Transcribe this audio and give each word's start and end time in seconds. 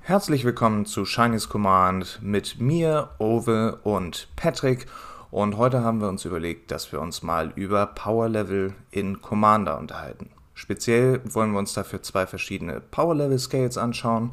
Herzlich 0.00 0.44
willkommen 0.44 0.86
zu 0.86 1.04
Shinies 1.04 1.48
Command 1.48 2.20
mit 2.22 2.60
mir, 2.60 3.10
Ove 3.18 3.80
und 3.82 4.28
Patrick. 4.36 4.86
Und 5.32 5.56
heute 5.56 5.82
haben 5.82 6.00
wir 6.00 6.08
uns 6.08 6.24
überlegt, 6.24 6.70
dass 6.70 6.92
wir 6.92 7.00
uns 7.00 7.24
mal 7.24 7.52
über 7.56 7.86
Power 7.86 8.28
Level 8.28 8.74
in 8.92 9.20
Commander 9.20 9.76
unterhalten. 9.78 10.30
Speziell 10.54 11.20
wollen 11.24 11.50
wir 11.50 11.58
uns 11.58 11.72
dafür 11.72 12.02
zwei 12.02 12.28
verschiedene 12.28 12.80
Power 12.80 13.16
Level 13.16 13.40
Scales 13.40 13.76
anschauen. 13.76 14.32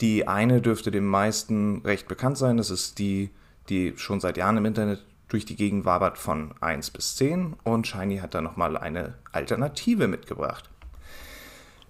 Die 0.00 0.28
eine 0.28 0.60
dürfte 0.60 0.92
den 0.92 1.06
meisten 1.06 1.82
recht 1.84 2.06
bekannt 2.06 2.38
sein. 2.38 2.56
Das 2.56 2.70
ist 2.70 3.00
die, 3.00 3.30
die 3.68 3.94
schon 3.96 4.20
seit 4.20 4.36
Jahren 4.36 4.58
im 4.58 4.66
Internet 4.66 5.04
durch 5.34 5.44
die 5.44 5.56
Gegend 5.56 5.84
wabert 5.84 6.16
von 6.16 6.52
1 6.60 6.92
bis 6.92 7.16
10. 7.16 7.54
Und 7.64 7.88
Shiny 7.88 8.18
hat 8.18 8.34
da 8.34 8.40
nochmal 8.40 8.76
eine 8.76 9.14
Alternative 9.32 10.06
mitgebracht. 10.06 10.70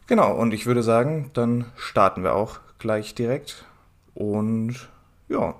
Genau, 0.07 0.35
und 0.35 0.55
ich 0.55 0.65
würde 0.65 0.83
sagen, 0.83 1.31
dann 1.35 1.67
starten 1.77 2.23
wir 2.23 2.35
auch 2.35 2.61
gleich 2.79 3.15
direkt. 3.15 3.67
Und 4.15 4.89
ja. 5.29 5.57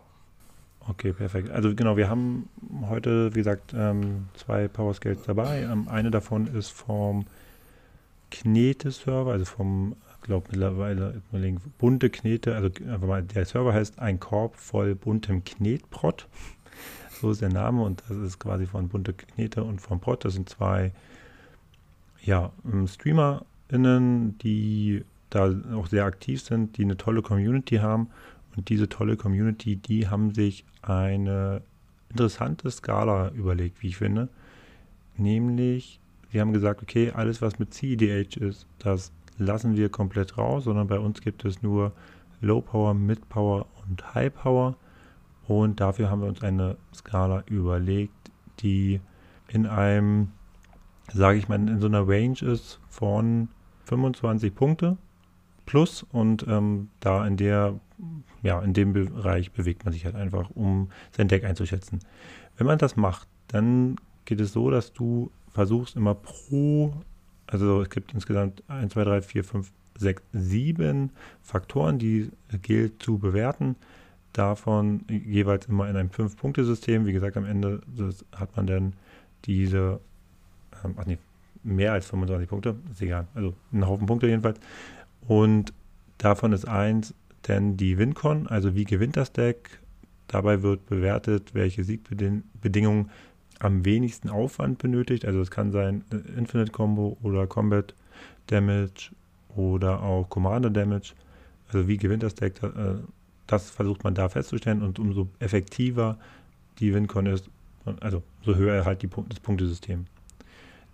Okay, 0.89 1.13
perfekt. 1.13 1.51
Also 1.51 1.75
genau, 1.75 1.99
wir 1.99 2.09
haben 2.09 2.49
heute, 2.89 3.35
wie 3.35 3.41
gesagt, 3.41 3.75
ähm, 3.77 4.29
zwei 4.35 4.67
Power 4.67 4.95
Scales 4.95 5.23
dabei. 5.27 5.61
Ähm, 5.61 5.87
eine 5.89 6.11
davon 6.11 6.47
ist 6.47 6.71
vom 6.71 7.27
Knete-Server, 8.31 9.31
also 9.31 9.45
vom, 9.45 9.95
glaube 10.23 10.47
mittlerweile 10.53 11.21
bunte 11.77 12.09
Knete, 12.09 12.55
also 12.55 12.69
einfach 12.91 13.07
mal, 13.07 13.23
der 13.23 13.45
Server 13.45 13.75
heißt 13.75 13.99
ein 13.99 14.21
Korb 14.21 14.57
voll 14.57 14.95
buntem 14.95 15.45
Knetprot. 15.45 16.27
So 17.25 17.31
ist 17.31 17.41
der 17.41 17.49
Name 17.49 17.81
und 17.83 18.03
das 18.07 18.19
ist 18.19 18.39
quasi 18.39 18.67
von 18.67 18.89
bunte 18.89 19.15
Knete 19.15 19.65
und 19.65 19.81
von 19.81 19.99
Prot. 19.99 20.27
Das 20.27 20.35
sind 20.35 20.47
zwei 20.47 20.93
ja, 22.23 22.53
ähm, 22.71 22.87
StreamerInnen, 22.87 24.37
die 24.37 25.07
da 25.31 25.51
auch 25.75 25.87
sehr 25.87 26.05
aktiv 26.05 26.43
sind, 26.43 26.77
die 26.77 26.83
eine 26.83 26.99
tolle 26.99 27.23
Community 27.23 27.77
haben. 27.77 28.11
Und 28.55 28.69
diese 28.69 28.91
tolle 28.91 29.17
Community, 29.17 29.77
die 29.77 30.07
haben 30.07 30.35
sich 30.35 30.67
eine 30.83 31.63
interessante 32.11 32.71
Skala 32.71 33.31
überlegt, 33.31 33.83
wie 33.83 33.89
ich 33.89 33.97
finde. 33.97 34.29
Nämlich, 35.17 36.01
sie 36.31 36.43
haben 36.43 36.53
gesagt, 36.53 36.83
okay, 36.83 37.11
alles 37.11 37.41
was 37.41 37.59
mit 37.59 37.73
CEDH 37.73 38.37
ist, 38.37 38.67
das 38.79 39.13
lassen 39.39 39.79
wir 39.79 39.89
komplett 39.89 40.37
raus, 40.37 40.65
sondern 40.65 40.89
bei 40.89 40.99
uns 40.99 41.23
gibt 41.23 41.47
es 41.47 41.63
nur 41.63 41.93
Low 42.43 42.61
Power, 42.61 42.93
Mid 42.93 43.31
Power 43.31 43.65
und 43.89 44.15
High 44.15 44.35
Power. 44.35 44.77
Und 45.47 45.81
dafür 45.81 46.11
haben 46.11 46.23
wir 46.23 46.29
uns 46.29 46.43
eine 46.43 46.77
Skala 46.95 47.43
überlegt, 47.47 48.31
die 48.61 49.01
in 49.49 49.67
einem, 49.67 50.33
sage 51.13 51.39
ich 51.39 51.49
mal, 51.49 51.57
in 51.57 51.81
so 51.81 51.87
einer 51.87 52.09
Range 52.09 52.39
ist 52.41 52.81
von 52.89 53.49
25 53.85 54.55
Punkte 54.55 54.97
plus 55.67 56.03
und 56.03 56.47
ähm, 56.49 56.89
da 57.01 57.27
in 57.27 57.37
der, 57.37 57.79
ja, 58.43 58.61
in 58.61 58.73
dem 58.73 58.93
Bereich 58.93 59.53
bewegt 59.53 59.85
man 59.85 59.93
sich 59.93 60.05
halt 60.05 60.15
einfach, 60.15 60.51
um 60.51 60.91
sein 61.13 61.29
Deck 61.29 61.45
einzuschätzen. 61.45 62.01
Wenn 62.57 62.67
man 62.67 62.79
das 62.79 62.97
macht, 62.97 63.29
dann 63.49 63.97
geht 64.25 64.41
es 64.41 64.53
so, 64.53 64.71
dass 64.71 64.93
du 64.93 65.31
versuchst 65.51 65.97
immer 65.97 66.15
pro, 66.15 66.93
also 67.47 67.83
es 67.83 67.91
gibt 67.91 68.13
insgesamt 68.13 68.63
1, 68.69 68.93
2, 68.93 69.05
3, 69.05 69.23
4, 69.23 69.45
5, 69.45 69.73
6, 69.97 70.23
7 70.33 71.11
Faktoren, 71.43 71.99
die 71.99 72.31
gilt 72.63 73.03
zu 73.03 73.19
bewerten. 73.19 73.77
Davon 74.35 75.05
jeweils 75.09 75.67
immer 75.67 75.89
in 75.89 75.97
einem 75.97 76.11
5-Punkte-System. 76.11 77.07
Wie 77.07 77.13
gesagt, 77.13 77.37
am 77.37 77.45
Ende 77.45 77.81
hat 78.35 78.57
man 78.57 78.67
dann 78.67 78.93
diese, 79.45 80.01
ähm, 80.85 80.95
ach 80.97 81.07
nee, 81.07 81.19
mehr 81.63 81.93
als 81.93 82.07
25 82.07 82.49
Punkte, 82.49 82.75
ist 82.91 83.01
egal, 83.01 83.29
also 83.35 83.55
einen 83.73 83.87
Haufen 83.87 84.07
Punkte 84.07 84.27
jedenfalls. 84.27 84.59
Und 85.27 85.73
davon 86.19 86.53
ist 86.53 86.67
eins 86.67 87.15
denn 87.47 87.77
die 87.77 87.97
WinCon, 87.97 88.49
also 88.49 88.75
wie 88.75 88.85
gewinnt 88.85 89.17
das 89.17 89.33
Deck. 89.33 89.79
Dabei 90.27 90.63
wird 90.63 90.87
bewertet, 90.87 91.55
welche 91.55 91.85
Siegbedingungen 91.85 93.11
am 93.61 93.85
wenigsten 93.85 94.31
Aufwand 94.31 94.79
benötigt. 94.79 95.25
Also 95.27 95.41
es 95.41 95.51
kann 95.53 95.71
sein 95.71 96.03
äh, 96.11 96.17
Infinite 96.37 96.73
Combo 96.73 97.17
oder 97.23 97.47
Combat 97.47 97.95
Damage 98.49 99.13
oder 99.55 100.03
auch 100.03 100.29
Commander 100.29 100.71
Damage. 100.71 101.15
Also 101.69 101.87
wie 101.87 101.99
gewinnt 101.99 102.25
das 102.25 102.35
Deck, 102.35 102.61
äh, 102.63 102.97
das 103.47 103.71
versucht 103.71 104.05
man 104.05 104.15
da 104.15 104.29
festzustellen 104.29 104.83
und 104.83 104.99
umso 104.99 105.29
effektiver 105.39 106.19
die 106.79 106.95
WinCon 106.95 107.27
ist, 107.27 107.49
also 108.01 108.23
so 108.43 108.55
höher 108.55 108.85
halt 108.85 109.03
die, 109.03 109.09
das 109.29 109.41
Punktesystem. 109.41 110.07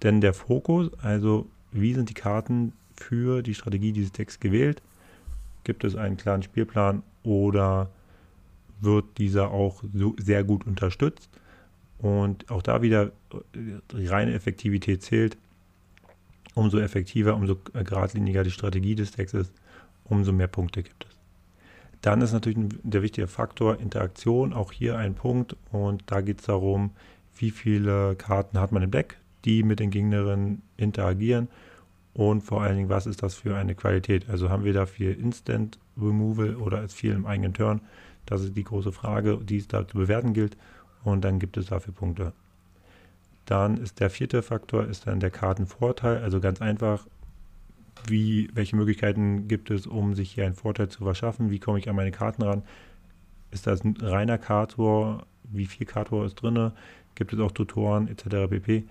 Denn 0.02 0.20
der 0.20 0.34
Fokus, 0.34 0.90
also 1.02 1.48
wie 1.72 1.94
sind 1.94 2.10
die 2.10 2.14
Karten, 2.14 2.72
für 2.96 3.42
die 3.42 3.54
Strategie 3.54 3.92
dieses 3.92 4.12
Decks 4.12 4.40
gewählt? 4.40 4.82
Gibt 5.64 5.84
es 5.84 5.96
einen 5.96 6.16
klaren 6.16 6.42
Spielplan 6.42 7.02
oder 7.22 7.90
wird 8.80 9.18
dieser 9.18 9.50
auch 9.50 9.82
so 9.94 10.14
sehr 10.18 10.44
gut 10.44 10.66
unterstützt? 10.66 11.28
Und 11.98 12.50
auch 12.50 12.62
da 12.62 12.82
wieder 12.82 13.12
die 13.92 14.06
reine 14.06 14.32
Effektivität 14.32 15.02
zählt. 15.02 15.36
Umso 16.54 16.78
effektiver, 16.78 17.36
umso 17.36 17.56
geradliniger 17.72 18.42
die 18.42 18.50
Strategie 18.50 18.94
des 18.94 19.12
Decks 19.12 19.34
ist, 19.34 19.52
umso 20.04 20.32
mehr 20.32 20.48
Punkte 20.48 20.82
gibt 20.82 21.06
es. 21.08 21.19
Dann 22.02 22.20
ist 22.22 22.32
natürlich 22.32 22.58
der 22.82 23.02
wichtige 23.02 23.26
Faktor 23.26 23.78
Interaktion, 23.78 24.52
auch 24.52 24.72
hier 24.72 24.96
ein 24.96 25.14
Punkt. 25.14 25.56
Und 25.70 26.02
da 26.06 26.20
geht 26.20 26.40
es 26.40 26.46
darum, 26.46 26.92
wie 27.36 27.50
viele 27.50 28.16
Karten 28.16 28.58
hat 28.58 28.72
man 28.72 28.82
im 28.82 28.90
Deck, 28.90 29.18
die 29.44 29.62
mit 29.62 29.80
den 29.80 29.90
Gegnerinnen 29.90 30.62
interagieren 30.76 31.48
und 32.12 32.42
vor 32.42 32.62
allen 32.62 32.76
Dingen, 32.76 32.88
was 32.88 33.06
ist 33.06 33.22
das 33.22 33.34
für 33.34 33.56
eine 33.56 33.74
Qualität? 33.74 34.28
Also 34.28 34.50
haben 34.50 34.64
wir 34.64 34.72
da 34.72 34.86
viel 34.86 35.12
Instant 35.12 35.78
Removal 35.96 36.56
oder 36.56 36.82
ist 36.82 36.94
viel 36.94 37.12
im 37.12 37.26
eigenen 37.26 37.54
Turn? 37.54 37.80
Das 38.26 38.42
ist 38.42 38.56
die 38.56 38.64
große 38.64 38.92
Frage, 38.92 39.38
die 39.38 39.58
es 39.58 39.68
da 39.68 39.86
zu 39.86 39.96
bewerten 39.96 40.34
gilt. 40.34 40.56
Und 41.04 41.24
dann 41.24 41.38
gibt 41.38 41.56
es 41.56 41.66
dafür 41.66 41.94
Punkte. 41.94 42.32
Dann 43.46 43.78
ist 43.78 44.00
der 44.00 44.10
vierte 44.10 44.42
Faktor 44.42 44.86
ist 44.86 45.06
dann 45.06 45.20
der 45.20 45.30
Kartenvorteil. 45.30 46.18
Also 46.18 46.40
ganz 46.40 46.60
einfach, 46.60 47.06
wie, 48.06 48.48
welche 48.54 48.76
Möglichkeiten 48.76 49.48
gibt 49.48 49.70
es, 49.70 49.86
um 49.86 50.14
sich 50.14 50.32
hier 50.32 50.46
einen 50.46 50.54
Vorteil 50.54 50.88
zu 50.88 51.04
verschaffen? 51.04 51.50
Wie 51.50 51.58
komme 51.58 51.78
ich 51.78 51.88
an 51.88 51.96
meine 51.96 52.10
Karten 52.10 52.42
ran? 52.42 52.62
Ist 53.50 53.66
das 53.66 53.84
ein 53.84 53.96
reiner 54.00 54.38
Kartor? 54.38 55.26
Wie 55.44 55.66
viel 55.66 55.86
Kartor 55.86 56.24
ist 56.24 56.36
drin? 56.36 56.72
Gibt 57.14 57.32
es 57.32 57.40
auch 57.40 57.52
Tutoren 57.52 58.08
etc. 58.08 58.48
pp. 58.48 58.84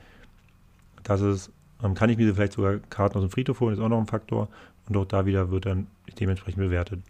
Das 1.04 1.22
ist 1.22 1.52
ähm, 1.84 1.94
kann 1.94 2.10
ich 2.10 2.18
mir 2.18 2.34
vielleicht 2.34 2.54
sogar 2.54 2.78
Karten 2.90 3.18
aus 3.18 3.24
dem 3.24 3.32
Friedhof 3.32 3.60
holen, 3.60 3.74
ist 3.74 3.80
auch 3.80 3.90
noch 3.90 4.00
ein 4.00 4.08
Faktor. 4.08 4.50
Und 4.88 4.98
auch 4.98 5.06
da 5.06 5.26
wieder 5.26 5.52
wird 5.52 5.66
dann 5.66 5.88
dementsprechend 6.20 6.62
bewertet. 6.62 7.02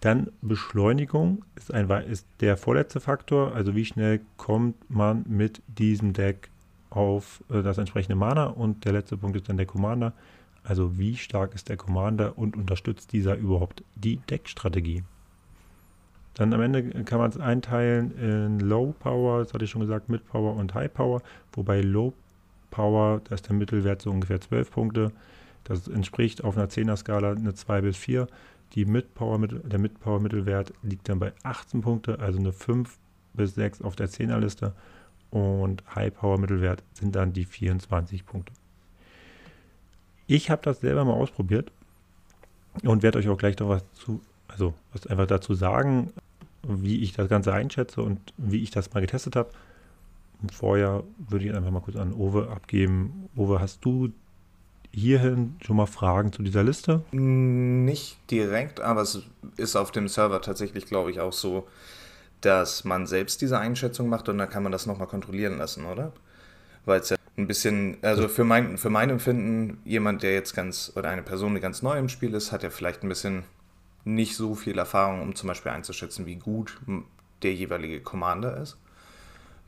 Dann 0.00 0.30
Beschleunigung 0.40 1.44
ist, 1.56 1.72
ein, 1.74 1.90
ist 1.90 2.26
der 2.40 2.56
vorletzte 2.56 3.00
Faktor. 3.00 3.54
Also 3.54 3.74
wie 3.74 3.84
schnell 3.84 4.20
kommt 4.36 4.88
man 4.88 5.24
mit 5.28 5.62
diesem 5.66 6.12
Deck 6.12 6.48
auf 6.88 7.42
äh, 7.50 7.62
das 7.62 7.76
entsprechende 7.76 8.16
Mana. 8.16 8.46
Und 8.46 8.84
der 8.84 8.92
letzte 8.92 9.16
Punkt 9.16 9.36
ist 9.36 9.48
dann 9.48 9.56
der 9.56 9.66
Commander. 9.66 10.12
Also 10.62 10.98
wie 10.98 11.16
stark 11.16 11.54
ist 11.54 11.68
der 11.68 11.76
Commander 11.76 12.38
und 12.38 12.56
unterstützt 12.56 13.12
dieser 13.12 13.36
überhaupt 13.36 13.82
die 13.94 14.16
Deckstrategie. 14.16 15.04
Dann 16.34 16.52
am 16.52 16.60
Ende 16.60 17.04
kann 17.04 17.18
man 17.18 17.30
es 17.30 17.38
einteilen 17.38 18.16
in 18.16 18.60
Low 18.60 18.94
Power, 18.98 19.40
das 19.40 19.52
hatte 19.52 19.64
ich 19.64 19.70
schon 19.70 19.80
gesagt, 19.80 20.08
Mid 20.08 20.24
Power 20.26 20.54
und 20.54 20.74
High 20.74 20.92
Power, 20.92 21.22
wobei 21.52 21.80
Low 21.80 22.12
Power, 22.70 23.20
da 23.24 23.34
ist 23.34 23.48
der 23.48 23.56
Mittelwert 23.56 24.00
so 24.02 24.10
ungefähr 24.10 24.40
12 24.40 24.70
Punkte. 24.70 25.12
Das 25.64 25.88
entspricht 25.88 26.42
auf 26.44 26.56
einer 26.56 26.68
10er-Skala 26.68 27.32
eine 27.32 27.54
2 27.54 27.80
bis 27.82 27.96
4. 27.96 28.26
Die 28.74 28.84
Mid-Power, 28.84 29.46
der 29.46 29.78
Mid-Power-Mittelwert 29.78 30.72
liegt 30.82 31.08
dann 31.08 31.18
bei 31.18 31.32
18 31.42 31.80
Punkte, 31.80 32.20
also 32.20 32.38
eine 32.38 32.52
5 32.52 32.96
bis 33.34 33.56
6 33.56 33.82
auf 33.82 33.96
der 33.96 34.08
10er-Liste. 34.08 34.74
Und 35.30 35.82
High-Power-Mittelwert 35.94 36.82
sind 36.92 37.14
dann 37.14 37.32
die 37.32 37.44
24 37.44 38.24
Punkte. 38.24 38.52
Ich 40.30 40.48
habe 40.48 40.62
das 40.62 40.80
selber 40.80 41.04
mal 41.04 41.14
ausprobiert 41.14 41.72
und 42.84 43.02
werde 43.02 43.18
euch 43.18 43.28
auch 43.28 43.36
gleich 43.36 43.58
noch 43.58 43.68
was 43.68 43.84
zu, 43.94 44.20
also 44.48 44.74
was 44.92 45.06
einfach 45.06 45.26
dazu 45.26 45.54
sagen, 45.54 46.12
wie 46.62 47.02
ich 47.02 47.12
das 47.12 47.28
Ganze 47.28 47.52
einschätze 47.52 48.02
und 48.02 48.20
wie 48.36 48.62
ich 48.62 48.70
das 48.70 48.92
mal 48.92 49.00
getestet 49.00 49.36
habe 49.36 49.50
vorher 50.52 51.02
würde 51.18 51.44
ich 51.44 51.54
einfach 51.54 51.70
mal 51.70 51.80
kurz 51.80 51.96
an 51.96 52.14
Owe 52.14 52.48
abgeben. 52.50 53.28
Owe, 53.36 53.60
hast 53.60 53.84
du 53.84 54.10
hierhin 54.92 55.56
schon 55.64 55.76
mal 55.76 55.86
Fragen 55.86 56.32
zu 56.32 56.42
dieser 56.42 56.62
Liste? 56.62 57.02
Nicht 57.12 58.18
direkt, 58.30 58.80
aber 58.80 59.02
es 59.02 59.22
ist 59.56 59.76
auf 59.76 59.90
dem 59.90 60.08
Server 60.08 60.40
tatsächlich, 60.40 60.86
glaube 60.86 61.10
ich, 61.10 61.20
auch 61.20 61.32
so, 61.32 61.66
dass 62.40 62.84
man 62.84 63.06
selbst 63.06 63.40
diese 63.42 63.58
Einschätzung 63.58 64.08
macht 64.08 64.28
und 64.28 64.38
dann 64.38 64.48
kann 64.48 64.62
man 64.62 64.72
das 64.72 64.86
nochmal 64.86 65.06
kontrollieren 65.06 65.58
lassen, 65.58 65.84
oder? 65.84 66.12
Weil 66.86 67.00
es 67.00 67.10
ja 67.10 67.16
ein 67.36 67.46
bisschen, 67.46 67.96
also 68.02 68.28
für 68.28 68.44
mein, 68.44 68.76
für 68.76 68.90
mein 68.90 69.10
Empfinden, 69.10 69.80
jemand, 69.84 70.22
der 70.22 70.34
jetzt 70.34 70.54
ganz, 70.54 70.92
oder 70.96 71.08
eine 71.08 71.22
Person, 71.22 71.54
die 71.54 71.60
ganz 71.60 71.82
neu 71.82 71.98
im 71.98 72.08
Spiel 72.08 72.34
ist, 72.34 72.52
hat 72.52 72.62
ja 72.62 72.70
vielleicht 72.70 73.02
ein 73.02 73.08
bisschen 73.08 73.44
nicht 74.04 74.36
so 74.36 74.54
viel 74.54 74.78
Erfahrung, 74.78 75.22
um 75.22 75.34
zum 75.34 75.48
Beispiel 75.48 75.72
einzuschätzen, 75.72 76.26
wie 76.26 76.36
gut 76.36 76.78
der 77.42 77.54
jeweilige 77.54 78.00
Commander 78.00 78.56
ist 78.56 78.78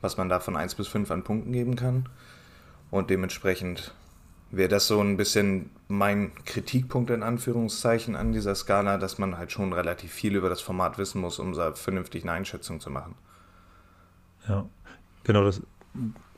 was 0.03 0.17
man 0.17 0.29
da 0.29 0.39
von 0.39 0.55
1 0.55 0.75
bis 0.75 0.87
5 0.89 1.09
an 1.09 1.23
Punkten 1.23 1.53
geben 1.53 1.75
kann. 1.75 2.09
Und 2.91 3.09
dementsprechend 3.09 3.95
wäre 4.51 4.69
das 4.69 4.85
so 4.85 4.99
ein 4.99 5.17
bisschen 5.17 5.71
mein 5.87 6.31
Kritikpunkt 6.45 7.09
in 7.09 7.23
Anführungszeichen 7.23 8.15
an 8.15 8.33
dieser 8.33 8.53
Skala, 8.53 8.97
dass 8.97 9.17
man 9.17 9.37
halt 9.37 9.51
schon 9.51 9.73
relativ 9.73 10.11
viel 10.11 10.35
über 10.35 10.49
das 10.49 10.61
Format 10.61 10.97
wissen 10.97 11.21
muss, 11.21 11.39
um 11.39 11.53
da 11.53 11.71
vernünftig 11.71 12.23
eine 12.23 12.33
Einschätzung 12.33 12.79
zu 12.81 12.91
machen. 12.91 13.15
Ja, 14.47 14.65
genau, 15.23 15.45
das 15.45 15.61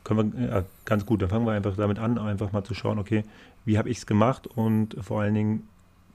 können 0.06 0.32
wir 0.38 0.48
ja, 0.48 0.64
ganz 0.84 1.04
gut. 1.04 1.20
Dann 1.20 1.28
fangen 1.28 1.46
wir 1.46 1.52
einfach 1.52 1.76
damit 1.76 1.98
an, 1.98 2.16
einfach 2.16 2.52
mal 2.52 2.62
zu 2.62 2.74
schauen, 2.74 2.98
okay, 2.98 3.24
wie 3.64 3.76
habe 3.76 3.90
ich 3.90 3.98
es 3.98 4.06
gemacht 4.06 4.46
und 4.46 4.96
vor 5.00 5.20
allen 5.20 5.34
Dingen, 5.34 5.68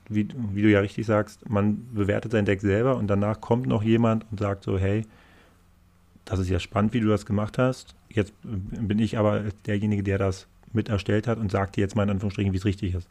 wie, 0.07 0.27
wie, 0.53 0.61
du 0.61 0.71
ja 0.71 0.79
richtig 0.79 1.05
sagst, 1.05 1.49
man 1.49 1.85
bewertet 1.93 2.31
sein 2.31 2.45
Deck 2.45 2.61
selber 2.61 2.95
und 2.95 3.07
danach 3.07 3.41
kommt 3.41 3.67
noch 3.67 3.83
jemand 3.83 4.25
und 4.31 4.39
sagt 4.39 4.63
so, 4.63 4.79
hey, 4.79 5.05
das 6.23 6.39
ist 6.39 6.49
ja 6.49 6.59
spannend, 6.59 6.93
wie 6.93 7.01
du 7.01 7.09
das 7.09 7.25
gemacht 7.25 7.57
hast. 7.57 7.93
Jetzt 8.09 8.33
bin 8.41 8.97
ich 8.99 9.17
aber 9.17 9.43
derjenige, 9.65 10.03
der 10.03 10.17
das 10.17 10.47
mit 10.71 10.87
erstellt 10.87 11.27
hat 11.27 11.37
und 11.37 11.51
sagt 11.51 11.75
dir 11.75 11.81
jetzt 11.81 11.97
mal 11.97 12.03
in 12.03 12.11
Anführungsstrichen, 12.11 12.53
wie 12.53 12.57
es 12.57 12.65
richtig 12.65 12.95
ist. 12.95 13.09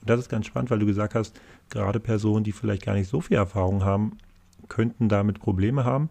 Und 0.00 0.08
das 0.10 0.20
ist 0.20 0.28
ganz 0.28 0.46
spannend, 0.46 0.70
weil 0.70 0.78
du 0.78 0.86
gesagt 0.86 1.16
hast, 1.16 1.38
gerade 1.70 1.98
Personen, 1.98 2.44
die 2.44 2.52
vielleicht 2.52 2.84
gar 2.84 2.94
nicht 2.94 3.08
so 3.08 3.20
viel 3.20 3.36
Erfahrung 3.36 3.84
haben, 3.84 4.18
könnten 4.68 5.08
damit 5.08 5.40
Probleme 5.40 5.84
haben. 5.84 6.08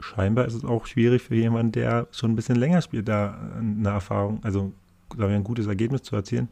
Scheinbar 0.00 0.46
ist 0.46 0.54
es 0.54 0.64
auch 0.64 0.86
schwierig 0.86 1.22
für 1.22 1.34
jemanden, 1.34 1.72
der 1.72 2.06
schon 2.10 2.32
ein 2.32 2.36
bisschen 2.36 2.56
länger 2.56 2.82
spielt, 2.82 3.08
da 3.08 3.38
eine 3.58 3.88
Erfahrung, 3.88 4.40
also 4.42 4.72
sagen 5.10 5.30
wir, 5.30 5.36
ein 5.36 5.44
gutes 5.44 5.66
Ergebnis 5.66 6.02
zu 6.02 6.16
erzielen. 6.16 6.48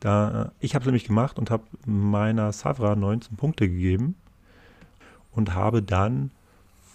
Da, 0.00 0.50
ich 0.58 0.74
habe 0.74 0.82
es 0.82 0.86
nämlich 0.86 1.04
gemacht 1.04 1.38
und 1.38 1.50
habe 1.50 1.62
meiner 1.86 2.50
Savra 2.52 2.96
19 2.96 3.36
Punkte 3.36 3.68
gegeben 3.68 4.16
und 5.30 5.54
habe 5.54 5.82
dann 5.82 6.32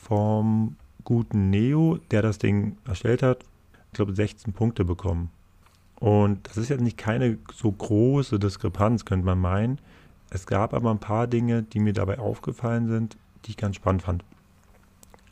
vom 0.01 0.75
guten 1.05 1.49
Neo, 1.49 1.99
der 2.11 2.21
das 2.21 2.37
Ding 2.37 2.77
erstellt 2.85 3.23
hat, 3.23 3.45
ich 3.87 3.93
glaube 3.93 4.13
16 4.13 4.51
Punkte 4.51 4.83
bekommen. 4.83 5.31
Und 5.99 6.47
das 6.47 6.57
ist 6.57 6.69
jetzt 6.69 6.81
nicht 6.81 6.97
keine 6.97 7.37
so 7.53 7.71
große 7.71 8.39
Diskrepanz, 8.39 9.05
könnte 9.05 9.25
man 9.25 9.39
meinen. 9.39 9.79
Es 10.29 10.45
gab 10.45 10.73
aber 10.73 10.91
ein 10.91 10.99
paar 10.99 11.27
Dinge, 11.27 11.63
die 11.63 11.79
mir 11.79 11.93
dabei 11.93 12.19
aufgefallen 12.19 12.87
sind, 12.87 13.17
die 13.45 13.51
ich 13.51 13.57
ganz 13.57 13.77
spannend 13.77 14.03
fand. 14.03 14.23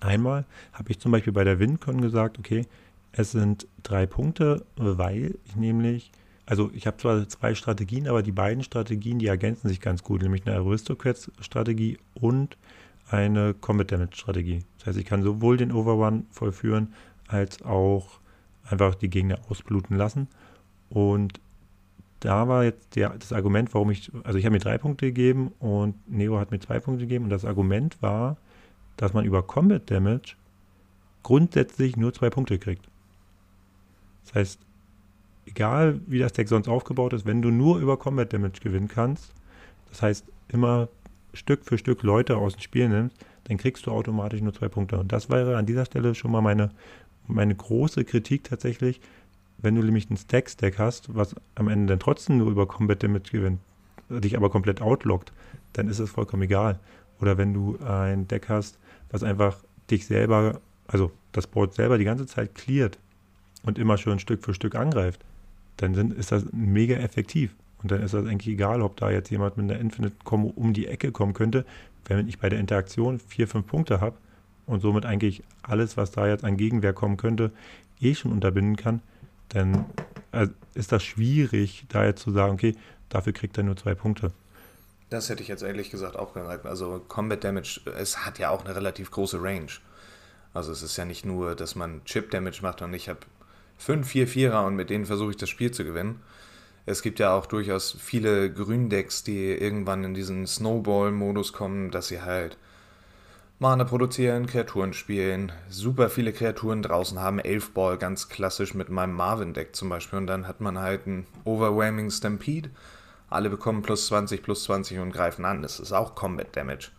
Einmal 0.05 0.45
habe 0.71 0.91
ich 0.91 0.99
zum 0.99 1.11
Beispiel 1.11 1.33
bei 1.33 1.43
der 1.43 1.59
WinCon 1.59 1.99
gesagt, 1.99 2.37
okay, 2.37 2.65
es 3.11 3.31
sind 3.31 3.67
drei 3.81 4.05
Punkte, 4.05 4.63
weil 4.75 5.35
ich 5.45 5.55
nämlich, 5.55 6.11
also 6.45 6.69
ich 6.73 6.85
habe 6.85 6.97
zwar 6.97 7.27
zwei 7.27 7.55
Strategien, 7.55 8.07
aber 8.07 8.21
die 8.21 8.31
beiden 8.31 8.63
Strategien, 8.63 9.17
die 9.17 9.27
ergänzen 9.27 9.67
sich 9.67 9.81
ganz 9.81 10.03
gut, 10.03 10.21
nämlich 10.21 10.45
eine 10.45 10.57
Aristocrats-Strategie 10.57 11.97
und 12.13 12.55
eine 13.09 13.55
Combat 13.55 13.91
Damage-Strategie. 13.91 14.63
Das 14.77 14.87
heißt, 14.87 14.99
ich 14.99 15.05
kann 15.05 15.23
sowohl 15.23 15.57
den 15.57 15.71
Overrun 15.71 16.27
vollführen, 16.29 16.93
als 17.27 17.63
auch 17.63 18.19
einfach 18.69 18.93
die 18.93 19.09
Gegner 19.09 19.39
ausbluten 19.49 19.97
lassen. 19.97 20.27
Und 20.89 21.39
da 22.19 22.47
war 22.47 22.63
jetzt 22.63 22.95
der, 22.95 23.09
das 23.09 23.33
Argument, 23.33 23.73
warum 23.73 23.89
ich, 23.89 24.11
also 24.23 24.37
ich 24.37 24.45
habe 24.45 24.53
mir 24.53 24.59
drei 24.59 24.77
Punkte 24.77 25.07
gegeben 25.07 25.51
und 25.59 25.95
Neo 26.07 26.39
hat 26.39 26.51
mir 26.51 26.59
zwei 26.59 26.79
Punkte 26.79 27.05
gegeben 27.05 27.25
und 27.25 27.31
das 27.31 27.45
Argument 27.45 28.01
war, 28.01 28.37
dass 28.97 29.13
man 29.13 29.25
über 29.25 29.43
Combat 29.43 29.89
Damage 29.89 30.35
grundsätzlich 31.23 31.97
nur 31.97 32.13
zwei 32.13 32.29
Punkte 32.29 32.59
kriegt. 32.59 32.87
Das 34.25 34.35
heißt, 34.35 34.59
egal 35.45 35.99
wie 36.07 36.19
das 36.19 36.33
Deck 36.33 36.47
sonst 36.47 36.67
aufgebaut 36.67 37.13
ist, 37.13 37.25
wenn 37.25 37.41
du 37.41 37.49
nur 37.49 37.79
über 37.79 37.97
Combat 37.97 38.31
Damage 38.31 38.59
gewinnen 38.61 38.87
kannst, 38.87 39.31
das 39.89 40.01
heißt 40.01 40.25
immer 40.49 40.87
Stück 41.33 41.65
für 41.65 41.77
Stück 41.77 42.03
Leute 42.03 42.37
aus 42.37 42.53
dem 42.53 42.61
Spiel 42.61 42.89
nimmst, 42.89 43.17
dann 43.45 43.57
kriegst 43.57 43.85
du 43.85 43.91
automatisch 43.91 44.41
nur 44.41 44.53
zwei 44.53 44.69
Punkte. 44.69 44.97
Und 44.97 45.11
das 45.11 45.29
wäre 45.29 45.57
an 45.57 45.65
dieser 45.65 45.85
Stelle 45.85 46.15
schon 46.15 46.31
mal 46.31 46.41
meine, 46.41 46.71
meine 47.27 47.55
große 47.55 48.05
Kritik 48.05 48.43
tatsächlich, 48.43 49.01
wenn 49.57 49.75
du 49.75 49.83
nämlich 49.83 50.09
ein 50.09 50.17
Stack-Stack 50.17 50.79
hast, 50.79 51.15
was 51.15 51.35
am 51.55 51.67
Ende 51.67 51.87
dann 51.87 51.99
trotzdem 51.99 52.37
nur 52.37 52.51
über 52.51 52.67
Combat 52.67 53.01
Damage 53.01 53.31
gewinnt, 53.31 53.59
dich 54.09 54.35
aber 54.37 54.49
komplett 54.49 54.81
outlockt, 54.81 55.31
dann 55.73 55.87
ist 55.87 55.99
es 55.99 56.11
vollkommen 56.11 56.43
egal. 56.43 56.79
Oder 57.21 57.37
wenn 57.37 57.53
du 57.53 57.77
ein 57.79 58.27
Deck 58.27 58.49
hast, 58.49 58.77
was 59.15 59.23
einfach 59.23 59.63
dich 59.89 60.05
selber, 60.05 60.59
also 60.87 61.09
das 61.31 61.47
Board 61.47 61.73
selber 61.73 61.97
die 61.97 62.03
ganze 62.03 62.25
Zeit 62.25 62.53
cleart 62.53 62.99
und 63.63 63.79
immer 63.79 63.97
schon 63.97 64.19
Stück 64.19 64.43
für 64.43 64.53
Stück 64.53 64.75
angreift, 64.75 65.23
dann 65.77 65.95
sind, 65.95 66.13
ist 66.13 66.33
das 66.33 66.45
mega 66.51 66.97
effektiv. 66.97 67.55
Und 67.81 67.91
dann 67.91 68.01
ist 68.01 68.13
das 68.13 68.25
eigentlich 68.25 68.53
egal, 68.53 68.81
ob 68.81 68.97
da 68.97 69.09
jetzt 69.09 69.29
jemand 69.29 69.55
mit 69.55 69.71
einer 69.71 69.79
Infinite-Combo 69.79 70.51
um 70.55 70.73
die 70.73 70.87
Ecke 70.87 71.13
kommen 71.13 71.33
könnte, 71.33 71.65
wenn 72.05 72.27
ich 72.27 72.39
bei 72.39 72.49
der 72.49 72.59
Interaktion 72.59 73.19
vier, 73.19 73.47
fünf 73.47 73.67
Punkte 73.67 74.01
habe 74.01 74.17
und 74.65 74.81
somit 74.81 75.05
eigentlich 75.05 75.43
alles, 75.63 75.95
was 75.95 76.11
da 76.11 76.27
jetzt 76.27 76.43
an 76.43 76.57
Gegenwehr 76.57 76.93
kommen 76.93 77.15
könnte, 77.15 77.51
eh 78.01 78.15
schon 78.15 78.33
unterbinden 78.33 78.75
kann, 78.75 79.01
dann 79.49 79.85
äh, 80.33 80.47
ist 80.73 80.91
das 80.91 81.03
schwierig, 81.03 81.85
da 81.87 82.03
jetzt 82.03 82.21
zu 82.21 82.31
sagen, 82.31 82.55
okay, 82.55 82.75
dafür 83.07 83.31
kriegt 83.31 83.57
er 83.57 83.63
nur 83.63 83.77
zwei 83.77 83.95
Punkte. 83.95 84.33
Das 85.09 85.29
hätte 85.29 85.43
ich 85.43 85.47
jetzt 85.47 85.63
ehrlich 85.63 85.91
gesagt 85.91 86.15
auch 86.15 86.33
gehalten. 86.33 86.67
Also 86.67 87.03
Combat 87.07 87.43
Damage, 87.43 87.81
es 87.97 88.25
hat 88.25 88.39
ja 88.39 88.49
auch 88.49 88.65
eine 88.65 88.75
relativ 88.75 89.11
große 89.11 89.41
Range. 89.41 89.71
Also 90.53 90.71
es 90.71 90.81
ist 90.81 90.97
ja 90.97 91.05
nicht 91.05 91.25
nur, 91.25 91.55
dass 91.55 91.75
man 91.75 92.03
Chip 92.05 92.31
Damage 92.31 92.59
macht 92.61 92.81
und 92.81 92.93
ich 92.93 93.09
habe 93.09 93.19
5, 93.77 94.07
4, 94.07 94.27
4er 94.27 94.65
und 94.65 94.75
mit 94.75 94.89
denen 94.89 95.05
versuche 95.05 95.31
ich 95.31 95.37
das 95.37 95.49
Spiel 95.49 95.71
zu 95.71 95.83
gewinnen. 95.83 96.21
Es 96.85 97.01
gibt 97.01 97.19
ja 97.19 97.33
auch 97.33 97.45
durchaus 97.45 97.97
viele 97.99 98.51
Gründecks, 98.51 99.23
die 99.23 99.51
irgendwann 99.51 100.03
in 100.03 100.13
diesen 100.13 100.45
Snowball-Modus 100.45 101.51
kommen, 101.51 101.91
dass 101.91 102.07
sie 102.07 102.21
halt 102.21 102.57
Mana 103.57 103.85
produzieren, 103.85 104.47
Kreaturen 104.47 104.93
spielen, 104.93 105.51
super 105.69 106.09
viele 106.09 106.33
Kreaturen 106.33 106.81
draußen 106.81 107.19
haben, 107.19 107.39
11 107.39 107.71
Ball, 107.71 107.97
ganz 107.97 108.27
klassisch 108.29 108.73
mit 108.73 108.89
meinem 108.89 109.13
Marvin-Deck 109.13 109.75
zum 109.75 109.89
Beispiel. 109.89 110.19
Und 110.19 110.27
dann 110.27 110.47
hat 110.47 110.61
man 110.61 110.77
halt 110.77 111.07
einen 111.07 111.25
Overwhelming 111.43 112.11
Stampede. 112.11 112.69
Alle 113.29 113.49
bekommen 113.49 113.81
plus 113.81 114.07
20, 114.07 114.43
plus 114.43 114.63
20 114.65 114.99
und 114.99 115.11
greifen 115.11 115.45
an. 115.45 115.61
Das 115.61 115.79
ist 115.79 115.91
auch 115.91 116.15
Combat 116.15 116.55
Damage. 116.55 116.89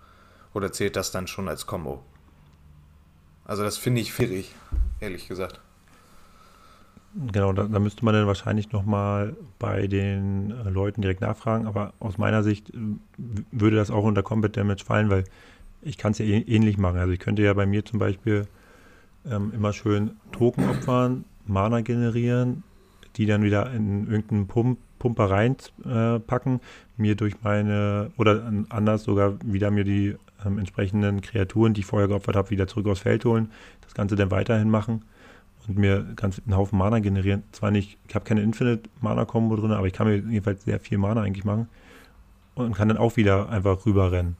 Oder 0.55 0.73
zählt 0.73 0.97
das 0.97 1.11
dann 1.11 1.27
schon 1.27 1.49
als 1.49 1.67
Combo? 1.67 2.03
Also 3.45 3.63
das 3.63 3.77
finde 3.77 4.01
ich 4.01 4.13
schwierig, 4.13 4.55
ehrlich 5.01 5.29
gesagt. 5.29 5.61
Genau, 7.33 7.53
da, 7.53 7.65
da, 7.65 7.79
müsste 7.79 8.05
man 8.05 8.13
dann 8.13 8.27
wahrscheinlich 8.27 8.73
nochmal 8.73 9.37
bei 9.59 9.87
den 9.87 10.51
äh, 10.51 10.69
Leuten 10.69 11.01
direkt 11.01 11.23
nachfragen, 11.23 11.67
aber 11.67 11.95
aus 11.99 12.19
meiner 12.19 12.43
Sicht 12.43 12.71
äh, 12.71 12.75
würde 13.53 13.77
das 13.77 13.91
auch 13.91 14.05
unter 14.05 14.23
Combat 14.23 14.55
Damage 14.55 14.85
fallen, 14.85 15.09
weil 15.09 15.25
ich 15.81 15.97
kann 15.97 16.13
es 16.13 16.19
ja 16.19 16.27
ähnlich 16.27 16.77
machen. 16.77 16.99
Also 16.99 17.13
ich 17.13 17.19
könnte 17.19 17.43
ja 17.43 17.55
bei 17.55 17.65
mir 17.65 17.85
zum 17.87 17.99
Beispiel 17.99 18.47
ähm, 19.31 19.51
immer 19.55 19.73
schön 19.73 20.17
Token 20.33 20.69
opfern, 20.69 21.25
Mana 21.47 21.81
generieren, 21.81 22.65
die 23.17 23.25
dann 23.25 23.43
wieder 23.43 23.73
in 23.73 24.11
irgendeinen 24.11 24.47
Pump, 24.47 24.79
Pumper 24.99 25.31
reinpacken, 25.31 26.61
mir 26.97 27.15
durch 27.15 27.35
meine, 27.43 28.11
oder 28.17 28.53
anders 28.69 29.05
sogar 29.05 29.35
wieder 29.45 29.71
mir 29.71 29.85
die 29.85 30.17
ähm, 30.45 30.59
entsprechenden 30.59 31.21
Kreaturen, 31.21 31.75
die 31.75 31.81
ich 31.81 31.87
vorher 31.87 32.09
geopfert 32.09 32.37
habe, 32.37 32.51
wieder 32.51 32.67
zurück 32.67 32.87
aufs 32.87 33.01
Feld 33.01 33.25
holen, 33.25 33.51
das 33.83 33.95
Ganze 33.95 34.17
dann 34.17 34.31
weiterhin 34.31 34.71
machen 34.71 35.05
und 35.67 35.79
mir 35.79 36.07
ganz 36.17 36.41
einen 36.45 36.57
Haufen 36.57 36.79
Mana 36.79 37.01
generieren. 37.01 37.43
Zwar 37.53 37.71
nicht, 37.71 37.99
ich 38.09 38.15
habe 38.15 38.25
keine 38.25 38.43
Infinite 38.43 38.89
Mana 39.01 39.25
Combo 39.25 39.57
drin, 39.57 39.73
aber 39.73 39.87
ich 39.87 39.93
kann 39.93 40.07
mir 40.07 40.17
jedenfalls 40.17 40.65
sehr 40.65 40.81
viel 40.81 40.99
Mana 40.99 41.23
eigentlich 41.23 41.45
machen 41.45 41.69
und 42.55 42.75
kann 42.75 42.89
dann 42.89 42.99
auch 42.99 43.17
wieder 43.17 43.49
einfach 43.49 43.85
rüberrennen. 43.87 44.37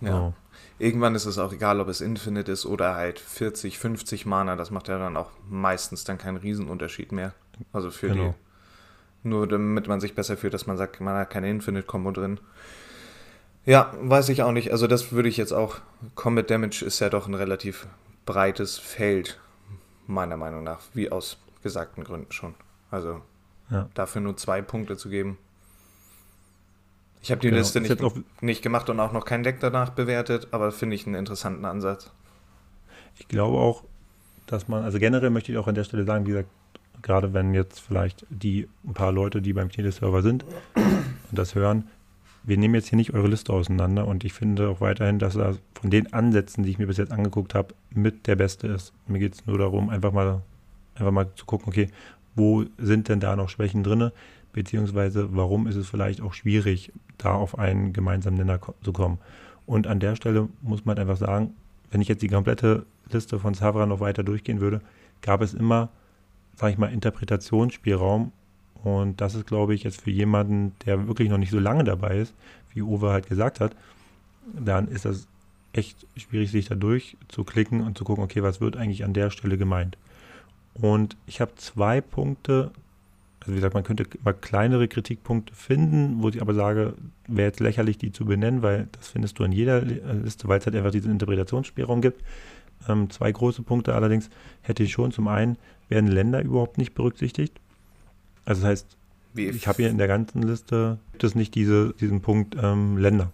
Ja. 0.00 0.10
So. 0.10 0.34
Irgendwann 0.78 1.14
ist 1.14 1.26
es 1.26 1.38
auch 1.38 1.52
egal, 1.52 1.78
ob 1.80 1.88
es 1.88 2.00
Infinite 2.00 2.50
ist 2.50 2.64
oder 2.64 2.94
halt 2.94 3.18
40, 3.18 3.78
50 3.78 4.24
Mana. 4.24 4.56
Das 4.56 4.70
macht 4.70 4.88
ja 4.88 4.98
dann 4.98 5.16
auch 5.16 5.30
meistens 5.48 6.04
dann 6.04 6.16
keinen 6.16 6.38
Riesenunterschied 6.38 7.12
mehr. 7.12 7.34
Also 7.72 7.90
für 7.90 8.08
genau. 8.08 8.28
die. 8.28 8.49
Nur 9.22 9.46
damit 9.46 9.86
man 9.86 10.00
sich 10.00 10.14
besser 10.14 10.36
fühlt, 10.36 10.54
dass 10.54 10.66
man 10.66 10.76
sagt, 10.76 11.00
man 11.00 11.16
hat 11.16 11.30
keine 11.30 11.50
Infinite-Kombo 11.50 12.10
drin. 12.12 12.40
Ja, 13.66 13.92
weiß 14.00 14.30
ich 14.30 14.42
auch 14.42 14.52
nicht. 14.52 14.72
Also 14.72 14.86
das 14.86 15.12
würde 15.12 15.28
ich 15.28 15.36
jetzt 15.36 15.52
auch. 15.52 15.76
Combat 16.14 16.50
Damage 16.50 16.84
ist 16.84 17.00
ja 17.00 17.10
doch 17.10 17.26
ein 17.26 17.34
relativ 17.34 17.86
breites 18.24 18.78
Feld, 18.78 19.38
meiner 20.06 20.36
Meinung 20.36 20.64
nach, 20.64 20.80
wie 20.94 21.12
aus 21.12 21.38
gesagten 21.62 22.04
Gründen 22.04 22.32
schon. 22.32 22.54
Also 22.90 23.20
ja. 23.70 23.88
dafür 23.94 24.22
nur 24.22 24.36
zwei 24.36 24.62
Punkte 24.62 24.96
zu 24.96 25.10
geben, 25.10 25.36
ich 27.22 27.30
habe 27.30 27.40
die 27.40 27.48
genau. 27.48 27.58
Liste 27.58 27.80
nicht, 27.80 28.42
nicht 28.42 28.62
gemacht 28.62 28.88
und 28.88 28.98
auch 28.98 29.12
noch 29.12 29.24
kein 29.24 29.42
Deck 29.42 29.60
danach 29.60 29.90
bewertet, 29.90 30.48
aber 30.52 30.72
finde 30.72 30.96
ich 30.96 31.06
einen 31.06 31.14
interessanten 31.14 31.64
Ansatz. 31.64 32.10
Ich 33.18 33.28
glaube 33.28 33.58
auch, 33.58 33.84
dass 34.46 34.68
man, 34.68 34.84
also 34.84 34.98
generell 34.98 35.30
möchte 35.30 35.52
ich 35.52 35.58
auch 35.58 35.66
an 35.66 35.74
der 35.74 35.84
Stelle 35.84 36.04
sagen, 36.04 36.26
wie 36.26 36.30
gesagt, 36.30 36.48
gerade 37.02 37.32
wenn 37.32 37.54
jetzt 37.54 37.80
vielleicht 37.80 38.26
die 38.30 38.68
ein 38.86 38.94
paar 38.94 39.12
Leute, 39.12 39.42
die 39.42 39.52
beim 39.52 39.70
Teleserver 39.70 40.22
sind 40.22 40.44
und 40.74 40.84
das 41.32 41.54
hören, 41.54 41.84
wir 42.42 42.56
nehmen 42.56 42.74
jetzt 42.74 42.88
hier 42.88 42.96
nicht 42.96 43.12
eure 43.12 43.28
Liste 43.28 43.52
auseinander 43.52 44.06
und 44.06 44.24
ich 44.24 44.32
finde 44.32 44.68
auch 44.68 44.80
weiterhin, 44.80 45.18
dass 45.18 45.36
er 45.36 45.56
von 45.74 45.90
den 45.90 46.12
Ansätzen, 46.12 46.64
die 46.64 46.70
ich 46.70 46.78
mir 46.78 46.86
bis 46.86 46.96
jetzt 46.96 47.12
angeguckt 47.12 47.54
habe, 47.54 47.74
mit 47.90 48.26
der 48.26 48.36
beste 48.36 48.66
ist. 48.66 48.92
Mir 49.06 49.18
geht 49.18 49.34
es 49.34 49.46
nur 49.46 49.58
darum, 49.58 49.90
einfach 49.90 50.12
mal, 50.12 50.40
einfach 50.94 51.12
mal 51.12 51.28
zu 51.34 51.44
gucken, 51.44 51.68
okay, 51.68 51.88
wo 52.34 52.64
sind 52.78 53.08
denn 53.08 53.20
da 53.20 53.36
noch 53.36 53.50
Schwächen 53.50 53.82
drin? 53.82 54.10
beziehungsweise 54.52 55.34
warum 55.34 55.66
ist 55.66 55.76
es 55.76 55.88
vielleicht 55.88 56.20
auch 56.20 56.34
schwierig, 56.34 56.92
da 57.18 57.32
auf 57.32 57.58
einen 57.58 57.92
gemeinsamen 57.92 58.36
Nenner 58.36 58.60
zu 58.82 58.92
kommen. 58.92 59.18
Und 59.66 59.86
an 59.86 60.00
der 60.00 60.16
Stelle 60.16 60.48
muss 60.62 60.84
man 60.84 60.98
einfach 60.98 61.16
sagen, 61.16 61.54
wenn 61.90 62.00
ich 62.00 62.08
jetzt 62.08 62.22
die 62.22 62.28
komplette 62.28 62.86
Liste 63.10 63.38
von 63.38 63.54
Savra 63.54 63.86
noch 63.86 64.00
weiter 64.00 64.22
durchgehen 64.22 64.60
würde, 64.60 64.80
gab 65.22 65.42
es 65.42 65.54
immer, 65.54 65.90
sage 66.60 66.72
ich 66.72 66.78
mal, 66.78 66.92
Interpretationsspielraum. 66.92 68.32
Und 68.84 69.20
das 69.20 69.34
ist, 69.34 69.46
glaube 69.46 69.74
ich, 69.74 69.82
jetzt 69.82 70.00
für 70.02 70.10
jemanden, 70.10 70.72
der 70.84 71.08
wirklich 71.08 71.30
noch 71.30 71.38
nicht 71.38 71.50
so 71.50 71.58
lange 71.58 71.84
dabei 71.84 72.18
ist, 72.18 72.34
wie 72.74 72.82
Uwe 72.82 73.10
halt 73.10 73.28
gesagt 73.28 73.60
hat, 73.60 73.74
dann 74.52 74.86
ist 74.88 75.06
das 75.06 75.26
echt 75.72 76.06
schwierig, 76.16 76.50
sich 76.50 76.68
da 76.68 76.74
durchzuklicken 76.74 77.80
und 77.80 77.96
zu 77.96 78.04
gucken, 78.04 78.22
okay, 78.22 78.42
was 78.42 78.60
wird 78.60 78.76
eigentlich 78.76 79.04
an 79.04 79.14
der 79.14 79.30
Stelle 79.30 79.56
gemeint. 79.56 79.96
Und 80.74 81.16
ich 81.26 81.40
habe 81.40 81.54
zwei 81.56 82.00
Punkte, 82.00 82.72
also 83.40 83.52
wie 83.52 83.56
gesagt, 83.56 83.74
man 83.74 83.84
könnte 83.84 84.06
mal 84.22 84.34
kleinere 84.34 84.86
Kritikpunkte 84.86 85.54
finden, 85.54 86.22
wo 86.22 86.28
ich 86.28 86.42
aber 86.42 86.54
sage, 86.54 86.94
wäre 87.26 87.48
jetzt 87.48 87.60
lächerlich, 87.60 87.96
die 87.96 88.12
zu 88.12 88.26
benennen, 88.26 88.62
weil 88.62 88.88
das 88.92 89.08
findest 89.08 89.38
du 89.38 89.44
in 89.44 89.52
jeder 89.52 89.80
Liste, 89.80 90.46
weil 90.48 90.58
es 90.58 90.66
halt 90.66 90.76
einfach 90.76 90.90
diesen 90.90 91.10
Interpretationsspielraum 91.10 92.02
gibt. 92.02 92.22
Ähm, 92.88 93.08
zwei 93.10 93.32
große 93.32 93.62
Punkte 93.62 93.94
allerdings 93.94 94.30
hätte 94.62 94.82
ich 94.82 94.92
schon. 94.92 95.12
Zum 95.12 95.28
einen 95.28 95.56
werden 95.90 96.08
Länder 96.08 96.42
überhaupt 96.42 96.78
nicht 96.78 96.94
berücksichtigt. 96.94 97.60
Also 98.44 98.62
das 98.62 98.70
heißt, 98.70 98.96
ich 99.34 99.68
habe 99.68 99.82
hier 99.82 99.90
in 99.90 99.98
der 99.98 100.08
ganzen 100.08 100.42
Liste, 100.42 100.98
gibt 101.12 101.24
es 101.24 101.34
nicht 101.34 101.54
diese, 101.54 101.94
diesen 101.94 102.20
Punkt 102.20 102.56
ähm, 102.60 102.96
Länder. 102.96 103.32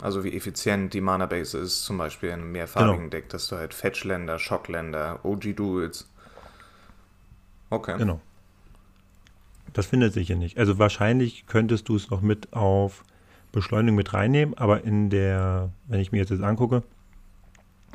Also 0.00 0.24
wie 0.24 0.36
effizient 0.36 0.92
die 0.92 1.00
Mana-Base 1.00 1.56
ist, 1.58 1.84
zum 1.84 1.98
Beispiel 1.98 2.28
in 2.28 2.40
einem 2.40 2.52
mehrfarbigen 2.52 2.96
genau. 2.96 3.10
Deck, 3.10 3.28
dass 3.30 3.48
du 3.48 3.56
halt 3.56 3.74
Fetch-Länder, 3.74 4.38
Schockländer, 4.38 5.20
OG-Duels. 5.24 6.08
Okay. 7.70 7.96
Genau. 7.98 8.20
Das 9.72 9.86
findet 9.86 10.12
sich 10.12 10.26
hier 10.28 10.36
nicht. 10.36 10.58
Also 10.58 10.78
wahrscheinlich 10.78 11.46
könntest 11.46 11.88
du 11.88 11.96
es 11.96 12.10
noch 12.10 12.20
mit 12.20 12.52
auf 12.52 13.04
Beschleunigung 13.50 13.96
mit 13.96 14.12
reinnehmen, 14.12 14.56
aber 14.58 14.84
in 14.84 15.10
der, 15.10 15.70
wenn 15.86 16.00
ich 16.00 16.12
mir 16.12 16.18
jetzt 16.18 16.30
das 16.30 16.40
angucke, 16.40 16.82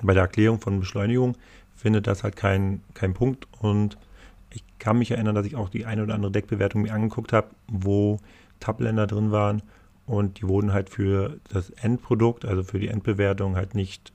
bei 0.01 0.13
der 0.13 0.23
Erklärung 0.23 0.59
von 0.59 0.79
Beschleunigung 0.79 1.35
findet 1.79 2.07
das 2.07 2.23
halt 2.23 2.35
keinen 2.35 2.83
kein 2.93 3.13
Punkt 3.13 3.47
und 3.61 3.97
ich 4.49 4.63
kann 4.79 4.97
mich 4.97 5.11
erinnern, 5.11 5.35
dass 5.35 5.45
ich 5.45 5.55
auch 5.55 5.69
die 5.69 5.85
eine 5.85 6.03
oder 6.03 6.13
andere 6.13 6.31
Deckbewertung 6.31 6.81
mir 6.81 6.93
angeguckt 6.93 7.31
habe, 7.31 7.47
wo 7.67 8.19
Tabländer 8.59 9.07
drin 9.07 9.31
waren 9.31 9.61
und 10.05 10.41
die 10.41 10.47
wurden 10.47 10.73
halt 10.73 10.89
für 10.89 11.39
das 11.49 11.69
Endprodukt, 11.69 12.43
also 12.43 12.63
für 12.63 12.79
die 12.79 12.89
Endbewertung 12.89 13.55
halt 13.55 13.75
nicht, 13.75 14.11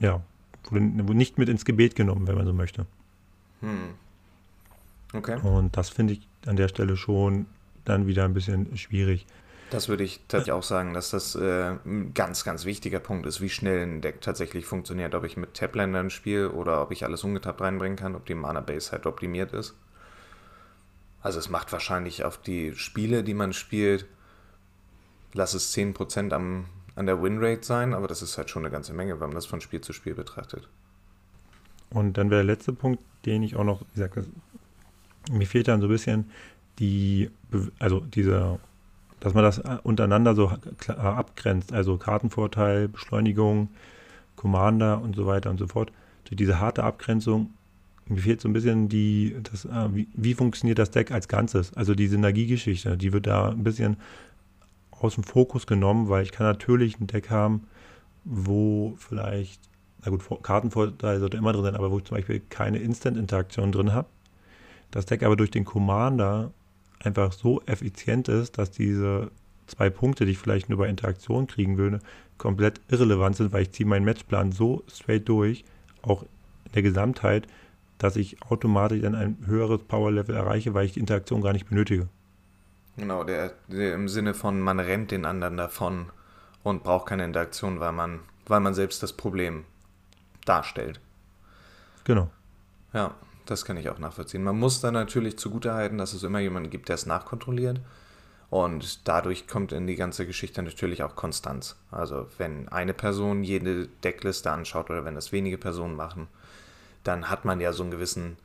ja, 0.00 0.22
nicht 0.70 1.36
mit 1.36 1.48
ins 1.50 1.64
Gebet 1.66 1.96
genommen, 1.96 2.26
wenn 2.26 2.36
man 2.36 2.46
so 2.46 2.54
möchte. 2.54 2.86
Hm. 3.60 3.90
Okay. 5.12 5.38
Und 5.42 5.76
das 5.76 5.90
finde 5.90 6.14
ich 6.14 6.26
an 6.46 6.56
der 6.56 6.68
Stelle 6.68 6.96
schon 6.96 7.46
dann 7.84 8.06
wieder 8.06 8.24
ein 8.24 8.34
bisschen 8.34 8.76
schwierig. 8.76 9.26
Das 9.70 9.88
würde 9.88 10.04
ich 10.04 10.20
tatsächlich 10.28 10.52
auch 10.52 10.62
sagen, 10.62 10.94
dass 10.94 11.10
das 11.10 11.34
äh, 11.34 11.72
ein 11.84 12.14
ganz, 12.14 12.44
ganz 12.44 12.64
wichtiger 12.64 13.00
Punkt 13.00 13.26
ist, 13.26 13.40
wie 13.40 13.48
schnell 13.48 13.82
ein 13.82 14.00
Deck 14.00 14.20
tatsächlich 14.20 14.64
funktioniert. 14.64 15.14
Ob 15.14 15.24
ich 15.24 15.36
mit 15.36 15.54
Tabländern 15.54 16.10
spiele 16.10 16.52
oder 16.52 16.82
ob 16.82 16.92
ich 16.92 17.04
alles 17.04 17.24
ungetappt 17.24 17.60
reinbringen 17.60 17.96
kann, 17.96 18.14
ob 18.14 18.26
die 18.26 18.34
Mana-Base 18.34 18.92
halt 18.92 19.06
optimiert 19.06 19.52
ist. 19.52 19.74
Also 21.20 21.40
es 21.40 21.50
macht 21.50 21.72
wahrscheinlich 21.72 22.22
auf 22.22 22.38
die 22.38 22.74
Spiele, 22.76 23.24
die 23.24 23.34
man 23.34 23.52
spielt, 23.52 24.06
lass 25.32 25.54
es 25.54 25.76
10% 25.76 26.32
am, 26.32 26.66
an 26.94 27.06
der 27.06 27.20
Winrate 27.20 27.64
sein, 27.64 27.94
aber 27.94 28.06
das 28.06 28.22
ist 28.22 28.38
halt 28.38 28.50
schon 28.50 28.62
eine 28.62 28.70
ganze 28.70 28.92
Menge, 28.92 29.14
wenn 29.14 29.28
man 29.28 29.34
das 29.34 29.46
von 29.46 29.60
Spiel 29.60 29.80
zu 29.80 29.92
Spiel 29.92 30.14
betrachtet. 30.14 30.68
Und 31.90 32.16
dann 32.18 32.30
wäre 32.30 32.44
der 32.44 32.54
letzte 32.54 32.72
Punkt, 32.72 33.02
den 33.24 33.42
ich 33.42 33.56
auch 33.56 33.64
noch, 33.64 33.80
wie 33.80 34.00
gesagt, 34.00 34.28
mir 35.32 35.46
fehlt 35.46 35.66
dann 35.66 35.80
so 35.80 35.88
ein 35.88 35.90
bisschen 35.90 36.30
die, 36.78 37.30
also 37.80 38.00
diese 38.00 38.60
dass 39.26 39.34
man 39.34 39.42
das 39.42 39.58
äh, 39.58 39.78
untereinander 39.82 40.36
so 40.36 40.52
äh, 40.86 40.92
abgrenzt, 40.92 41.72
also 41.72 41.96
Kartenvorteil, 41.96 42.86
Beschleunigung, 42.86 43.70
Commander 44.36 45.02
und 45.02 45.16
so 45.16 45.26
weiter 45.26 45.50
und 45.50 45.58
so 45.58 45.66
fort. 45.66 45.90
Durch 46.26 46.36
diese 46.36 46.60
harte 46.60 46.84
Abgrenzung, 46.84 47.50
mir 48.06 48.20
fehlt 48.20 48.40
so 48.40 48.48
ein 48.48 48.52
bisschen 48.52 48.88
die, 48.88 49.34
das, 49.42 49.64
äh, 49.64 49.88
wie, 49.92 50.06
wie 50.14 50.34
funktioniert 50.34 50.78
das 50.78 50.92
Deck 50.92 51.10
als 51.10 51.26
Ganzes, 51.26 51.74
also 51.74 51.96
die 51.96 52.06
Synergiegeschichte, 52.06 52.96
die 52.96 53.12
wird 53.12 53.26
da 53.26 53.48
ein 53.48 53.64
bisschen 53.64 53.96
aus 54.92 55.16
dem 55.16 55.24
Fokus 55.24 55.66
genommen, 55.66 56.08
weil 56.08 56.22
ich 56.22 56.30
kann 56.30 56.46
natürlich 56.46 57.00
ein 57.00 57.08
Deck 57.08 57.28
haben, 57.28 57.66
wo 58.22 58.94
vielleicht, 58.96 59.60
na 60.04 60.12
gut, 60.12 60.22
Kartenvorteil 60.44 61.18
sollte 61.18 61.36
immer 61.36 61.52
drin 61.52 61.64
sein, 61.64 61.74
aber 61.74 61.90
wo 61.90 61.98
ich 61.98 62.04
zum 62.04 62.16
Beispiel 62.16 62.42
keine 62.48 62.78
Instant-Interaktion 62.78 63.72
drin 63.72 63.92
habe. 63.92 64.06
Das 64.92 65.04
Deck 65.04 65.24
aber 65.24 65.34
durch 65.34 65.50
den 65.50 65.64
Commander 65.64 66.52
einfach 67.02 67.32
so 67.32 67.60
effizient 67.66 68.28
ist, 68.28 68.58
dass 68.58 68.70
diese 68.70 69.30
zwei 69.66 69.90
Punkte, 69.90 70.24
die 70.24 70.32
ich 70.32 70.38
vielleicht 70.38 70.68
nur 70.68 70.78
bei 70.78 70.88
Interaktion 70.88 71.46
kriegen 71.46 71.76
würde, 71.76 72.00
komplett 72.38 72.80
irrelevant 72.88 73.36
sind, 73.36 73.52
weil 73.52 73.62
ich 73.62 73.72
ziehe 73.72 73.88
meinen 73.88 74.04
Matchplan 74.04 74.52
so 74.52 74.84
straight 74.88 75.28
durch, 75.28 75.64
auch 76.02 76.22
in 76.22 76.72
der 76.74 76.82
Gesamtheit, 76.82 77.46
dass 77.98 78.16
ich 78.16 78.42
automatisch 78.42 79.00
dann 79.02 79.14
ein 79.14 79.38
höheres 79.46 79.82
Power-Level 79.82 80.34
erreiche, 80.34 80.74
weil 80.74 80.86
ich 80.86 80.92
die 80.92 81.00
Interaktion 81.00 81.40
gar 81.42 81.52
nicht 81.52 81.68
benötige. 81.68 82.08
Genau, 82.96 83.24
der, 83.24 83.52
der, 83.68 83.94
im 83.94 84.08
Sinne 84.08 84.34
von, 84.34 84.60
man 84.60 84.80
rennt 84.80 85.10
den 85.10 85.24
anderen 85.24 85.56
davon 85.56 86.06
und 86.62 86.82
braucht 86.82 87.06
keine 87.06 87.24
Interaktion, 87.24 87.80
weil 87.80 87.92
man, 87.92 88.20
weil 88.46 88.60
man 88.60 88.74
selbst 88.74 89.02
das 89.02 89.12
Problem 89.12 89.64
darstellt. 90.44 91.00
Genau. 92.04 92.30
Ja, 92.92 93.14
das 93.50 93.64
kann 93.64 93.76
ich 93.76 93.88
auch 93.88 93.98
nachvollziehen. 93.98 94.42
Man 94.42 94.58
muss 94.58 94.80
dann 94.80 94.94
natürlich 94.94 95.38
zugutehalten, 95.38 95.98
dass 95.98 96.12
es 96.12 96.22
immer 96.22 96.40
jemanden 96.40 96.70
gibt, 96.70 96.88
der 96.88 96.94
es 96.94 97.06
nachkontrolliert. 97.06 97.80
Und 98.48 99.08
dadurch 99.08 99.48
kommt 99.48 99.72
in 99.72 99.86
die 99.86 99.96
ganze 99.96 100.26
Geschichte 100.26 100.62
natürlich 100.62 101.02
auch 101.02 101.16
Konstanz. 101.16 101.76
Also 101.90 102.28
wenn 102.38 102.68
eine 102.68 102.94
Person 102.94 103.42
jede 103.42 103.88
Deckliste 104.04 104.50
anschaut 104.52 104.90
oder 104.90 105.04
wenn 105.04 105.16
das 105.16 105.32
wenige 105.32 105.58
Personen 105.58 105.96
machen, 105.96 106.28
dann 107.02 107.28
hat 107.28 107.44
man 107.44 107.60
ja 107.60 107.72
so 107.72 107.82
einen 107.82 107.90
gewissen, 107.90 108.36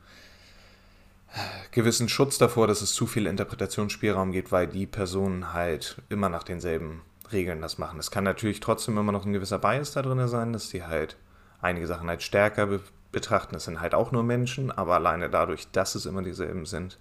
gewissen 1.70 2.08
Schutz 2.08 2.38
davor, 2.38 2.66
dass 2.66 2.82
es 2.82 2.94
zu 2.94 3.06
viel 3.06 3.26
Interpretationsspielraum 3.26 4.32
gibt, 4.32 4.50
weil 4.50 4.66
die 4.66 4.86
Personen 4.86 5.52
halt 5.52 6.02
immer 6.08 6.28
nach 6.28 6.42
denselben 6.42 7.02
Regeln 7.30 7.60
das 7.60 7.78
machen. 7.78 7.98
Es 7.98 8.10
kann 8.10 8.24
natürlich 8.24 8.60
trotzdem 8.60 8.98
immer 8.98 9.12
noch 9.12 9.24
ein 9.24 9.32
gewisser 9.32 9.58
Bias 9.58 9.92
da 9.92 10.02
drin 10.02 10.26
sein, 10.28 10.52
dass 10.52 10.68
die 10.68 10.82
halt 10.82 11.16
einige 11.60 11.86
Sachen 11.86 12.08
halt 12.08 12.22
stärker 12.22 12.80
betrachten. 13.12 13.54
Es 13.54 13.64
sind 13.64 13.80
halt 13.80 13.94
auch 13.94 14.10
nur 14.10 14.22
Menschen, 14.22 14.70
aber 14.70 14.94
alleine 14.94 15.30
dadurch, 15.30 15.68
dass 15.70 15.94
es 15.94 16.06
immer 16.06 16.22
dieselben 16.22 16.66
sind, 16.66 16.98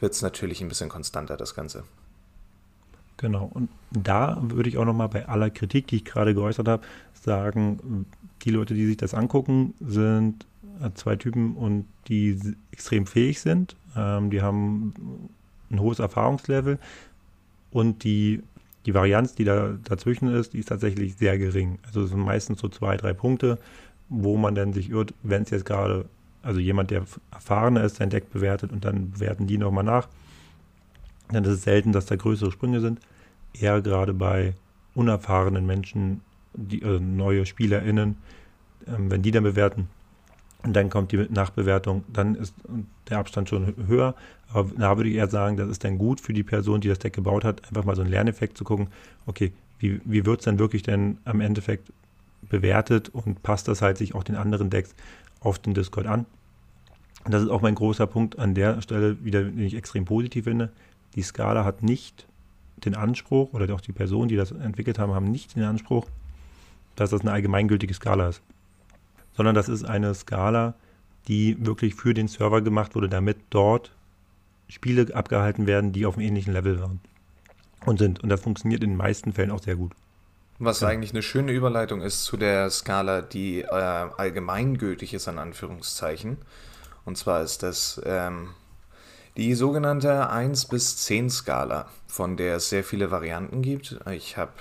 wird 0.00 0.12
es 0.12 0.22
natürlich 0.22 0.60
ein 0.60 0.68
bisschen 0.68 0.88
konstanter, 0.88 1.36
das 1.36 1.54
Ganze. 1.54 1.84
Genau, 3.18 3.50
und 3.52 3.68
da 3.90 4.38
würde 4.40 4.68
ich 4.68 4.78
auch 4.78 4.84
nochmal 4.84 5.08
bei 5.08 5.28
aller 5.28 5.50
Kritik, 5.50 5.86
die 5.88 5.96
ich 5.96 6.04
gerade 6.04 6.34
geäußert 6.34 6.66
habe, 6.66 6.82
sagen, 7.12 8.06
die 8.42 8.50
Leute, 8.50 8.74
die 8.74 8.86
sich 8.86 8.96
das 8.96 9.14
angucken, 9.14 9.74
sind 9.80 10.46
zwei 10.94 11.16
Typen 11.16 11.54
und 11.56 11.86
die 12.08 12.56
extrem 12.72 13.06
fähig 13.06 13.40
sind. 13.40 13.76
Ähm, 13.96 14.30
die 14.30 14.42
haben 14.42 15.28
ein 15.70 15.80
hohes 15.80 15.98
Erfahrungslevel 16.00 16.78
und 17.70 18.04
die, 18.04 18.42
die 18.86 18.94
Varianz, 18.94 19.34
die 19.34 19.44
da 19.44 19.76
dazwischen 19.84 20.28
ist, 20.28 20.54
die 20.54 20.58
ist 20.58 20.68
tatsächlich 20.68 21.16
sehr 21.16 21.38
gering. 21.38 21.78
Also 21.86 22.02
es 22.02 22.10
sind 22.10 22.20
meistens 22.20 22.60
so 22.60 22.68
zwei, 22.68 22.96
drei 22.96 23.12
Punkte 23.12 23.58
wo 24.12 24.36
man 24.36 24.54
dann 24.54 24.72
sich 24.72 24.90
irrt, 24.90 25.14
wenn 25.22 25.42
es 25.42 25.50
jetzt 25.50 25.64
gerade, 25.64 26.04
also 26.42 26.60
jemand, 26.60 26.90
der 26.90 27.04
erfahrener 27.30 27.82
ist, 27.82 27.96
sein 27.96 28.10
Deck 28.10 28.30
bewertet 28.30 28.70
und 28.70 28.84
dann 28.84 29.12
bewerten 29.12 29.46
die 29.46 29.58
nochmal 29.58 29.84
nach, 29.84 30.08
dann 31.30 31.44
ist 31.44 31.50
es 31.50 31.62
selten, 31.62 31.92
dass 31.92 32.06
da 32.06 32.16
größere 32.16 32.52
Sprünge 32.52 32.80
sind. 32.80 33.00
Eher 33.58 33.80
gerade 33.80 34.12
bei 34.12 34.54
unerfahrenen 34.94 35.64
Menschen, 35.64 36.20
die, 36.52 36.82
äh, 36.82 37.00
neue 37.00 37.46
SpielerInnen, 37.46 38.16
ähm, 38.86 39.10
wenn 39.10 39.22
die 39.22 39.30
dann 39.30 39.44
bewerten, 39.44 39.88
und 40.62 40.74
dann 40.74 40.90
kommt 40.90 41.10
die 41.10 41.16
Nachbewertung, 41.16 42.04
dann 42.12 42.36
ist 42.36 42.54
der 43.08 43.18
Abstand 43.18 43.48
schon 43.48 43.74
höher. 43.88 44.14
Aber 44.52 44.70
da 44.76 44.96
würde 44.96 45.10
ich 45.10 45.16
eher 45.16 45.28
sagen, 45.28 45.56
das 45.56 45.68
ist 45.68 45.82
dann 45.82 45.98
gut 45.98 46.20
für 46.20 46.32
die 46.32 46.44
Person, 46.44 46.80
die 46.80 46.88
das 46.88 47.00
Deck 47.00 47.14
gebaut 47.14 47.42
hat, 47.44 47.64
einfach 47.66 47.84
mal 47.84 47.96
so 47.96 48.02
einen 48.02 48.10
Lerneffekt 48.10 48.56
zu 48.56 48.62
gucken, 48.62 48.88
okay, 49.26 49.52
wie, 49.80 50.00
wie 50.04 50.24
wird 50.24 50.40
es 50.40 50.44
dann 50.44 50.60
wirklich 50.60 50.82
denn 50.82 51.18
am 51.24 51.40
Endeffekt 51.40 51.92
bewertet 52.48 53.08
und 53.08 53.42
passt 53.42 53.68
das 53.68 53.82
halt 53.82 53.98
sich 53.98 54.14
auch 54.14 54.24
den 54.24 54.36
anderen 54.36 54.70
Decks 54.70 54.94
auf 55.40 55.58
den 55.58 55.74
Discord 55.74 56.06
an. 56.06 56.26
Und 57.24 57.32
das 57.32 57.42
ist 57.42 57.48
auch 57.48 57.62
mein 57.62 57.74
großer 57.74 58.06
Punkt 58.06 58.38
an 58.38 58.54
der 58.54 58.82
Stelle, 58.82 59.24
wieder, 59.24 59.44
den 59.44 59.60
ich 59.60 59.74
extrem 59.74 60.04
positiv 60.04 60.44
finde. 60.44 60.70
Die 61.14 61.22
Skala 61.22 61.64
hat 61.64 61.82
nicht 61.82 62.26
den 62.84 62.94
Anspruch, 62.94 63.52
oder 63.52 63.72
auch 63.74 63.80
die 63.80 63.92
Personen, 63.92 64.28
die 64.28 64.36
das 64.36 64.50
entwickelt 64.50 64.98
haben, 64.98 65.14
haben 65.14 65.30
nicht 65.30 65.54
den 65.54 65.62
Anspruch, 65.62 66.06
dass 66.96 67.10
das 67.10 67.20
eine 67.20 67.32
allgemeingültige 67.32 67.94
Skala 67.94 68.28
ist. 68.28 68.42
Sondern 69.34 69.54
das 69.54 69.68
ist 69.68 69.84
eine 69.84 70.14
Skala, 70.14 70.74
die 71.28 71.64
wirklich 71.64 71.94
für 71.94 72.12
den 72.12 72.28
Server 72.28 72.60
gemacht 72.60 72.94
wurde, 72.94 73.08
damit 73.08 73.38
dort 73.50 73.92
Spiele 74.68 75.14
abgehalten 75.14 75.66
werden, 75.66 75.92
die 75.92 76.06
auf 76.06 76.16
einem 76.16 76.26
ähnlichen 76.26 76.52
Level 76.52 76.80
waren 76.80 77.00
und 77.86 77.98
sind. 77.98 78.22
Und 78.22 78.28
das 78.30 78.40
funktioniert 78.40 78.82
in 78.82 78.90
den 78.90 78.96
meisten 78.96 79.32
Fällen 79.32 79.50
auch 79.50 79.62
sehr 79.62 79.76
gut. 79.76 79.92
Was 80.64 80.78
ja. 80.78 80.86
eigentlich 80.86 81.10
eine 81.10 81.22
schöne 81.22 81.50
Überleitung 81.50 82.02
ist 82.02 82.22
zu 82.22 82.36
der 82.36 82.70
Skala, 82.70 83.20
die 83.20 83.62
äh, 83.62 83.66
allgemeingültig 83.66 85.12
ist, 85.12 85.26
an 85.26 85.40
Anführungszeichen. 85.40 86.38
Und 87.04 87.18
zwar 87.18 87.42
ist 87.42 87.64
das 87.64 88.00
ähm, 88.04 88.50
die 89.36 89.54
sogenannte 89.54 90.30
1 90.30 90.66
bis 90.66 90.98
10 90.98 91.30
Skala, 91.30 91.88
von 92.06 92.36
der 92.36 92.58
es 92.58 92.68
sehr 92.68 92.84
viele 92.84 93.10
Varianten 93.10 93.62
gibt. 93.62 93.98
Ich 94.08 94.36
habe 94.36 94.52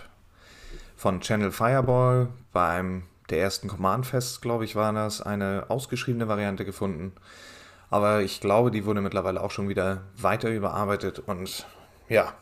von 0.98 1.22
Channel 1.22 1.51
Fireball 1.51 2.29
beim 2.51 3.03
der 3.29 3.39
ersten 3.39 3.67
Command-Fest, 3.67 4.41
glaube 4.41 4.65
ich, 4.65 4.75
war 4.75 4.91
das, 4.93 5.22
eine 5.22 5.65
ausgeschriebene 5.67 6.27
Variante 6.27 6.65
gefunden. 6.65 7.13
Aber 7.91 8.22
ich 8.22 8.41
glaube, 8.41 8.72
die 8.72 8.86
wurde 8.86 9.01
mittlerweile 9.01 9.39
auch 9.39 9.51
schon 9.51 9.70
wieder 9.70 10.01
weiter 10.17 10.50
überarbeitet 10.50 11.20
und 11.20 11.67
ja, 12.10 12.34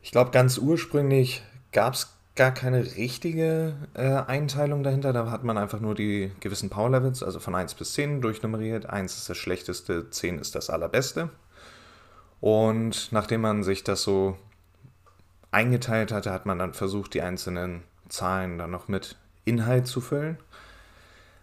ich 0.00 0.12
glaube, 0.12 0.30
ganz 0.30 0.58
ursprünglich 0.58 1.42
gab 1.72 1.94
es 1.94 2.19
gar 2.40 2.52
keine 2.52 2.96
richtige 2.96 3.74
äh, 3.92 4.14
Einteilung 4.26 4.82
dahinter. 4.82 5.12
Da 5.12 5.30
hat 5.30 5.44
man 5.44 5.58
einfach 5.58 5.78
nur 5.78 5.94
die 5.94 6.32
gewissen 6.40 6.70
Power 6.70 6.88
Levels, 6.88 7.22
also 7.22 7.38
von 7.38 7.54
1 7.54 7.74
bis 7.74 7.92
10 7.92 8.22
durchnummeriert. 8.22 8.86
1 8.86 9.14
ist 9.14 9.28
das 9.28 9.36
schlechteste, 9.36 10.08
10 10.08 10.38
ist 10.38 10.54
das 10.54 10.70
allerbeste. 10.70 11.28
Und 12.40 13.12
nachdem 13.12 13.42
man 13.42 13.62
sich 13.62 13.84
das 13.84 14.02
so 14.02 14.38
eingeteilt 15.50 16.12
hatte, 16.12 16.32
hat 16.32 16.46
man 16.46 16.58
dann 16.58 16.72
versucht, 16.72 17.12
die 17.12 17.20
einzelnen 17.20 17.82
Zahlen 18.08 18.56
dann 18.56 18.70
noch 18.70 18.88
mit 18.88 19.16
Inhalt 19.44 19.86
zu 19.86 20.00
füllen. 20.00 20.38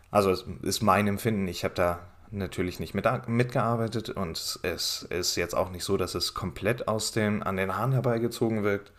Also 0.09 0.31
es 0.31 0.45
ist 0.63 0.81
mein 0.81 1.05
Empfinden. 1.05 1.47
Ich 1.47 1.63
habe 1.63 1.75
da 1.75 1.99
natürlich 2.31 2.79
nicht 2.79 2.95
mit, 2.95 3.05
mitgearbeitet 3.27 4.09
und 4.09 4.59
es 4.63 5.05
ist 5.11 5.35
jetzt 5.35 5.53
auch 5.53 5.69
nicht 5.69 5.83
so, 5.83 5.95
dass 5.95 6.15
es 6.15 6.33
komplett 6.33 6.87
aus 6.87 7.11
den, 7.11 7.43
an 7.43 7.55
den 7.55 7.77
Haaren 7.77 7.91
herbeigezogen 7.91 8.63
wirkt. 8.63 8.91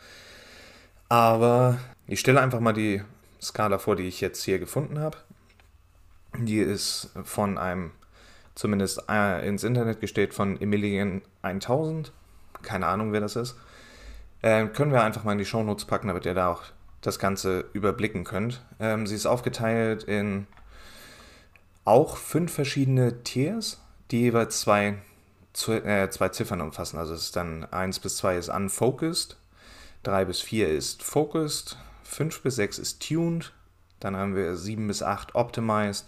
Aber 1.08 1.78
ich 2.06 2.20
stelle 2.20 2.40
einfach 2.40 2.60
mal 2.60 2.72
die 2.72 3.02
Skala 3.40 3.78
vor, 3.78 3.96
die 3.96 4.04
ich 4.08 4.20
jetzt 4.20 4.42
hier 4.42 4.58
gefunden 4.58 4.98
habe. 4.98 5.18
Die 6.36 6.58
ist 6.58 7.10
von 7.24 7.56
einem, 7.58 7.92
zumindest 8.54 9.04
äh, 9.08 9.46
ins 9.46 9.64
Internet 9.64 10.00
gestellt, 10.00 10.34
von 10.34 10.60
Emilian 10.60 11.22
1000. 11.42 12.12
Keine 12.62 12.86
Ahnung, 12.86 13.12
wer 13.12 13.20
das 13.20 13.36
ist. 13.36 13.56
Äh, 14.42 14.66
können 14.66 14.92
wir 14.92 15.02
einfach 15.02 15.24
mal 15.24 15.32
in 15.32 15.38
die 15.38 15.44
Shownotes 15.44 15.86
packen, 15.86 16.08
damit 16.08 16.26
ihr 16.26 16.34
da 16.34 16.50
auch 16.50 16.62
das 17.00 17.18
Ganze 17.18 17.64
überblicken 17.72 18.24
könnt. 18.24 18.64
Ähm, 18.80 19.06
sie 19.06 19.14
ist 19.14 19.26
aufgeteilt 19.26 20.04
in 20.04 20.46
auch 21.84 22.16
fünf 22.16 22.52
verschiedene 22.52 23.22
Tiers, 23.22 23.80
die 24.10 24.20
jeweils 24.20 24.60
zwei, 24.60 24.98
äh, 25.68 26.08
zwei 26.10 26.28
Ziffern 26.28 26.60
umfassen. 26.60 26.98
Also 26.98 27.14
es 27.14 27.22
ist 27.22 27.36
dann 27.36 27.64
1 27.64 28.00
bis 28.00 28.18
2 28.18 28.36
ist 28.36 28.48
unfocused, 28.48 29.38
3 30.02 30.24
bis 30.24 30.40
4 30.40 30.68
ist 30.68 31.02
focused, 31.02 31.76
5 32.04 32.42
bis 32.42 32.56
6 32.56 32.78
ist 32.78 33.06
tuned, 33.06 33.52
dann 34.00 34.16
haben 34.16 34.36
wir 34.36 34.56
7 34.56 34.86
bis 34.86 35.02
8 35.02 35.34
optimized 35.34 36.06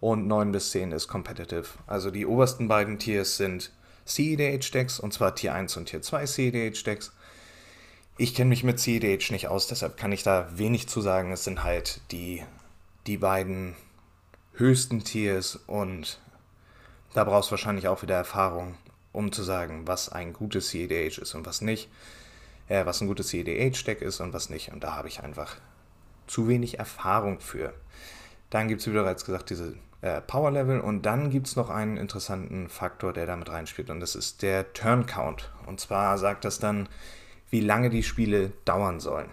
und 0.00 0.26
9 0.26 0.52
bis 0.52 0.70
10 0.70 0.92
ist 0.92 1.08
competitive. 1.08 1.66
Also 1.86 2.10
die 2.10 2.26
obersten 2.26 2.68
beiden 2.68 2.98
Tiers 2.98 3.36
sind 3.36 3.72
CEDH-Decks 4.06 5.00
und 5.00 5.12
zwar 5.12 5.34
Tier 5.34 5.54
1 5.54 5.76
und 5.76 5.86
Tier 5.86 6.02
2 6.02 6.26
CEDH-Decks. 6.26 7.12
Ich 8.18 8.34
kenne 8.34 8.48
mich 8.48 8.64
mit 8.64 8.78
CEDH 8.78 9.30
nicht 9.32 9.48
aus, 9.48 9.66
deshalb 9.66 9.96
kann 9.96 10.12
ich 10.12 10.22
da 10.22 10.48
wenig 10.56 10.88
zu 10.88 11.00
sagen. 11.00 11.32
Es 11.32 11.44
sind 11.44 11.64
halt 11.64 12.00
die, 12.12 12.42
die 13.06 13.18
beiden 13.18 13.74
höchsten 14.54 15.04
Tiers 15.04 15.58
und 15.66 16.18
da 17.12 17.24
brauchst 17.24 17.50
du 17.50 17.52
wahrscheinlich 17.52 17.88
auch 17.88 18.02
wieder 18.02 18.14
Erfahrung, 18.14 18.76
um 19.12 19.32
zu 19.32 19.42
sagen, 19.42 19.86
was 19.86 20.08
ein 20.08 20.32
gutes 20.32 20.68
CEDH 20.68 21.20
ist 21.20 21.34
und 21.34 21.44
was 21.44 21.60
nicht 21.60 21.88
äh, 22.68 22.86
was 22.86 23.00
ein 23.00 23.06
gutes 23.06 23.28
CEDH-Deck 23.28 24.02
ist 24.02 24.20
und 24.20 24.32
was 24.32 24.50
nicht. 24.50 24.72
Und 24.72 24.84
da 24.84 24.94
habe 24.96 25.08
ich 25.08 25.22
einfach 25.22 25.56
zu 26.26 26.48
wenig 26.48 26.78
Erfahrung 26.78 27.40
für. 27.40 27.72
Dann 28.50 28.68
gibt 28.68 28.80
es, 28.80 28.86
wie 28.86 28.92
bereits 28.92 29.24
gesagt, 29.24 29.50
diese 29.50 29.74
äh, 30.02 30.20
Power 30.20 30.50
Level 30.50 30.80
und 30.80 31.06
dann 31.06 31.30
gibt 31.30 31.46
es 31.46 31.56
noch 31.56 31.70
einen 31.70 31.96
interessanten 31.96 32.68
Faktor, 32.68 33.12
der 33.12 33.26
damit 33.26 33.50
reinspielt 33.50 33.90
und 33.90 34.00
das 34.00 34.14
ist 34.14 34.42
der 34.42 34.72
Turn 34.72 35.06
Count. 35.06 35.50
Und 35.66 35.80
zwar 35.80 36.18
sagt 36.18 36.44
das 36.44 36.58
dann, 36.58 36.88
wie 37.50 37.60
lange 37.60 37.90
die 37.90 38.02
Spiele 38.02 38.52
dauern 38.64 39.00
sollen. 39.00 39.30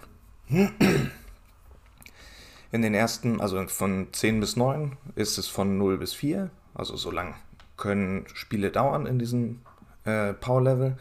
In 2.72 2.82
den 2.82 2.94
ersten, 2.94 3.40
also 3.40 3.68
von 3.68 4.08
10 4.12 4.40
bis 4.40 4.56
9 4.56 4.98
ist 5.16 5.38
es 5.38 5.48
von 5.48 5.78
0 5.78 5.98
bis 5.98 6.14
4, 6.14 6.50
also 6.74 6.96
so 6.96 7.12
lang 7.12 7.36
können 7.78 8.26
Spiele 8.34 8.72
dauern 8.72 9.06
in 9.06 9.20
diesem 9.20 9.62
äh, 10.06 10.34
Power 10.34 10.62
Level. 10.62 10.98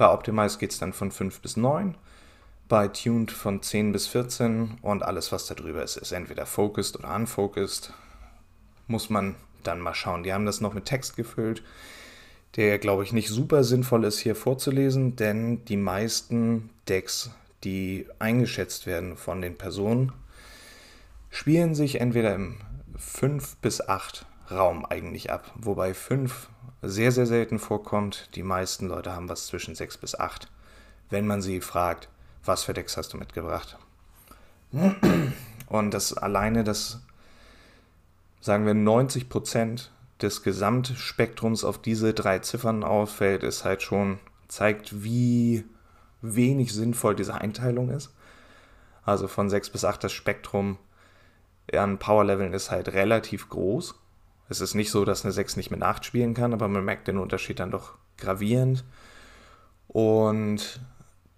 Bei 0.00 0.10
Optimize 0.10 0.56
geht 0.56 0.72
es 0.72 0.78
dann 0.78 0.94
von 0.94 1.10
5 1.10 1.40
bis 1.40 1.58
9. 1.58 1.94
Bei 2.70 2.88
Tuned 2.88 3.30
von 3.30 3.60
10 3.60 3.92
bis 3.92 4.06
14 4.06 4.78
und 4.80 5.02
alles, 5.02 5.30
was 5.30 5.44
da 5.44 5.54
drüber 5.54 5.82
ist, 5.82 5.98
ist 5.98 6.12
entweder 6.12 6.46
focused 6.46 6.98
oder 6.98 7.14
unfocused. 7.14 7.92
Muss 8.86 9.10
man 9.10 9.34
dann 9.62 9.78
mal 9.78 9.92
schauen. 9.92 10.22
Die 10.22 10.32
haben 10.32 10.46
das 10.46 10.62
noch 10.62 10.72
mit 10.72 10.86
Text 10.86 11.16
gefüllt, 11.16 11.62
der, 12.56 12.78
glaube 12.78 13.04
ich, 13.04 13.12
nicht 13.12 13.28
super 13.28 13.62
sinnvoll 13.62 14.04
ist 14.04 14.20
hier 14.20 14.34
vorzulesen, 14.34 15.16
denn 15.16 15.66
die 15.66 15.76
meisten 15.76 16.70
Decks, 16.88 17.32
die 17.62 18.06
eingeschätzt 18.18 18.86
werden 18.86 19.18
von 19.18 19.42
den 19.42 19.58
Personen, 19.58 20.14
spielen 21.28 21.74
sich 21.74 22.00
entweder 22.00 22.34
im 22.34 22.56
5 22.96 23.56
bis 23.56 23.86
8 23.86 24.24
Raum 24.50 24.86
eigentlich 24.86 25.30
ab, 25.30 25.52
wobei 25.56 25.92
5 25.92 26.48
sehr, 26.82 27.12
sehr 27.12 27.26
selten 27.26 27.58
vorkommt. 27.58 28.30
Die 28.34 28.42
meisten 28.42 28.86
Leute 28.88 29.12
haben 29.12 29.28
was 29.28 29.46
zwischen 29.46 29.74
6 29.74 29.98
bis 29.98 30.18
8, 30.18 30.48
wenn 31.10 31.26
man 31.26 31.42
sie 31.42 31.60
fragt, 31.60 32.08
was 32.44 32.64
für 32.64 32.72
Decks 32.72 32.96
hast 32.96 33.12
du 33.12 33.18
mitgebracht. 33.18 33.78
Und 35.66 35.92
das 35.92 36.14
alleine, 36.14 36.64
das 36.64 37.00
sagen 38.40 38.66
wir 38.66 38.74
90% 38.74 39.88
des 40.22 40.42
Gesamtspektrums 40.42 41.64
auf 41.64 41.80
diese 41.80 42.14
drei 42.14 42.38
Ziffern 42.40 42.84
auffällt, 42.84 43.42
ist 43.42 43.64
halt 43.64 43.82
schon, 43.82 44.18
zeigt, 44.48 45.02
wie 45.02 45.64
wenig 46.22 46.72
sinnvoll 46.72 47.14
diese 47.14 47.34
Einteilung 47.34 47.90
ist. 47.90 48.12
Also 49.04 49.28
von 49.28 49.48
6 49.48 49.70
bis 49.70 49.84
8 49.84 50.04
das 50.04 50.12
Spektrum 50.12 50.78
an 51.72 51.98
Powerleveln 51.98 52.52
ist 52.52 52.70
halt 52.70 52.88
relativ 52.92 53.48
groß. 53.48 53.94
Es 54.50 54.60
ist 54.60 54.74
nicht 54.74 54.90
so, 54.90 55.04
dass 55.04 55.24
eine 55.24 55.32
6 55.32 55.56
nicht 55.56 55.70
mit 55.70 55.80
8 55.80 56.04
spielen 56.04 56.34
kann, 56.34 56.52
aber 56.52 56.66
man 56.66 56.84
merkt 56.84 57.06
den 57.06 57.18
Unterschied 57.18 57.60
dann 57.60 57.70
doch 57.70 57.94
gravierend. 58.18 58.84
Und 59.86 60.80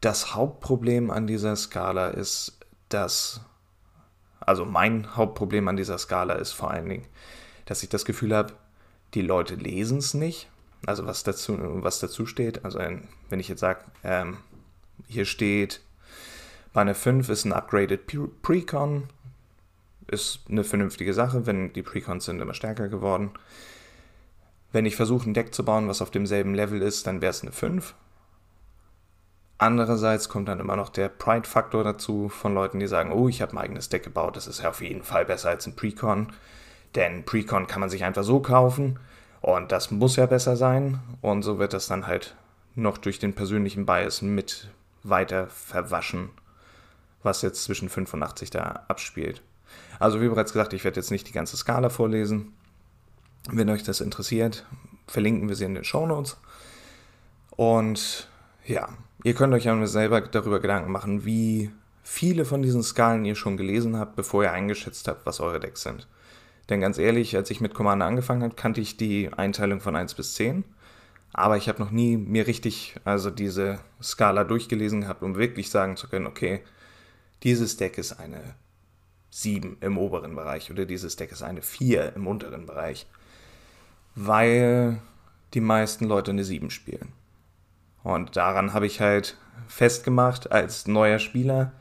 das 0.00 0.34
Hauptproblem 0.34 1.10
an 1.10 1.26
dieser 1.26 1.54
Skala 1.54 2.08
ist, 2.08 2.58
dass, 2.88 3.42
also 4.40 4.64
mein 4.64 5.14
Hauptproblem 5.14 5.68
an 5.68 5.76
dieser 5.76 5.98
Skala 5.98 6.34
ist 6.34 6.52
vor 6.52 6.70
allen 6.70 6.88
Dingen, 6.88 7.06
dass 7.66 7.82
ich 7.82 7.90
das 7.90 8.06
Gefühl 8.06 8.34
habe, 8.34 8.54
die 9.12 9.22
Leute 9.22 9.56
lesen 9.56 9.98
es 9.98 10.14
nicht. 10.14 10.48
Also 10.86 11.06
was 11.06 11.22
dazu, 11.22 11.58
was 11.60 12.00
dazu 12.00 12.24
steht. 12.24 12.64
Also 12.64 12.80
wenn 13.28 13.40
ich 13.40 13.48
jetzt 13.48 13.60
sage, 13.60 13.84
ähm, 14.02 14.38
hier 15.06 15.26
steht, 15.26 15.82
bei 16.72 16.80
einer 16.80 16.94
5 16.94 17.28
ist 17.28 17.44
ein 17.44 17.52
Upgraded 17.52 18.10
Precon, 18.40 19.10
ist 20.08 20.40
eine 20.48 20.64
vernünftige 20.64 21.14
Sache, 21.14 21.46
wenn 21.46 21.72
die 21.72 21.82
Precons 21.82 22.24
sind 22.24 22.40
immer 22.40 22.54
stärker 22.54 22.88
geworden. 22.88 23.30
Wenn 24.72 24.86
ich 24.86 24.96
versuche, 24.96 25.28
ein 25.28 25.34
Deck 25.34 25.54
zu 25.54 25.64
bauen, 25.64 25.88
was 25.88 26.02
auf 26.02 26.10
demselben 26.10 26.54
Level 26.54 26.80
ist, 26.80 27.06
dann 27.06 27.20
wäre 27.20 27.30
es 27.30 27.42
eine 27.42 27.52
5. 27.52 27.94
Andererseits 29.58 30.28
kommt 30.28 30.48
dann 30.48 30.60
immer 30.60 30.76
noch 30.76 30.88
der 30.88 31.08
Pride-Faktor 31.08 31.84
dazu 31.84 32.28
von 32.28 32.54
Leuten, 32.54 32.80
die 32.80 32.88
sagen, 32.88 33.12
oh, 33.12 33.28
ich 33.28 33.42
habe 33.42 33.52
ein 33.52 33.58
eigenes 33.58 33.88
Deck 33.90 34.02
gebaut, 34.02 34.36
das 34.36 34.48
ist 34.48 34.62
ja 34.62 34.70
auf 34.70 34.82
jeden 34.82 35.04
Fall 35.04 35.24
besser 35.24 35.50
als 35.50 35.66
ein 35.66 35.76
Precon. 35.76 36.32
Denn 36.94 37.24
Precon 37.24 37.66
kann 37.66 37.80
man 37.80 37.90
sich 37.90 38.02
einfach 38.04 38.24
so 38.24 38.40
kaufen 38.40 38.98
und 39.40 39.70
das 39.70 39.90
muss 39.90 40.16
ja 40.16 40.26
besser 40.26 40.56
sein. 40.56 40.98
Und 41.20 41.42
so 41.42 41.58
wird 41.58 41.74
das 41.74 41.86
dann 41.86 42.06
halt 42.06 42.34
noch 42.74 42.98
durch 42.98 43.18
den 43.18 43.34
persönlichen 43.34 43.86
Bias 43.86 44.22
mit 44.22 44.68
weiter 45.02 45.46
verwaschen, 45.48 46.30
was 47.22 47.42
jetzt 47.42 47.62
zwischen 47.64 47.88
85 47.88 48.50
da 48.50 48.84
abspielt. 48.88 49.42
Also 50.02 50.20
wie 50.20 50.28
bereits 50.28 50.52
gesagt, 50.52 50.72
ich 50.72 50.82
werde 50.82 50.98
jetzt 50.98 51.12
nicht 51.12 51.28
die 51.28 51.32
ganze 51.32 51.56
Skala 51.56 51.88
vorlesen. 51.88 52.54
Wenn 53.48 53.70
euch 53.70 53.84
das 53.84 54.00
interessiert, 54.00 54.66
verlinken 55.06 55.48
wir 55.48 55.54
sie 55.54 55.64
in 55.64 55.74
den 55.76 55.84
Show 55.84 56.06
Notes. 56.06 56.38
Und 57.50 58.28
ja, 58.66 58.88
ihr 59.22 59.34
könnt 59.34 59.54
euch 59.54 59.66
ja 59.66 59.86
selber 59.86 60.20
darüber 60.20 60.58
Gedanken 60.58 60.90
machen, 60.90 61.24
wie 61.24 61.70
viele 62.02 62.44
von 62.44 62.62
diesen 62.62 62.82
Skalen 62.82 63.24
ihr 63.24 63.36
schon 63.36 63.56
gelesen 63.56 63.96
habt, 63.96 64.16
bevor 64.16 64.42
ihr 64.42 64.50
eingeschätzt 64.50 65.06
habt, 65.06 65.24
was 65.24 65.38
eure 65.38 65.60
Decks 65.60 65.82
sind. 65.82 66.08
Denn 66.68 66.80
ganz 66.80 66.98
ehrlich, 66.98 67.36
als 67.36 67.52
ich 67.52 67.60
mit 67.60 67.72
Commander 67.72 68.06
angefangen 68.06 68.42
habe, 68.42 68.56
kannte 68.56 68.80
ich 68.80 68.96
die 68.96 69.32
Einteilung 69.32 69.80
von 69.80 69.94
1 69.94 70.14
bis 70.14 70.34
10. 70.34 70.64
Aber 71.32 71.56
ich 71.56 71.68
habe 71.68 71.80
noch 71.80 71.92
nie 71.92 72.16
mir 72.16 72.48
richtig 72.48 72.96
also 73.04 73.30
diese 73.30 73.78
Skala 74.02 74.42
durchgelesen 74.42 75.02
gehabt, 75.02 75.22
um 75.22 75.36
wirklich 75.36 75.70
sagen 75.70 75.96
zu 75.96 76.08
können, 76.08 76.26
okay, 76.26 76.64
dieses 77.44 77.76
Deck 77.76 77.98
ist 77.98 78.18
eine 78.18 78.56
7 79.34 79.78
im 79.80 79.96
oberen 79.96 80.36
Bereich 80.36 80.70
oder 80.70 80.84
dieses 80.84 81.16
Deck 81.16 81.32
ist 81.32 81.42
eine 81.42 81.62
4 81.62 82.14
im 82.16 82.26
unteren 82.26 82.66
Bereich, 82.66 83.06
weil 84.14 85.00
die 85.54 85.62
meisten 85.62 86.04
Leute 86.04 86.32
eine 86.32 86.44
7 86.44 86.68
spielen. 86.68 87.12
Und 88.02 88.36
daran 88.36 88.74
habe 88.74 88.86
ich 88.86 89.00
halt 89.00 89.38
festgemacht 89.68 90.52
als 90.52 90.86
neuer 90.86 91.18
Spieler, 91.18 91.72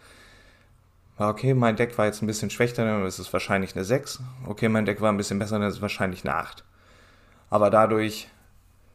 okay, 1.18 1.54
mein 1.54 1.76
Deck 1.76 1.98
war 1.98 2.06
jetzt 2.06 2.24
ein 2.24 2.28
bisschen 2.28 2.50
schwächer, 2.50 2.86
dann 2.86 3.06
ist 3.06 3.20
es 3.20 3.34
wahrscheinlich 3.34 3.76
eine 3.76 3.84
6. 3.84 4.22
Okay, 4.48 4.70
mein 4.70 4.86
Deck 4.86 5.02
war 5.02 5.12
ein 5.12 5.18
bisschen 5.18 5.38
besser, 5.38 5.60
dann 5.60 5.68
ist 5.68 5.76
es 5.76 5.82
wahrscheinlich 5.82 6.24
eine 6.24 6.36
8. 6.36 6.64
Aber 7.50 7.70
dadurch 7.70 8.30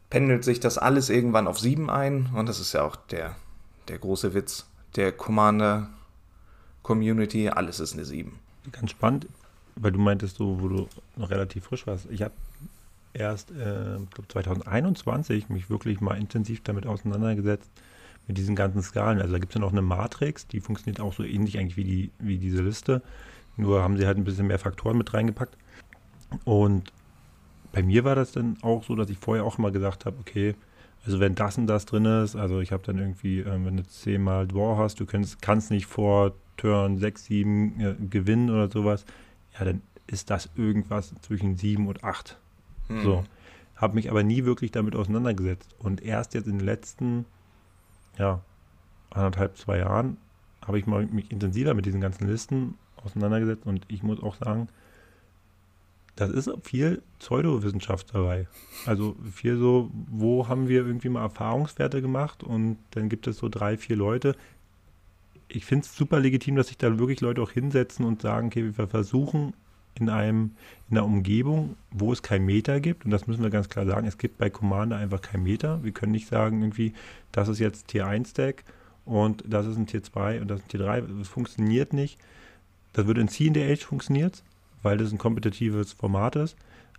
pendelt 0.09 0.43
sich 0.43 0.59
das 0.59 0.79
alles 0.79 1.11
irgendwann 1.11 1.47
auf 1.47 1.59
7 1.59 1.91
ein 1.91 2.31
und 2.33 2.49
das 2.49 2.59
ist 2.59 2.73
ja 2.73 2.81
auch 2.81 2.95
der, 2.95 3.35
der 3.87 3.99
große 3.99 4.33
Witz 4.33 4.65
der 4.95 5.11
Commander 5.11 5.89
Community, 6.81 7.49
alles 7.49 7.79
ist 7.79 7.93
eine 7.93 8.03
7. 8.03 8.39
ganz 8.71 8.91
spannend, 8.91 9.27
weil 9.75 9.91
du 9.91 9.99
meintest, 9.99 10.37
so, 10.37 10.61
wo 10.61 10.67
du 10.67 10.87
noch 11.15 11.29
relativ 11.29 11.65
frisch 11.65 11.87
warst. 11.87 12.07
Ich 12.11 12.21
habe 12.21 12.33
erst 13.13 13.51
äh, 13.51 13.97
glaub 14.13 14.31
2021 14.31 15.49
mich 15.49 15.69
wirklich 15.69 16.01
mal 16.01 16.17
intensiv 16.17 16.61
damit 16.63 16.85
auseinandergesetzt, 16.85 17.69
mit 18.27 18.37
diesen 18.37 18.55
ganzen 18.55 18.81
Skalen. 18.81 19.19
Also 19.19 19.33
da 19.33 19.39
gibt 19.39 19.51
es 19.51 19.55
ja 19.55 19.61
noch 19.61 19.71
eine 19.71 19.81
Matrix, 19.81 20.47
die 20.47 20.59
funktioniert 20.59 20.99
auch 20.99 21.13
so 21.13 21.23
ähnlich 21.23 21.57
eigentlich 21.57 21.77
wie, 21.77 21.83
die, 21.83 22.11
wie 22.19 22.37
diese 22.37 22.61
Liste. 22.61 23.01
Nur 23.55 23.81
haben 23.81 23.97
sie 23.97 24.05
halt 24.05 24.17
ein 24.17 24.25
bisschen 24.25 24.47
mehr 24.47 24.59
Faktoren 24.59 24.97
mit 24.97 25.13
reingepackt. 25.13 25.57
Und 26.43 26.91
bei 27.71 27.81
mir 27.81 28.03
war 28.03 28.15
das 28.15 28.33
dann 28.33 28.57
auch 28.61 28.83
so, 28.83 28.95
dass 28.95 29.09
ich 29.09 29.17
vorher 29.17 29.45
auch 29.45 29.57
immer 29.57 29.71
gesagt 29.71 30.05
habe, 30.05 30.17
okay, 30.19 30.55
also 31.05 31.19
wenn 31.19 31.35
das 31.35 31.57
und 31.57 31.67
das 31.67 31.85
drin 31.85 32.05
ist, 32.05 32.35
also 32.35 32.59
ich 32.59 32.71
habe 32.71 32.83
dann 32.85 32.97
irgendwie, 32.97 33.39
äh, 33.39 33.45
wenn 33.45 33.77
du 33.77 33.87
zehnmal 33.87 34.45
Draw 34.45 34.77
hast, 34.77 34.99
du 34.99 35.05
kannst, 35.05 35.41
kannst 35.41 35.71
nicht 35.71 35.85
vor 35.85 36.33
Turn 36.57 36.97
6, 36.97 37.25
7 37.25 37.79
äh, 37.79 37.95
gewinnen 38.09 38.49
oder 38.49 38.69
sowas, 38.69 39.05
ja, 39.57 39.65
dann 39.65 39.81
ist 40.07 40.29
das 40.29 40.49
irgendwas 40.55 41.13
zwischen 41.21 41.57
7 41.57 41.87
und 41.87 42.03
8. 42.03 42.37
Hm. 42.87 43.03
So. 43.03 43.23
Habe 43.75 43.95
mich 43.95 44.09
aber 44.09 44.23
nie 44.23 44.45
wirklich 44.45 44.71
damit 44.71 44.95
auseinandergesetzt. 44.95 45.75
Und 45.77 46.01
erst 46.01 46.33
jetzt 46.33 46.47
in 46.47 46.57
den 46.57 46.65
letzten, 46.65 47.25
ja, 48.17 48.41
anderthalb, 49.11 49.57
zwei 49.57 49.77
Jahren 49.79 50.17
habe 50.65 50.79
ich 50.79 50.87
mal 50.87 51.05
mich 51.05 51.31
intensiver 51.31 51.73
mit 51.73 51.85
diesen 51.85 52.01
ganzen 52.01 52.27
Listen 52.27 52.75
auseinandergesetzt 52.97 53.65
und 53.65 53.85
ich 53.87 54.03
muss 54.03 54.21
auch 54.21 54.35
sagen, 54.35 54.67
das 56.17 56.31
ist 56.31 56.49
viel 56.63 57.03
Pseudowissenschaft 57.19 58.13
dabei. 58.13 58.47
Also 58.85 59.15
viel 59.31 59.57
so, 59.57 59.91
wo 60.09 60.47
haben 60.47 60.67
wir 60.67 60.85
irgendwie 60.85 61.09
mal 61.09 61.21
Erfahrungswerte 61.21 62.01
gemacht 62.01 62.43
und 62.43 62.77
dann 62.91 63.07
gibt 63.07 63.27
es 63.27 63.37
so 63.37 63.49
drei, 63.49 63.77
vier 63.77 63.95
Leute. 63.95 64.35
Ich 65.49 65.65
finde 65.65 65.85
es 65.85 65.95
super 65.95 66.19
legitim, 66.19 66.55
dass 66.55 66.67
sich 66.67 66.77
da 66.77 66.99
wirklich 66.99 67.21
Leute 67.21 67.41
auch 67.41 67.51
hinsetzen 67.51 68.05
und 68.05 68.21
sagen, 68.21 68.47
okay, 68.47 68.71
wir 68.75 68.87
versuchen 68.87 69.53
in 69.95 70.09
einem, 70.09 70.51
in 70.89 70.97
einer 70.97 71.05
Umgebung, 71.05 71.75
wo 71.91 72.13
es 72.13 72.21
kein 72.21 72.45
Meter 72.45 72.79
gibt, 72.79 73.05
und 73.05 73.11
das 73.11 73.27
müssen 73.27 73.43
wir 73.43 73.49
ganz 73.49 73.69
klar 73.69 73.85
sagen, 73.85 74.07
es 74.07 74.17
gibt 74.17 74.37
bei 74.37 74.49
Commander 74.49 74.97
einfach 74.97 75.21
kein 75.21 75.43
Meter. 75.43 75.83
Wir 75.83 75.91
können 75.91 76.11
nicht 76.11 76.27
sagen, 76.27 76.61
irgendwie, 76.61 76.93
das 77.31 77.47
ist 77.47 77.59
jetzt 77.59 77.87
Tier 77.87 78.05
1 78.05 78.33
Deck 78.33 78.63
und 79.05 79.43
das 79.47 79.65
ist 79.65 79.77
ein 79.77 79.87
Tier 79.87 80.03
2 80.03 80.41
und 80.41 80.47
das 80.49 80.59
ist 80.59 80.65
ein 80.65 80.69
Tier 80.69 80.79
3. 80.81 81.01
Das 81.01 81.27
funktioniert 81.27 81.93
nicht. 81.93 82.19
Das 82.93 83.07
würde 83.07 83.21
in 83.21 83.27
C 83.27 83.45
in 83.47 83.53
der 83.53 83.71
Age 83.71 83.85
funktioniert, 83.85 84.43
weil 84.83 84.97
das 84.97 85.11
ein 85.11 85.17
kompetitives 85.17 85.93
Format 85.93 86.35
ist. 86.35 86.57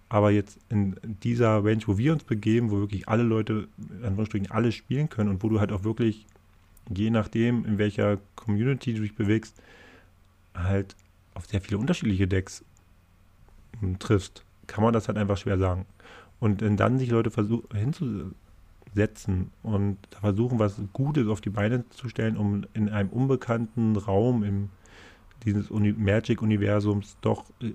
Aber 0.08 0.30
jetzt 0.30 0.58
in 0.70 0.96
dieser 1.22 1.62
Range, 1.64 1.82
wo 1.86 1.98
wir 1.98 2.12
uns 2.12 2.24
begeben, 2.24 2.70
wo 2.70 2.78
wirklich 2.78 3.08
alle 3.08 3.22
Leute, 3.22 3.68
in 3.76 4.04
Anführungsstrichen, 4.04 4.50
alle 4.50 4.72
spielen 4.72 5.10
können 5.10 5.28
und 5.28 5.42
wo 5.42 5.48
du 5.48 5.60
halt 5.60 5.70
auch 5.70 5.84
wirklich, 5.84 6.26
je 6.88 7.10
nachdem, 7.10 7.64
in 7.64 7.78
welcher 7.78 8.18
Community 8.36 8.94
du 8.94 9.02
dich 9.02 9.14
bewegst, 9.14 9.60
halt 10.54 10.96
auf 11.34 11.46
sehr 11.46 11.60
viele 11.60 11.78
unterschiedliche 11.78 12.26
Decks 12.26 12.64
triffst, 13.98 14.44
kann 14.66 14.82
man 14.82 14.92
das 14.92 15.08
halt 15.08 15.18
einfach 15.18 15.36
schwer 15.36 15.58
sagen. 15.58 15.86
Und 16.40 16.62
dann 16.62 16.98
sich 16.98 17.10
Leute 17.10 17.30
hinzusetzen 17.74 19.50
und 19.62 19.98
versuchen, 20.20 20.58
was 20.58 20.80
Gutes 20.92 21.28
auf 21.28 21.40
die 21.40 21.50
Beine 21.50 21.88
zu 21.90 22.08
stellen, 22.08 22.36
um 22.36 22.64
in 22.74 22.88
einem 22.88 23.10
unbekannten 23.10 23.96
Raum 23.96 24.44
im 24.44 24.70
dieses 25.44 25.70
Uni 25.70 25.92
Magic-Universums 25.92 27.16
doch 27.20 27.44
äh, 27.60 27.72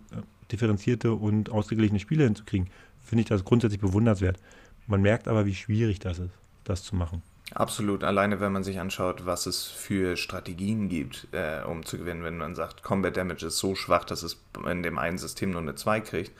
differenzierte 0.52 1.14
und 1.14 1.50
ausgeglichene 1.50 2.00
Spiele 2.00 2.26
hinzukriegen, 2.26 2.70
finde 3.02 3.22
ich 3.22 3.28
das 3.28 3.46
grundsätzlich 3.46 3.82
bewundernswert. 3.82 4.40
Man 4.88 5.02
merkt 5.02 5.28
aber, 5.28 5.46
wie 5.46 5.56
schwierig 5.56 6.00
das 6.00 6.20
ist, 6.20 6.34
das 6.64 6.84
zu 6.84 6.96
machen. 6.96 7.22
Absolut. 7.56 8.04
Alleine, 8.04 8.40
wenn 8.40 8.52
man 8.52 8.64
sich 8.64 8.80
anschaut, 8.80 9.26
was 9.28 9.46
es 9.46 9.66
für 9.66 10.18
Strategien 10.18 10.90
gibt, 10.90 11.28
äh, 11.34 11.62
um 11.64 11.86
zu 11.86 12.00
gewinnen. 12.00 12.24
Wenn 12.24 12.38
man 12.38 12.56
sagt, 12.56 12.82
Combat 12.82 13.16
Damage 13.16 13.46
ist 13.46 13.60
so 13.60 13.76
schwach, 13.76 14.06
dass 14.06 14.24
es 14.24 14.42
in 14.68 14.82
dem 14.82 14.98
einen 14.98 15.20
System 15.20 15.52
nur 15.52 15.62
eine 15.62 15.76
2 15.76 16.00
kriegt. 16.00 16.32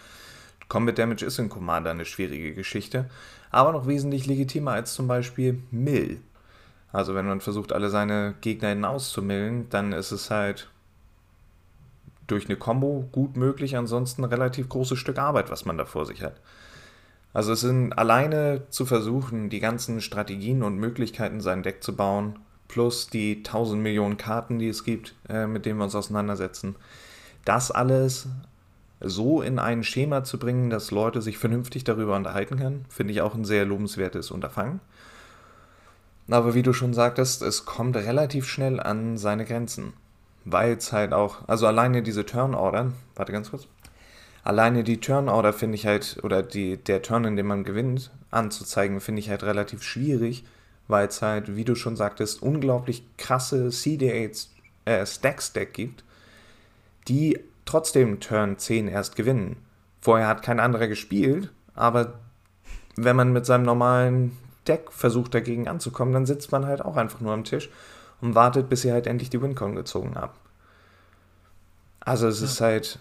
Combat 0.70 0.98
Damage 0.98 1.26
ist 1.26 1.38
in 1.38 1.50
Commander 1.50 1.92
eine 1.92 2.06
schwierige 2.06 2.54
Geschichte, 2.54 3.10
aber 3.52 3.74
noch 3.74 3.86
wesentlich 3.86 4.26
legitimer 4.26 4.72
als 4.72 4.96
zum 4.96 5.08
Beispiel 5.08 5.62
Mill. 5.70 6.20
Also 6.92 7.14
wenn 7.14 7.28
man 7.28 7.42
versucht, 7.42 7.74
alle 7.74 7.90
seine 7.90 8.34
Gegner 8.42 8.90
auszumillen, 8.90 9.70
dann 9.70 9.94
ist 9.94 10.12
es 10.12 10.32
halt 10.32 10.70
durch 12.26 12.46
eine 12.46 12.56
Combo 12.56 13.08
gut 13.12 13.36
möglich, 13.36 13.78
ansonsten 13.78 14.24
ein 14.24 14.30
relativ 14.30 14.70
großes 14.70 14.98
Stück 14.98 15.20
Arbeit, 15.20 15.52
was 15.52 15.66
man 15.66 15.78
da 15.78 15.86
vor 15.86 16.06
sich 16.06 16.24
hat. 16.24 16.40
Also 17.34 17.54
es 17.54 17.62
sind 17.62 17.94
alleine 17.94 18.64
zu 18.70 18.86
versuchen, 18.86 19.50
die 19.50 19.60
ganzen 19.60 20.02
Strategien 20.02 20.62
und 20.62 20.78
Möglichkeiten 20.78 21.42
sein 21.42 21.64
Deck 21.64 21.84
zu 21.84 21.96
bauen, 21.96 22.40
plus 22.68 23.08
die 23.08 23.38
1000 23.38 23.82
Millionen 23.82 24.18
Karten, 24.18 24.60
die 24.60 24.68
es 24.68 24.84
gibt, 24.84 25.16
äh, 25.30 25.48
mit 25.48 25.66
denen 25.66 25.80
wir 25.80 25.86
uns 25.86 25.96
auseinandersetzen. 25.96 26.76
Das 27.44 27.72
alles 27.72 28.28
so 29.00 29.42
in 29.42 29.60
ein 29.60 29.84
Schema 29.84 30.24
zu 30.24 30.40
bringen, 30.40 30.70
dass 30.70 30.92
Leute 30.92 31.22
sich 31.22 31.38
vernünftig 31.38 31.84
darüber 31.84 32.16
unterhalten 32.16 32.58
können, 32.58 32.86
finde 32.88 33.14
ich 33.14 33.22
auch 33.22 33.36
ein 33.36 33.46
sehr 33.46 33.66
lobenswertes 33.66 34.32
Unterfangen. 34.32 34.80
Aber 36.30 36.54
wie 36.54 36.64
du 36.64 36.72
schon 36.72 36.94
sagtest, 36.94 37.42
es 37.42 37.66
kommt 37.66 37.98
relativ 37.98 38.48
schnell 38.48 38.80
an 38.80 39.18
seine 39.18 39.44
Grenzen. 39.44 39.94
Weil 40.46 40.74
es 40.74 40.94
halt 40.94 41.14
auch, 41.14 41.48
also 41.48 41.68
alleine 41.68 42.02
diese 42.02 42.26
Turn-Order, 42.26 42.94
warte 43.16 43.32
ganz 43.32 43.50
kurz 43.50 43.68
alleine 44.44 44.84
die 44.84 45.00
Turnorder 45.00 45.54
finde 45.54 45.76
ich 45.76 45.86
halt, 45.86 46.20
oder 46.24 46.44
die, 46.44 46.78
der 46.78 47.02
Turn, 47.02 47.26
in 47.26 47.36
dem 47.36 47.48
man 47.48 47.64
gewinnt, 47.64 48.12
anzuzeigen, 48.32 49.00
finde 49.00 49.20
ich 49.20 49.30
halt 49.30 49.44
relativ 49.44 49.84
schwierig, 49.84 50.44
weil 50.88 51.08
es 51.08 51.22
halt, 51.22 51.56
wie 51.56 51.66
du 51.66 51.76
schon 51.76 51.96
sagtest, 51.96 52.42
unglaublich 52.42 53.04
krasse 53.18 53.68
CD8 53.68 54.48
äh, 54.86 55.06
Stack-Stack 55.06 55.74
gibt, 55.74 56.04
die 57.08 57.40
trotzdem 57.66 58.20
Turn 58.20 58.58
10 58.58 58.88
erst 58.88 59.16
gewinnen. 59.16 59.58
Vorher 60.02 60.28
hat 60.28 60.44
kein 60.44 60.60
anderer 60.60 60.88
gespielt, 60.88 61.52
aber 61.76 62.20
wenn 62.96 63.16
man 63.16 63.32
mit 63.32 63.46
seinem 63.46 63.64
normalen 63.64 64.38
Deck 64.68 64.92
versucht 64.92 65.34
dagegen 65.34 65.68
anzukommen, 65.68 66.14
dann 66.14 66.26
sitzt 66.26 66.52
man 66.52 66.66
halt 66.66 66.84
auch 66.84 66.98
einfach 66.98 67.22
nur 67.22 67.34
am 67.34 67.44
Tisch 67.44 67.70
und 68.22 68.36
wartet, 68.36 68.70
bis 68.70 68.82
sie 68.82 68.92
halt 68.92 69.08
endlich 69.08 69.30
die 69.30 69.42
Wincon 69.42 69.76
gezogen 69.76 70.16
haben. 70.16 70.34
Also 72.02 72.28
es 72.28 72.40
ja. 72.40 72.46
ist 72.46 72.62
halt, 72.62 73.00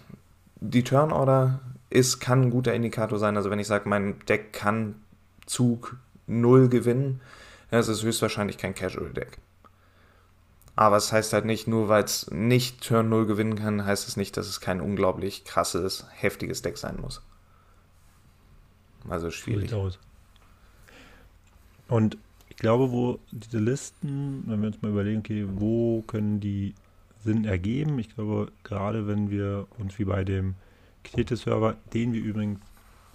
die 0.63 0.83
Turnorder 0.83 1.59
ist, 1.89 2.19
kann 2.19 2.43
ein 2.43 2.49
guter 2.49 2.73
Indikator 2.73 3.19
sein. 3.19 3.35
Also 3.35 3.49
wenn 3.49 3.59
ich 3.59 3.67
sage, 3.67 3.89
mein 3.89 4.19
Deck 4.27 4.53
kann 4.53 4.95
Zug 5.45 5.97
0 6.27 6.69
gewinnen, 6.69 7.19
dann 7.69 7.81
ist 7.81 7.89
es 7.89 8.03
höchstwahrscheinlich 8.03 8.57
kein 8.57 8.73
Casual-Deck. 8.73 9.39
Aber 10.75 10.95
es 10.95 11.11
heißt 11.11 11.33
halt 11.33 11.45
nicht, 11.45 11.67
nur 11.67 11.89
weil 11.89 12.03
es 12.03 12.31
nicht 12.31 12.81
Turn 12.81 13.09
0 13.09 13.27
gewinnen 13.27 13.55
kann, 13.55 13.85
heißt 13.85 14.07
es 14.07 14.17
nicht, 14.17 14.37
dass 14.37 14.47
es 14.47 14.61
kein 14.61 14.79
unglaublich 14.79 15.43
krasses, 15.43 16.05
heftiges 16.13 16.61
Deck 16.61 16.77
sein 16.77 16.97
muss. 16.99 17.21
Also 19.07 19.29
schwierig. 19.29 19.71
Und 21.89 22.17
ich 22.47 22.55
glaube, 22.55 22.91
wo 22.91 23.19
diese 23.31 23.59
Listen, 23.59 24.43
wenn 24.47 24.61
wir 24.61 24.67
uns 24.67 24.81
mal 24.81 24.91
überlegen, 24.91 25.19
okay, 25.19 25.45
wo 25.47 26.01
können 26.03 26.39
die 26.39 26.73
Sinn 27.23 27.45
ergeben. 27.45 27.97
Ich 27.99 28.13
glaube, 28.13 28.51
gerade 28.63 29.07
wenn 29.07 29.29
wir 29.29 29.67
uns 29.77 29.97
wie 29.99 30.05
bei 30.05 30.23
dem 30.23 30.55
Knete-Server, 31.03 31.75
den 31.93 32.13
wir 32.13 32.21
übrigens, 32.21 32.59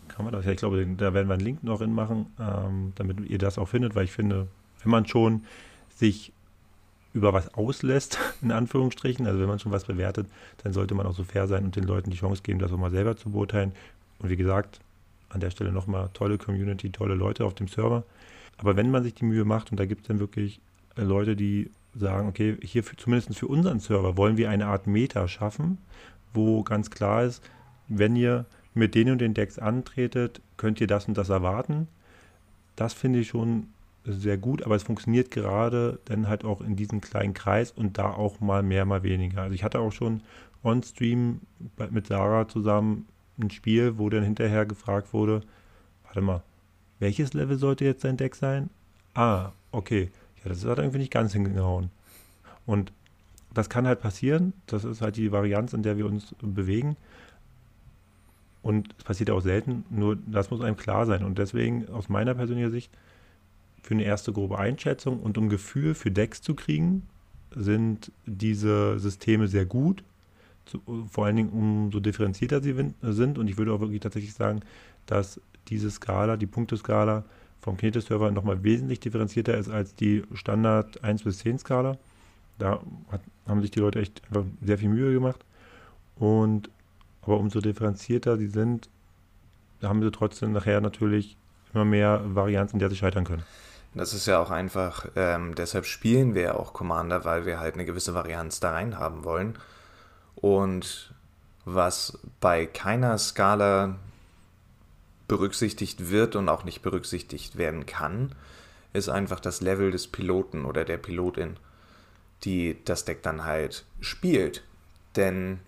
kann 0.08 0.24
man 0.24 0.32
das 0.32 0.44
ja, 0.44 0.52
ich 0.52 0.58
glaube, 0.58 0.84
da 0.96 1.12
werden 1.14 1.28
wir 1.28 1.34
einen 1.34 1.44
Link 1.44 1.62
noch 1.62 1.80
in 1.80 1.94
machen, 1.94 2.26
ähm, 2.40 2.92
damit 2.94 3.20
ihr 3.28 3.38
das 3.38 3.58
auch 3.58 3.68
findet, 3.68 3.94
weil 3.94 4.04
ich 4.04 4.12
finde, 4.12 4.48
wenn 4.82 4.90
man 4.90 5.06
schon 5.06 5.44
sich 5.94 6.32
über 7.12 7.32
was 7.32 7.54
auslässt, 7.54 8.18
in 8.42 8.52
Anführungsstrichen, 8.52 9.26
also 9.26 9.40
wenn 9.40 9.48
man 9.48 9.58
schon 9.58 9.72
was 9.72 9.84
bewertet, 9.84 10.28
dann 10.62 10.72
sollte 10.72 10.94
man 10.94 11.06
auch 11.06 11.14
so 11.14 11.24
fair 11.24 11.46
sein 11.46 11.64
und 11.64 11.76
den 11.76 11.84
Leuten 11.84 12.10
die 12.10 12.16
Chance 12.16 12.42
geben, 12.42 12.58
das 12.58 12.72
auch 12.72 12.78
mal 12.78 12.90
selber 12.90 13.16
zu 13.16 13.30
beurteilen. 13.30 13.72
Und 14.18 14.30
wie 14.30 14.36
gesagt, 14.36 14.80
an 15.28 15.40
der 15.40 15.50
Stelle 15.50 15.72
nochmal 15.72 16.08
tolle 16.14 16.38
Community, 16.38 16.90
tolle 16.90 17.14
Leute 17.14 17.44
auf 17.44 17.54
dem 17.54 17.68
Server. 17.68 18.04
Aber 18.56 18.76
wenn 18.76 18.90
man 18.90 19.02
sich 19.02 19.14
die 19.14 19.24
Mühe 19.24 19.44
macht 19.44 19.70
und 19.70 19.78
da 19.78 19.84
gibt 19.84 20.02
es 20.02 20.08
dann 20.08 20.18
wirklich 20.18 20.60
äh, 20.96 21.02
Leute, 21.02 21.36
die 21.36 21.70
sagen, 21.98 22.28
okay, 22.28 22.56
hier 22.62 22.84
für, 22.84 22.96
zumindest 22.96 23.37
für 23.37 23.46
unseren 23.46 23.80
Server 23.80 24.16
wollen 24.16 24.37
wir 24.37 24.50
eine 24.50 24.66
Art 24.66 24.87
Meta 24.87 25.28
schaffen, 25.28 25.78
wo 26.34 26.62
ganz 26.62 26.90
klar 26.90 27.24
ist, 27.24 27.42
wenn 27.88 28.16
ihr 28.16 28.46
mit 28.74 28.94
den 28.94 29.11
und 29.11 29.18
den 29.18 29.34
Decks 29.34 29.58
antretet, 29.58 30.40
könnt 30.56 30.80
ihr 30.80 30.87
das 30.87 31.06
und 31.08 31.18
das 31.18 31.28
erwarten. 31.28 31.88
Das 32.76 32.94
finde 32.94 33.20
ich 33.20 33.28
schon 33.28 33.68
sehr 34.04 34.38
gut, 34.38 34.62
aber 34.62 34.76
es 34.76 34.84
funktioniert 34.84 35.30
gerade 35.30 35.98
dann 36.04 36.28
halt 36.28 36.44
auch 36.44 36.61
in 36.61 36.76
diesem 36.76 37.00
kleinen 37.00 37.34
Kreis 37.34 37.72
und 37.72 37.98
da 37.98 38.11
auch 38.12 38.40
mal 38.40 38.62
mehr, 38.62 38.84
mal 38.84 39.02
weniger. 39.02 39.42
Also 39.42 39.54
ich 39.54 39.64
hatte 39.64 39.80
auch 39.80 39.92
schon 39.92 40.22
on-stream 40.62 41.40
mit 41.90 42.06
Sarah 42.06 42.48
zusammen 42.48 43.06
ein 43.40 43.50
Spiel, 43.50 43.98
wo 43.98 44.08
dann 44.08 44.24
hinterher 44.24 44.66
gefragt 44.66 45.12
wurde, 45.12 45.42
warte 46.04 46.20
mal, 46.20 46.42
welches 46.98 47.34
Level 47.34 47.58
sollte 47.58 47.84
jetzt 47.84 48.04
dein 48.04 48.16
Deck 48.16 48.34
sein? 48.34 48.70
Ah, 49.14 49.52
okay. 49.70 50.11
Ja, 50.42 50.51
das 50.51 50.64
hat 50.64 50.79
irgendwie 50.79 50.98
nicht 50.98 51.12
ganz 51.12 51.33
hingehauen. 51.33 51.90
Und 52.66 52.92
das 53.55 53.68
kann 53.68 53.87
halt 53.87 54.01
passieren. 54.01 54.53
Das 54.66 54.85
ist 54.85 55.01
halt 55.01 55.16
die 55.16 55.33
Varianz, 55.33 55.72
in 55.72 55.83
der 55.83 55.96
wir 55.96 56.07
uns 56.07 56.35
bewegen. 56.40 56.96
Und 58.62 58.94
es 58.98 59.05
passiert 59.05 59.31
auch 59.31 59.40
selten, 59.40 59.85
nur 59.88 60.16
das 60.27 60.51
muss 60.51 60.61
einem 60.61 60.77
klar 60.77 61.07
sein. 61.07 61.24
Und 61.24 61.38
deswegen 61.38 61.88
aus 61.88 62.09
meiner 62.09 62.35
persönlichen 62.35 62.70
Sicht, 62.70 62.92
für 63.83 63.94
eine 63.94 64.03
erste 64.03 64.33
grobe 64.33 64.59
Einschätzung 64.59 65.20
und 65.20 65.38
um 65.38 65.48
Gefühl 65.48 65.94
für 65.94 66.11
Decks 66.11 66.42
zu 66.42 66.55
kriegen, 66.55 67.09
sind 67.55 68.12
diese 68.27 68.98
Systeme 68.98 69.48
sehr 69.48 69.64
gut. 69.64 70.03
zu, 70.68 70.81
vor 71.11 71.27
allen 71.27 71.37
Dingen 71.37 71.51
umso 71.51 72.01
differenzierter 72.01 72.62
sie 72.62 72.74
sind. 73.03 73.38
Und 73.38 73.48
ich 73.48 73.57
würde 73.57 73.72
auch 73.72 73.81
wirklich 73.81 74.01
tatsächlich 74.01 74.35
sagen, 74.35 74.61
dass 75.07 75.40
diese 75.68 75.90
Skala, 75.90 76.37
die 76.37 76.46
Punkteskala 76.46 77.24
vom 77.60 77.76
Kinetis-Server 77.76 78.30
nochmal 78.30 78.62
wesentlich 78.62 79.00
differenzierter 79.00 79.56
ist 79.56 79.68
als 79.68 79.94
die 79.94 80.24
Standard 80.34 81.02
1 81.02 81.24
bis 81.24 81.38
10 81.38 81.58
Skala. 81.58 81.98
Da 82.58 82.80
hat, 83.10 83.20
haben 83.46 83.62
sich 83.62 83.70
die 83.70 83.80
Leute 83.80 84.00
echt 84.00 84.22
einfach 84.26 84.44
sehr 84.62 84.78
viel 84.78 84.88
Mühe 84.88 85.12
gemacht. 85.12 85.44
Und 86.16 86.70
aber 87.22 87.38
umso 87.38 87.60
differenzierter 87.60 88.38
sie 88.38 88.48
sind, 88.48 88.88
haben 89.82 90.02
sie 90.02 90.10
trotzdem 90.10 90.52
nachher 90.52 90.80
natürlich 90.80 91.36
immer 91.74 91.84
mehr 91.84 92.22
Varianten, 92.24 92.78
der 92.78 92.88
sie 92.88 92.96
scheitern 92.96 93.24
können. 93.24 93.44
Das 93.94 94.14
ist 94.14 94.26
ja 94.26 94.38
auch 94.40 94.50
einfach, 94.50 95.06
ähm, 95.16 95.54
deshalb 95.54 95.84
spielen 95.84 96.34
wir 96.34 96.42
ja 96.42 96.54
auch 96.54 96.72
Commander, 96.72 97.24
weil 97.24 97.46
wir 97.46 97.60
halt 97.60 97.74
eine 97.74 97.84
gewisse 97.84 98.14
Varianz 98.14 98.60
da 98.60 98.72
rein 98.72 98.98
haben 98.98 99.24
wollen. 99.24 99.58
Und 100.36 101.12
was 101.64 102.18
bei 102.40 102.64
keiner 102.66 103.18
Skala 103.18 103.96
berücksichtigt 105.28 106.10
wird 106.10 106.34
und 106.36 106.48
auch 106.48 106.64
nicht 106.64 106.82
berücksichtigt 106.82 107.56
werden 107.56 107.86
kann, 107.86 108.32
ist 108.92 109.08
einfach 109.08 109.40
das 109.40 109.60
Level 109.60 109.90
des 109.90 110.08
Piloten 110.08 110.64
oder 110.64 110.84
der 110.84 110.96
Pilotin, 110.96 111.56
die 112.44 112.78
das 112.84 113.04
Deck 113.04 113.22
dann 113.22 113.44
halt 113.44 113.84
spielt. 114.00 114.64
Denn 115.16 115.60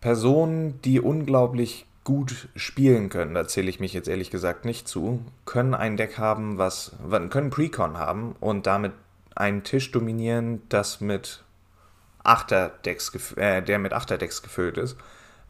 Personen, 0.00 0.80
die 0.82 1.00
unglaublich 1.00 1.86
gut 2.04 2.48
spielen 2.56 3.10
können, 3.10 3.34
da 3.34 3.46
zähle 3.46 3.68
ich 3.68 3.80
mich 3.80 3.92
jetzt 3.92 4.08
ehrlich 4.08 4.30
gesagt 4.30 4.64
nicht 4.64 4.88
zu, 4.88 5.22
können 5.44 5.74
ein 5.74 5.96
Deck 5.96 6.16
haben, 6.16 6.56
was, 6.56 6.92
können 7.28 7.50
Precon 7.50 7.98
haben 7.98 8.34
und 8.40 8.66
damit 8.66 8.92
einen 9.34 9.62
Tisch 9.62 9.90
dominieren, 9.90 10.62
das 10.68 11.00
mit 11.00 11.44
Achterdecks, 12.22 13.34
äh, 13.36 13.62
der 13.62 13.78
mit 13.78 13.92
Achterdecks 13.92 14.42
gefüllt 14.42 14.78
ist, 14.78 14.96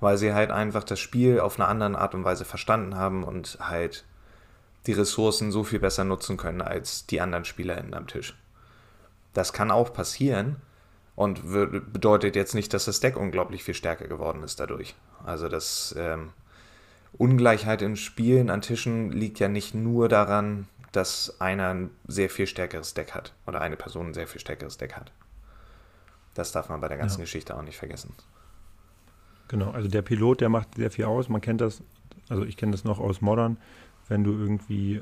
weil 0.01 0.17
sie 0.19 0.33
halt 0.33 0.51
einfach 0.51 0.85
das 0.85 1.01
Spiel 1.01 1.41
auf 1.41 1.59
eine 1.59 1.69
andere 1.69 2.01
Art 2.01 2.15
und 2.15 2.25
Weise 2.25 2.45
verstanden 2.45 2.97
haben 2.97 3.25
und 3.25 3.59
halt 3.61 4.05
die 4.87 4.93
Ressourcen 4.93 5.53
so 5.53 5.65
viel 5.65 5.81
besser 5.81 6.05
nutzen 6.05 6.37
können 6.37 6.63
als 6.63 7.07
die 7.07 7.21
anderen 7.21 7.45
SpielerInnen 7.45 7.95
am 7.95 8.07
Tisch. 8.07 8.37
Das 9.35 9.53
kann 9.53 9.71
auch 9.71 9.93
passieren, 9.93 10.57
und 11.19 11.43
bedeutet 11.93 12.37
jetzt 12.37 12.55
nicht, 12.55 12.73
dass 12.73 12.85
das 12.85 13.01
Deck 13.01 13.17
unglaublich 13.17 13.65
viel 13.65 13.75
stärker 13.75 14.07
geworden 14.07 14.45
ist 14.45 14.61
dadurch. 14.61 14.95
Also 15.27 15.49
das 15.49 15.93
ähm, 15.99 16.31
Ungleichheit 17.13 17.83
in 17.83 17.97
Spielen 17.97 18.51
an 18.51 18.61
Tischen 18.61 19.11
liegt 19.11 19.41
ja 19.41 19.49
nicht 19.49 19.75
nur 19.75 20.09
daran, 20.09 20.69
dass 20.93 21.41
einer 21.41 21.71
ein 21.71 21.91
sehr 22.07 22.31
viel 22.31 22.47
stärkeres 22.47 22.95
Deck 22.95 23.17
hat 23.17 23.35
oder 23.49 23.61
eine 23.61 23.77
Person 23.77 24.11
ein 24.11 24.15
sehr 24.15 24.29
viel 24.29 24.41
stärkeres 24.41 24.79
Deck 24.79 24.95
hat. 24.95 25.11
Das 26.35 26.53
darf 26.53 26.69
man 26.69 26.81
bei 26.81 26.87
der 26.87 26.99
ganzen 26.99 27.19
ja. 27.19 27.25
Geschichte 27.25 27.57
auch 27.57 27.63
nicht 27.63 27.79
vergessen. 27.79 28.15
Genau, 29.49 29.71
also 29.71 29.89
der 29.89 30.03
Pilot, 30.03 30.43
der 30.43 30.51
macht 30.51 30.75
sehr 30.77 30.91
viel 30.91 31.07
aus. 31.07 31.29
Man 31.29 31.41
kennt 31.41 31.61
das, 31.61 31.83
also 32.29 32.45
ich 32.45 32.57
kenne 32.57 32.73
das 32.73 32.85
noch 32.85 33.01
aus 33.01 33.21
Modern, 33.21 33.57
wenn 34.09 34.23
du 34.23 34.33
irgendwie 34.33 35.01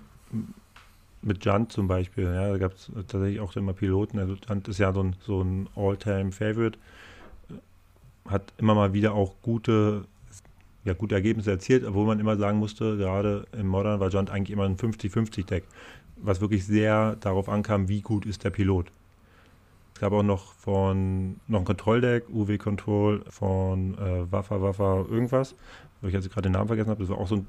mit 1.23 1.45
Junt 1.45 1.73
zum 1.73 1.89
Beispiel, 1.89 2.25
ja, 2.25 2.51
da 2.51 2.59
gab 2.59 2.75
es 2.75 2.91
tatsächlich 3.09 3.41
auch 3.41 3.55
immer 3.57 3.73
Piloten. 3.73 4.19
Also 4.19 4.37
Junt 4.49 4.69
ist 4.69 4.79
ja 4.79 4.93
so 4.93 5.03
ein, 5.03 5.17
so 5.21 5.43
ein 5.43 5.69
All-Time-Favorite, 5.75 6.79
hat 8.29 8.53
immer 8.59 8.75
mal 8.75 8.93
wieder 8.93 9.15
auch 9.15 9.35
gute, 9.43 10.05
ja, 10.85 10.95
gute 10.95 11.17
Ergebnisse 11.17 11.51
erzielt, 11.51 11.85
obwohl 11.85 12.07
man 12.07 12.21
immer 12.21 12.37
sagen 12.37 12.59
musste, 12.59 12.97
gerade 12.97 13.47
im 13.53 13.67
Modern 13.67 13.99
war 13.99 14.11
Junt 14.11 14.31
eigentlich 14.31 14.51
immer 14.51 14.65
ein 14.65 14.77
50-50-Deck, 14.77 15.65
was 16.17 16.41
wirklich 16.41 16.65
sehr 16.65 17.17
darauf 17.17 17.49
ankam, 17.49 17.89
wie 17.89 18.01
gut 18.01 18.27
ist 18.27 18.45
der 18.45 18.51
Pilot. 18.51 18.93
Es 19.97 20.01
gab 20.01 20.13
auch 20.13 20.23
noch 20.23 20.53
von 20.53 21.41
noch 21.49 21.61
ein 21.61 21.65
Kontrolldeck, 21.65 22.29
UW 22.29 22.59
Control 22.59 23.25
von 23.31 23.97
äh, 23.97 24.31
Waffa 24.31 24.61
Waffa 24.61 25.07
irgendwas, 25.09 25.55
wo 26.03 26.09
ich 26.09 26.13
jetzt 26.13 26.29
gerade 26.29 26.51
den 26.51 26.53
Namen 26.53 26.67
vergessen 26.67 26.91
habe. 26.91 27.01
Das 27.01 27.09
war 27.09 27.17
auch 27.17 27.29
so 27.29 27.37
ein, 27.37 27.47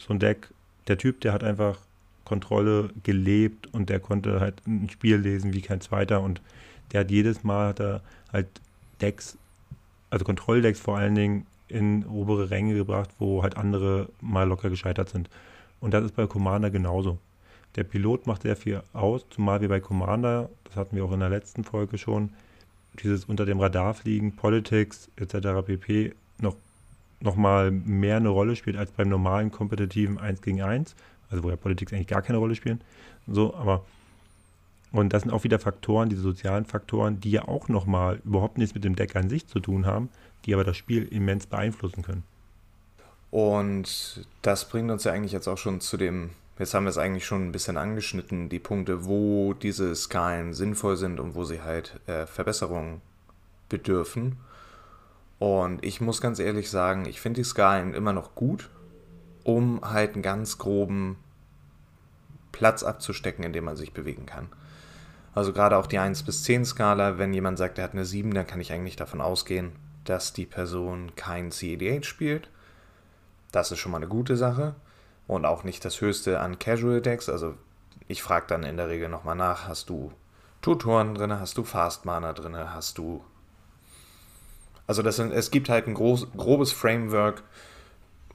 so 0.00 0.14
ein 0.14 0.18
Deck. 0.18 0.48
Der 0.88 0.96
Typ, 0.96 1.20
der 1.20 1.34
hat 1.34 1.44
einfach 1.44 1.76
Kontrolle 2.24 2.88
gelebt 3.02 3.74
und 3.74 3.90
der 3.90 4.00
konnte 4.00 4.40
halt 4.40 4.66
ein 4.66 4.88
Spiel 4.88 5.16
lesen 5.16 5.52
wie 5.52 5.60
kein 5.60 5.82
zweiter 5.82 6.22
und 6.22 6.40
der 6.92 7.00
hat 7.00 7.10
jedes 7.10 7.44
Mal 7.44 7.68
hat 7.68 7.80
er 7.80 8.00
halt 8.32 8.48
Decks, 9.02 9.36
also 10.08 10.24
Kontrolldecks 10.24 10.80
vor 10.80 10.96
allen 10.96 11.14
Dingen 11.14 11.46
in 11.68 12.06
obere 12.06 12.48
Ränge 12.48 12.72
gebracht, 12.72 13.10
wo 13.18 13.42
halt 13.42 13.58
andere 13.58 14.08
mal 14.22 14.48
locker 14.48 14.70
gescheitert 14.70 15.10
sind. 15.10 15.28
Und 15.80 15.92
das 15.92 16.06
ist 16.06 16.16
bei 16.16 16.26
Commander 16.26 16.70
genauso. 16.70 17.18
Der 17.74 17.84
Pilot 17.84 18.26
macht 18.26 18.42
sehr 18.42 18.56
viel 18.56 18.82
aus, 18.92 19.26
zumal 19.30 19.60
wir 19.60 19.68
bei 19.68 19.80
Commander, 19.80 20.48
das 20.64 20.76
hatten 20.76 20.96
wir 20.96 21.04
auch 21.04 21.12
in 21.12 21.20
der 21.20 21.28
letzten 21.28 21.64
Folge 21.64 21.98
schon, 21.98 22.30
dieses 23.02 23.26
unter 23.26 23.44
dem 23.44 23.60
Radar 23.60 23.92
fliegen, 23.92 24.34
Politics 24.36 25.10
etc. 25.16 25.66
pp. 25.66 26.14
noch, 26.38 26.56
noch 27.20 27.36
mal 27.36 27.70
mehr 27.70 28.16
eine 28.16 28.30
Rolle 28.30 28.56
spielt 28.56 28.76
als 28.76 28.90
beim 28.92 29.08
normalen 29.08 29.50
kompetitiven 29.50 30.18
1 30.18 30.40
gegen 30.40 30.62
1 30.62 30.94
also 31.30 31.42
wo 31.42 31.50
ja 31.50 31.56
Politik 31.56 31.92
eigentlich 31.92 32.06
gar 32.06 32.22
keine 32.22 32.38
Rolle 32.38 32.54
spielen. 32.54 32.80
So, 33.26 33.54
aber 33.54 33.84
und 34.92 35.12
das 35.12 35.22
sind 35.22 35.32
auch 35.32 35.44
wieder 35.44 35.58
Faktoren, 35.58 36.08
diese 36.08 36.22
sozialen 36.22 36.64
Faktoren, 36.64 37.20
die 37.20 37.32
ja 37.32 37.48
auch 37.48 37.68
nochmal 37.68 38.20
überhaupt 38.24 38.56
nichts 38.56 38.74
mit 38.74 38.84
dem 38.84 38.96
Deck 38.96 39.16
an 39.16 39.28
sich 39.28 39.46
zu 39.46 39.60
tun 39.60 39.84
haben, 39.84 40.08
die 40.44 40.54
aber 40.54 40.64
das 40.64 40.76
Spiel 40.76 41.06
immens 41.08 41.46
beeinflussen 41.46 42.02
können. 42.02 42.22
Und 43.30 44.26
das 44.42 44.68
bringt 44.68 44.90
uns 44.90 45.04
ja 45.04 45.12
eigentlich 45.12 45.32
jetzt 45.32 45.48
auch 45.48 45.58
schon 45.58 45.80
zu 45.80 45.96
dem, 45.96 46.30
jetzt 46.58 46.74
haben 46.74 46.84
wir 46.84 46.90
es 46.90 46.98
eigentlich 46.98 47.26
schon 47.26 47.46
ein 47.46 47.52
bisschen 47.52 47.76
angeschnitten, 47.76 48.48
die 48.48 48.58
Punkte, 48.58 49.06
wo 49.06 49.54
diese 49.54 49.94
Skalen 49.94 50.54
sinnvoll 50.54 50.96
sind 50.96 51.20
und 51.20 51.34
wo 51.34 51.44
sie 51.44 51.62
halt 51.62 52.00
äh, 52.06 52.26
Verbesserungen 52.26 53.00
bedürfen. 53.68 54.36
Und 55.38 55.84
ich 55.84 56.00
muss 56.00 56.20
ganz 56.20 56.38
ehrlich 56.38 56.70
sagen, 56.70 57.04
ich 57.06 57.20
finde 57.20 57.40
die 57.40 57.44
Skalen 57.44 57.94
immer 57.94 58.12
noch 58.12 58.34
gut 58.34 58.70
um 59.46 59.80
halt 59.84 60.14
einen 60.14 60.22
ganz 60.22 60.58
groben 60.58 61.16
Platz 62.50 62.82
abzustecken, 62.82 63.44
in 63.44 63.52
dem 63.52 63.64
man 63.64 63.76
sich 63.76 63.92
bewegen 63.92 64.26
kann. 64.26 64.48
Also 65.36 65.52
gerade 65.52 65.76
auch 65.76 65.86
die 65.86 66.00
1 66.00 66.24
bis 66.24 66.42
10 66.42 66.64
Skala, 66.64 67.16
wenn 67.18 67.32
jemand 67.32 67.56
sagt, 67.56 67.78
er 67.78 67.84
hat 67.84 67.92
eine 67.92 68.04
7, 68.04 68.34
dann 68.34 68.48
kann 68.48 68.60
ich 68.60 68.72
eigentlich 68.72 68.96
davon 68.96 69.20
ausgehen, 69.20 69.70
dass 70.04 70.32
die 70.32 70.46
Person 70.46 71.12
kein 71.14 71.52
CEDH 71.52 72.02
spielt. 72.04 72.50
Das 73.52 73.70
ist 73.70 73.78
schon 73.78 73.92
mal 73.92 73.98
eine 73.98 74.08
gute 74.08 74.36
Sache. 74.36 74.74
Und 75.26 75.44
auch 75.44 75.64
nicht 75.64 75.84
das 75.84 76.00
höchste 76.00 76.40
an 76.40 76.58
Casual 76.58 77.00
Decks. 77.00 77.28
Also 77.28 77.54
ich 78.08 78.22
frage 78.22 78.46
dann 78.48 78.62
in 78.62 78.76
der 78.76 78.88
Regel 78.88 79.08
nochmal 79.08 79.36
nach, 79.36 79.66
hast 79.66 79.88
du 79.90 80.12
Tutoren 80.62 81.14
drin, 81.14 81.38
hast 81.38 81.58
du 81.58 81.64
Fast 81.64 82.04
Mana 82.04 82.32
drin, 82.32 82.56
hast 82.56 82.98
du... 82.98 83.24
Also 84.86 85.02
das 85.02 85.16
sind, 85.16 85.32
es 85.32 85.50
gibt 85.50 85.68
halt 85.68 85.88
ein 85.88 85.94
groß, 85.94 86.28
grobes 86.36 86.70
Framework, 86.72 87.42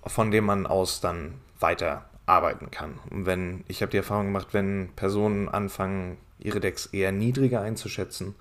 von 0.06 0.32
dem 0.32 0.46
man 0.46 0.68
aus 0.68 1.00
dann 1.00 1.36
weiter 1.60 2.06
arbeiten 2.26 2.72
kann. 2.72 3.00
Und 3.10 3.26
wenn, 3.26 3.64
ich 3.68 3.82
habe 3.82 3.92
die 3.92 3.98
Erfahrung 3.98 4.28
gemacht, 4.28 4.50
wenn 4.52 4.92
Personen 4.96 5.48
anfangen, 5.48 6.18
ihre 6.40 6.60
Decks 6.60 6.88
eher 6.88 7.12
niedriger 7.12 7.62
einzuschätzen, 7.62 8.36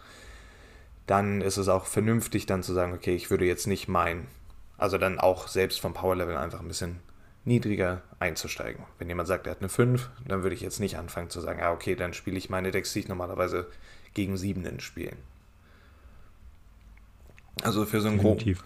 dann 1.06 1.40
ist 1.40 1.56
es 1.56 1.68
auch 1.68 1.86
vernünftig, 1.86 2.46
dann 2.46 2.62
zu 2.62 2.72
sagen, 2.72 2.92
okay, 2.92 3.14
ich 3.14 3.30
würde 3.30 3.44
jetzt 3.44 3.66
nicht 3.66 3.88
meinen, 3.88 4.28
also 4.78 4.96
dann 4.96 5.18
auch 5.18 5.48
selbst 5.48 5.80
vom 5.80 5.92
Power-Level 5.92 6.36
einfach 6.36 6.60
ein 6.60 6.68
bisschen 6.68 7.00
niedriger 7.44 8.02
einzusteigen. 8.18 8.84
Wenn 8.98 9.08
jemand 9.08 9.28
sagt, 9.28 9.46
er 9.46 9.52
hat 9.52 9.60
eine 9.60 9.68
5, 9.68 10.10
dann 10.26 10.42
würde 10.42 10.54
ich 10.54 10.60
jetzt 10.60 10.80
nicht 10.80 10.96
anfangen 10.98 11.30
zu 11.30 11.40
sagen, 11.40 11.60
ah, 11.62 11.72
okay, 11.72 11.94
dann 11.96 12.12
spiele 12.12 12.36
ich 12.36 12.50
meine 12.50 12.70
Decks, 12.70 12.92
die 12.92 13.00
ich 13.00 13.08
normalerweise 13.08 13.66
gegen 14.14 14.36
7 14.36 14.80
spielen. 14.80 15.16
Also 17.62 17.84
für 17.84 18.00
so, 18.00 18.08
einen 18.08 18.18
groben, 18.18 18.58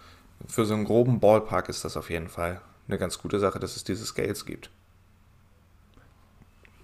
für 0.47 0.65
so 0.65 0.73
einen 0.73 0.85
groben 0.85 1.19
Ballpark 1.19 1.69
ist 1.69 1.83
das 1.83 1.97
auf 1.97 2.09
jeden 2.09 2.29
Fall 2.29 2.61
eine 2.87 2.97
ganz 2.97 3.17
gute 3.17 3.39
Sache, 3.39 3.59
dass 3.59 3.75
es 3.75 3.83
diese 3.83 4.05
Scales 4.05 4.45
gibt. 4.45 4.69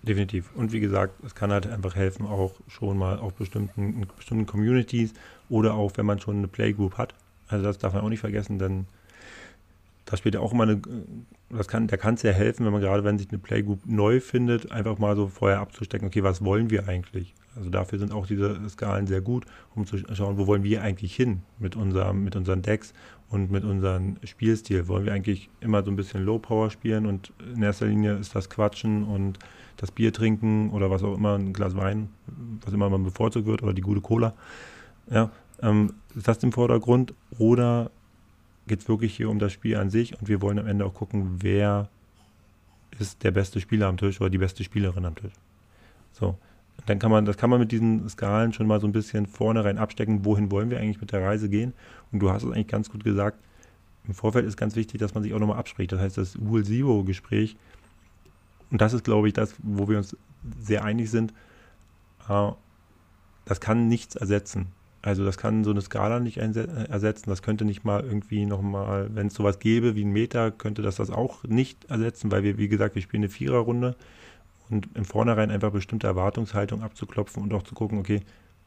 Definitiv. 0.04 0.50
Und 0.56 0.72
wie 0.72 0.80
gesagt, 0.80 1.24
es 1.24 1.36
kann 1.36 1.52
halt 1.52 1.68
einfach 1.68 1.96
helfen, 1.96 2.26
auch 2.26 2.56
schon 2.68 2.98
mal 2.98 3.20
auf 3.20 3.34
bestimmten, 3.34 4.08
bestimmten 4.18 4.48
Communities 4.48 5.14
oder 5.48 5.76
auch, 5.76 5.92
wenn 5.96 6.08
man 6.08 6.20
schon 6.20 6.38
eine 6.38 6.48
Playgroup 6.48 6.98
hat. 6.98 7.14
Also 7.48 7.66
das 7.66 7.78
darf 7.78 7.94
man 7.94 8.02
auch 8.02 8.10
nicht 8.10 8.20
vergessen, 8.20 8.58
denn 8.58 8.88
da 10.12 10.18
spielt 10.18 10.36
ja 10.36 10.42
auch 10.42 10.52
immer 10.52 10.64
eine, 10.64 10.82
das 11.50 11.70
kann, 11.70 11.88
da 11.88 11.96
kann 11.96 12.16
es 12.16 12.22
ja 12.22 12.32
helfen, 12.32 12.66
wenn 12.66 12.74
man 12.74 12.82
gerade, 12.82 13.06
wenn 13.06 13.18
sich 13.18 13.30
eine 13.30 13.40
Playgroup 13.40 13.86
neu 13.86 14.20
findet, 14.20 14.70
einfach 14.70 15.00
mal 15.00 15.16
so 15.16 15.28
vorher 15.28 15.62
abzustecken, 15.62 16.06
okay, 16.06 16.22
was 16.22 16.44
wollen 16.44 16.70
wir 16.70 16.90
eigentlich? 16.90 17.34
Also 17.56 17.70
dafür 17.70 17.98
sind 17.98 18.12
auch 18.12 18.28
diese 18.28 18.60
Skalen 18.68 19.08
sehr 19.08 19.22
gut, 19.22 19.46
um 19.74 19.86
zu 19.86 19.98
schauen, 20.14 20.38
wo 20.38 20.48
wollen 20.48 20.64
wir 20.64 20.82
eigentlich 20.82 21.16
hin 21.16 21.44
mit, 21.60 21.78
unserem, 21.78 22.26
mit 22.26 22.36
unseren 22.36 22.62
Decks 22.62 22.94
und 23.30 23.52
mit 23.52 23.64
unserem 23.64 24.18
Spielstil. 24.26 24.90
Wollen 24.90 25.06
wir 25.06 25.14
eigentlich 25.14 25.50
immer 25.62 25.82
so 25.82 25.92
ein 25.92 25.96
bisschen 25.96 26.26
Low 26.26 26.40
Power 26.40 26.70
spielen 26.72 27.06
und 27.06 27.32
in 27.56 27.64
erster 27.64 27.86
Linie 27.86 28.18
ist 28.18 28.36
das 28.36 28.50
Quatschen 28.50 29.04
und 29.04 29.40
das 29.78 29.92
Bier 29.92 30.12
trinken 30.12 30.72
oder 30.72 30.90
was 30.90 31.04
auch 31.04 31.16
immer, 31.16 31.36
ein 31.36 31.54
Glas 31.54 31.78
Wein, 31.78 32.10
was 32.66 32.74
immer 32.74 32.90
man 32.90 33.06
bevorzugt 33.06 33.46
wird 33.48 33.64
oder 33.64 33.74
die 33.74 33.82
gute 33.82 34.02
Cola. 34.02 34.34
Ja, 35.10 35.32
ähm, 35.62 35.94
ist 36.16 36.28
das 36.28 36.44
im 36.44 36.52
Vordergrund 36.52 37.14
oder 37.40 37.92
geht 38.68 38.82
es 38.82 38.90
wirklich 38.90 39.16
hier 39.16 39.30
um 39.30 39.40
das 39.40 39.54
Spiel 39.54 39.78
an 39.78 39.90
sich 39.90 40.20
und 40.20 40.28
wir 40.28 40.42
wollen 40.42 40.60
am 40.60 40.68
Ende 40.68 40.86
auch 40.86 40.94
gucken, 40.94 41.38
wer 41.42 41.90
ist 43.00 43.24
der 43.24 43.32
beste 43.32 43.60
Spieler 43.60 43.88
am 43.88 43.98
Tisch 43.98 44.22
oder 44.22 44.30
die 44.30 44.38
beste 44.38 44.64
Spielerin 44.64 45.06
am 45.06 45.16
Tisch. 45.16 45.34
So, 46.12 46.38
dann 46.86 47.00
kann 47.00 47.12
man, 47.12 47.26
das 47.26 47.38
kann 47.38 47.50
man 47.50 47.60
mit 47.60 47.72
diesen 47.72 48.08
Skalen 48.10 48.54
schon 48.54 48.68
mal 48.68 48.80
so 48.80 48.88
ein 48.88 48.92
bisschen 48.92 49.26
vornherein 49.26 49.78
abstecken, 49.78 50.26
wohin 50.26 50.52
wollen 50.52 50.70
wir 50.70 50.80
eigentlich 50.80 51.02
mit 51.02 51.12
der 51.12 51.24
Reise 51.24 51.50
gehen. 51.50 51.74
Und 52.12 52.20
du 52.20 52.32
hast 52.32 52.44
es 52.44 52.52
eigentlich 52.52 52.68
ganz 52.68 52.90
gut 52.90 53.04
gesagt, 53.04 53.38
im 54.08 54.14
Vorfeld 54.14 54.46
ist 54.46 54.58
ganz 54.58 54.76
wichtig, 54.76 55.00
dass 55.00 55.14
man 55.14 55.24
sich 55.24 55.34
auch 55.34 55.40
nochmal 55.40 55.58
abspricht. 55.58 55.92
Das 55.92 56.00
heißt, 56.00 56.18
das 56.18 56.38
Rule 56.40 56.64
Zero 56.64 57.04
Gespräch, 57.04 57.56
und 58.72 58.82
das 58.82 58.94
ist, 58.94 59.04
glaube 59.04 59.28
ich, 59.28 59.34
das, 59.34 59.56
wo 59.60 59.88
wir 59.90 59.98
uns 59.98 60.16
sehr 60.60 60.84
einig 60.84 61.12
sind, 61.12 61.34
äh, 62.28 62.52
das 63.46 63.60
kann 63.60 63.88
nichts 63.88 64.16
ersetzen. 64.16 64.68
Also 65.02 65.26
das 65.26 65.38
kann 65.38 65.64
so 65.64 65.72
eine 65.72 65.82
Skala 65.82 66.20
nicht 66.20 66.38
ersetzen. 66.38 67.30
Das 67.30 67.42
könnte 67.42 67.66
nicht 67.66 67.84
mal 67.84 68.04
irgendwie 68.04 68.46
nochmal, 68.46 69.10
wenn 69.16 69.28
es 69.28 69.34
sowas 69.34 69.60
gäbe 69.60 69.96
wie 69.96 70.06
ein 70.06 70.12
Meter, 70.12 70.52
könnte 70.52 70.82
das 70.82 70.98
das 70.98 71.10
auch 71.10 71.44
nicht 71.44 71.86
ersetzen, 71.86 72.32
weil 72.32 72.44
wir, 72.44 72.58
wie 72.58 72.68
gesagt, 72.68 72.96
wir 72.96 73.02
spielen 73.02 73.24
eine 73.24 73.30
Viererrunde 73.30 73.96
und 74.70 74.90
im 74.94 75.06
Vornherein 75.06 75.50
einfach 75.50 75.72
bestimmte 75.72 76.08
Erwartungshaltung 76.08 76.84
abzuklopfen 76.84 77.42
und 77.42 77.54
auch 77.54 77.64
zu 77.64 77.74
gucken, 77.74 77.98
okay, 77.98 78.22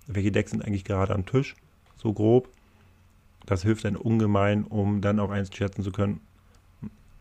welche 0.06 0.32
Decks 0.32 0.50
sind 0.50 0.64
eigentlich 0.64 0.84
gerade 0.84 1.14
am 1.14 1.24
Tisch, 1.24 1.54
so 1.96 2.12
grob. 2.12 2.48
Das 3.46 3.62
hilft 3.62 3.84
dann 3.84 3.96
ungemein, 3.96 4.64
um 4.64 5.00
dann 5.00 5.20
auch 5.20 5.30
eins 5.30 5.54
schätzen 5.54 5.82
zu 5.82 5.92
können, 5.92 6.20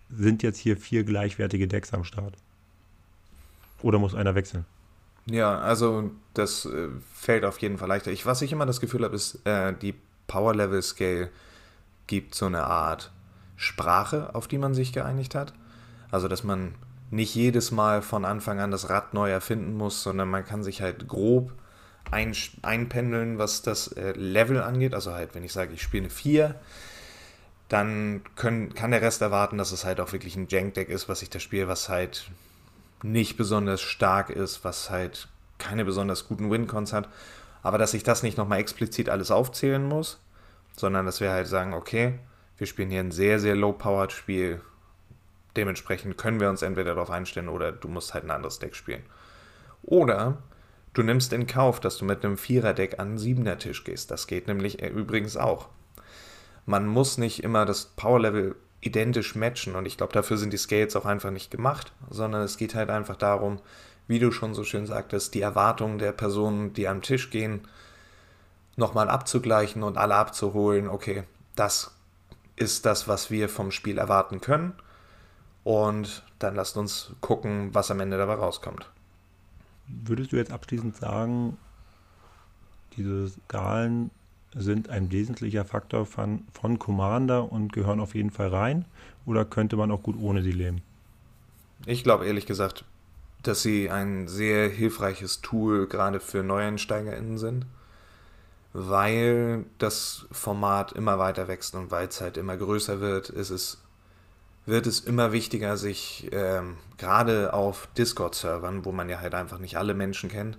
sind 0.10 0.42
jetzt 0.42 0.58
hier 0.58 0.76
vier 0.76 1.04
gleichwertige 1.04 1.68
Decks 1.68 1.94
am 1.94 2.04
Start? 2.04 2.36
Oder 3.82 4.00
muss 4.00 4.16
einer 4.16 4.34
wechseln? 4.34 4.66
Ja, 5.26 5.60
also 5.60 6.12
das 6.34 6.66
äh, 6.66 6.90
fällt 7.14 7.46
auf 7.46 7.60
jeden 7.60 7.78
Fall 7.78 7.88
leichter. 7.88 8.12
Ich, 8.12 8.26
was 8.26 8.42
ich 8.42 8.52
immer 8.52 8.66
das 8.66 8.82
Gefühl 8.82 9.04
habe, 9.04 9.16
ist, 9.16 9.46
äh, 9.46 9.74
die 9.74 9.96
Power 10.28 10.54
Level 10.54 10.82
Scale 10.82 11.30
gibt 12.08 12.36
so 12.36 12.46
eine 12.46 12.66
Art 12.66 13.12
Sprache, 13.56 14.36
auf 14.36 14.48
die 14.48 14.58
man 14.58 14.74
sich 14.74 14.92
geeinigt 14.92 15.36
hat. 15.36 15.54
Also, 16.12 16.28
dass 16.28 16.44
man 16.44 16.76
nicht 17.12 17.36
jedes 17.36 17.72
Mal 17.72 18.02
von 18.02 18.26
Anfang 18.26 18.60
an 18.60 18.72
das 18.72 18.90
Rad 18.90 19.14
neu 19.14 19.30
erfinden 19.30 19.76
muss, 19.76 20.04
sondern 20.04 20.30
man 20.30 20.46
kann 20.46 20.64
sich 20.64 20.82
halt 20.82 21.08
grob 21.08 21.54
ein, 22.12 22.36
einpendeln, 22.62 23.38
was 23.38 23.62
das 23.62 23.88
äh, 23.90 24.12
Level 24.12 24.62
angeht. 24.62 24.94
Also 24.94 25.14
halt, 25.14 25.36
wenn 25.36 25.44
ich 25.44 25.54
sage, 25.54 25.74
ich 25.74 25.82
spiele 25.82 26.04
eine 26.04 26.10
4, 26.10 26.56
dann 27.70 28.22
können, 28.36 28.74
kann 28.74 28.92
der 28.92 29.02
Rest 29.02 29.22
erwarten, 29.22 29.58
dass 29.58 29.72
es 29.72 29.86
halt 29.86 30.00
auch 30.00 30.12
wirklich 30.12 30.36
ein 30.36 30.48
Jank-Deck 30.50 30.90
ist, 30.90 31.08
was 31.08 31.22
ich 31.22 31.30
da 31.30 31.40
spiele, 31.40 31.68
was 31.68 31.88
halt 31.88 32.30
nicht 33.04 33.38
besonders 33.38 33.82
stark 33.82 34.30
ist, 34.30 34.64
was 34.64 34.90
halt 34.90 35.28
keine 35.58 35.86
besonders 35.86 36.28
guten 36.28 36.50
Win-Cons 36.50 36.94
hat. 36.94 37.10
Aber 37.62 37.78
dass 37.78 37.94
ich 37.94 38.04
das 38.04 38.24
nicht 38.24 38.38
nochmal 38.38 38.60
explizit 38.60 39.10
alles 39.10 39.32
aufzählen 39.32 39.84
muss, 39.84 40.20
sondern 40.76 41.06
dass 41.06 41.22
wir 41.22 41.32
halt 41.32 41.48
sagen, 41.48 41.74
okay, 41.74 42.20
wir 42.58 42.68
spielen 42.68 42.90
hier 42.90 43.00
ein 43.00 43.12
sehr, 43.12 43.40
sehr 43.40 43.56
low-powered 43.56 44.12
Spiel. 44.12 44.62
Dementsprechend 45.56 46.18
können 46.18 46.40
wir 46.40 46.50
uns 46.50 46.62
entweder 46.62 46.96
darauf 46.96 47.12
einstellen 47.12 47.50
oder 47.50 47.72
du 47.72 47.88
musst 47.88 48.14
halt 48.14 48.24
ein 48.24 48.32
anderes 48.32 48.60
Deck 48.60 48.76
spielen. 48.76 49.04
Oder 49.84 50.38
du 50.94 51.04
nimmst 51.04 51.32
in 51.34 51.48
Kauf, 51.48 51.80
dass 51.80 51.98
du 51.98 52.06
mit 52.06 52.26
einem 52.26 52.38
Vierer-Deck 52.38 53.00
an 53.00 53.10
einen 53.10 53.18
Siebener-Tisch 53.18 53.84
gehst. 53.84 54.12
Das 54.12 54.28
geht 54.28 54.48
nämlich 54.48 54.82
übrigens 54.82 55.38
auch. 55.38 55.70
Man 56.66 56.88
muss 56.88 57.18
nicht 57.18 57.44
immer 57.44 57.66
das 57.66 57.86
Power-Level 57.86 58.56
identisch 58.86 59.36
matchen. 59.36 59.76
Und 59.76 59.86
ich 59.86 59.98
glaube, 59.98 60.14
dafür 60.14 60.38
sind 60.38 60.54
die 60.54 60.58
Scales 60.58 60.96
auch 60.96 61.06
einfach 61.06 61.32
nicht 61.32 61.52
gemacht, 61.52 61.94
sondern 62.10 62.42
es 62.42 62.58
geht 62.58 62.76
halt 62.76 62.90
einfach 62.90 63.16
darum, 63.16 63.60
wie 64.08 64.20
du 64.20 64.32
schon 64.32 64.54
so 64.54 64.64
schön 64.64 64.86
sagtest, 64.86 65.34
die 65.34 65.42
Erwartungen 65.42 65.98
der 65.98 66.12
Personen, 66.12 66.74
die 66.74 66.88
am 66.88 67.02
Tisch 67.02 67.30
gehen, 67.30 67.68
nochmal 68.76 69.10
abzugleichen 69.10 69.84
und 69.84 69.98
alle 69.98 70.16
abzuholen. 70.16 70.90
Okay, 70.90 71.24
das 71.56 71.96
ist 72.56 72.86
das, 72.86 73.08
was 73.08 73.32
wir 73.32 73.50
vom 73.50 73.72
Spiel 73.72 73.98
erwarten 73.98 74.42
können. 74.42 74.74
Und 75.64 76.24
dann 76.40 76.56
lasst 76.56 76.76
uns 76.76 77.14
gucken, 77.22 77.74
was 77.74 77.90
am 77.90 78.02
Ende 78.02 78.18
dabei 78.18 78.36
rauskommt. 78.36 78.90
Würdest 79.88 80.32
du 80.32 80.36
jetzt 80.36 80.52
abschließend 80.52 80.98
sagen, 80.98 81.58
diese 82.98 83.30
Skalen 83.30 84.12
sind 84.56 84.90
ein 84.90 85.12
wesentlicher 85.12 85.66
Faktor 85.66 86.06
von, 86.06 86.46
von 86.54 86.80
Commander 86.80 87.52
und 87.52 87.74
gehören 87.74 88.00
auf 88.00 88.16
jeden 88.16 88.32
Fall 88.32 88.50
rein? 88.50 88.86
Oder 89.26 89.46
könnte 89.46 89.76
man 89.76 89.92
auch 89.92 90.04
gut 90.04 90.16
ohne 90.20 90.42
sie 90.42 90.52
leben? 90.52 90.82
Ich 91.86 92.04
glaube 92.04 92.26
ehrlich 92.26 92.46
gesagt, 92.46 92.86
dass 93.42 93.62
sie 93.62 93.90
ein 93.90 94.28
sehr 94.28 94.70
hilfreiches 94.70 95.42
Tool 95.42 95.88
gerade 95.88 96.20
für 96.20 96.44
NeueinsteigerInnen 96.44 97.38
sind, 97.38 97.66
weil 98.72 99.66
das 99.78 100.26
Format 100.32 100.94
immer 100.94 101.20
weiter 101.20 101.48
wächst 101.48 101.76
und 101.76 101.92
weil 101.92 102.08
es 102.08 102.22
halt 102.22 102.38
immer 102.38 102.56
größer 102.56 103.02
wird, 103.02 103.30
ist 103.30 103.50
es, 103.50 103.82
wird 104.66 104.88
es 104.88 105.02
immer 105.02 105.34
wichtiger, 105.34 105.76
sich 105.76 106.30
ähm, 106.32 106.78
gerade 106.98 107.54
auf 107.54 107.90
Discord-Servern, 107.98 108.86
wo 108.86 108.94
man 108.94 109.10
ja 109.10 109.20
halt 109.20 109.36
einfach 109.36 109.60
nicht 109.60 109.78
alle 109.78 109.94
Menschen 109.94 110.30
kennt, 110.30 110.58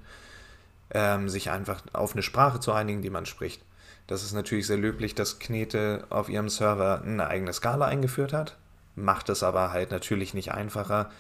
ähm, 0.91 1.31
sich 1.31 1.51
einfach 1.51 1.83
auf 1.95 2.13
eine 2.13 2.23
Sprache 2.23 2.61
zu 2.61 2.73
einigen, 2.73 3.01
die 3.01 3.11
man 3.11 3.25
spricht. 3.25 3.63
Das 4.07 4.23
ist 4.23 4.33
natürlich 4.33 4.67
sehr 4.67 4.77
löblich, 4.77 5.15
dass 5.15 5.39
Knete 5.39 6.05
auf 6.11 6.29
ihrem 6.29 6.49
Server 6.49 7.03
eine 7.03 7.27
eigene 7.27 7.53
Skala 7.53 7.87
eingeführt 7.87 8.33
hat, 8.33 8.57
macht 8.97 9.29
es 9.29 9.43
aber 9.43 9.73
halt 9.73 9.91
natürlich 9.91 10.35
nicht 10.35 10.53
einfacher. 10.53 11.11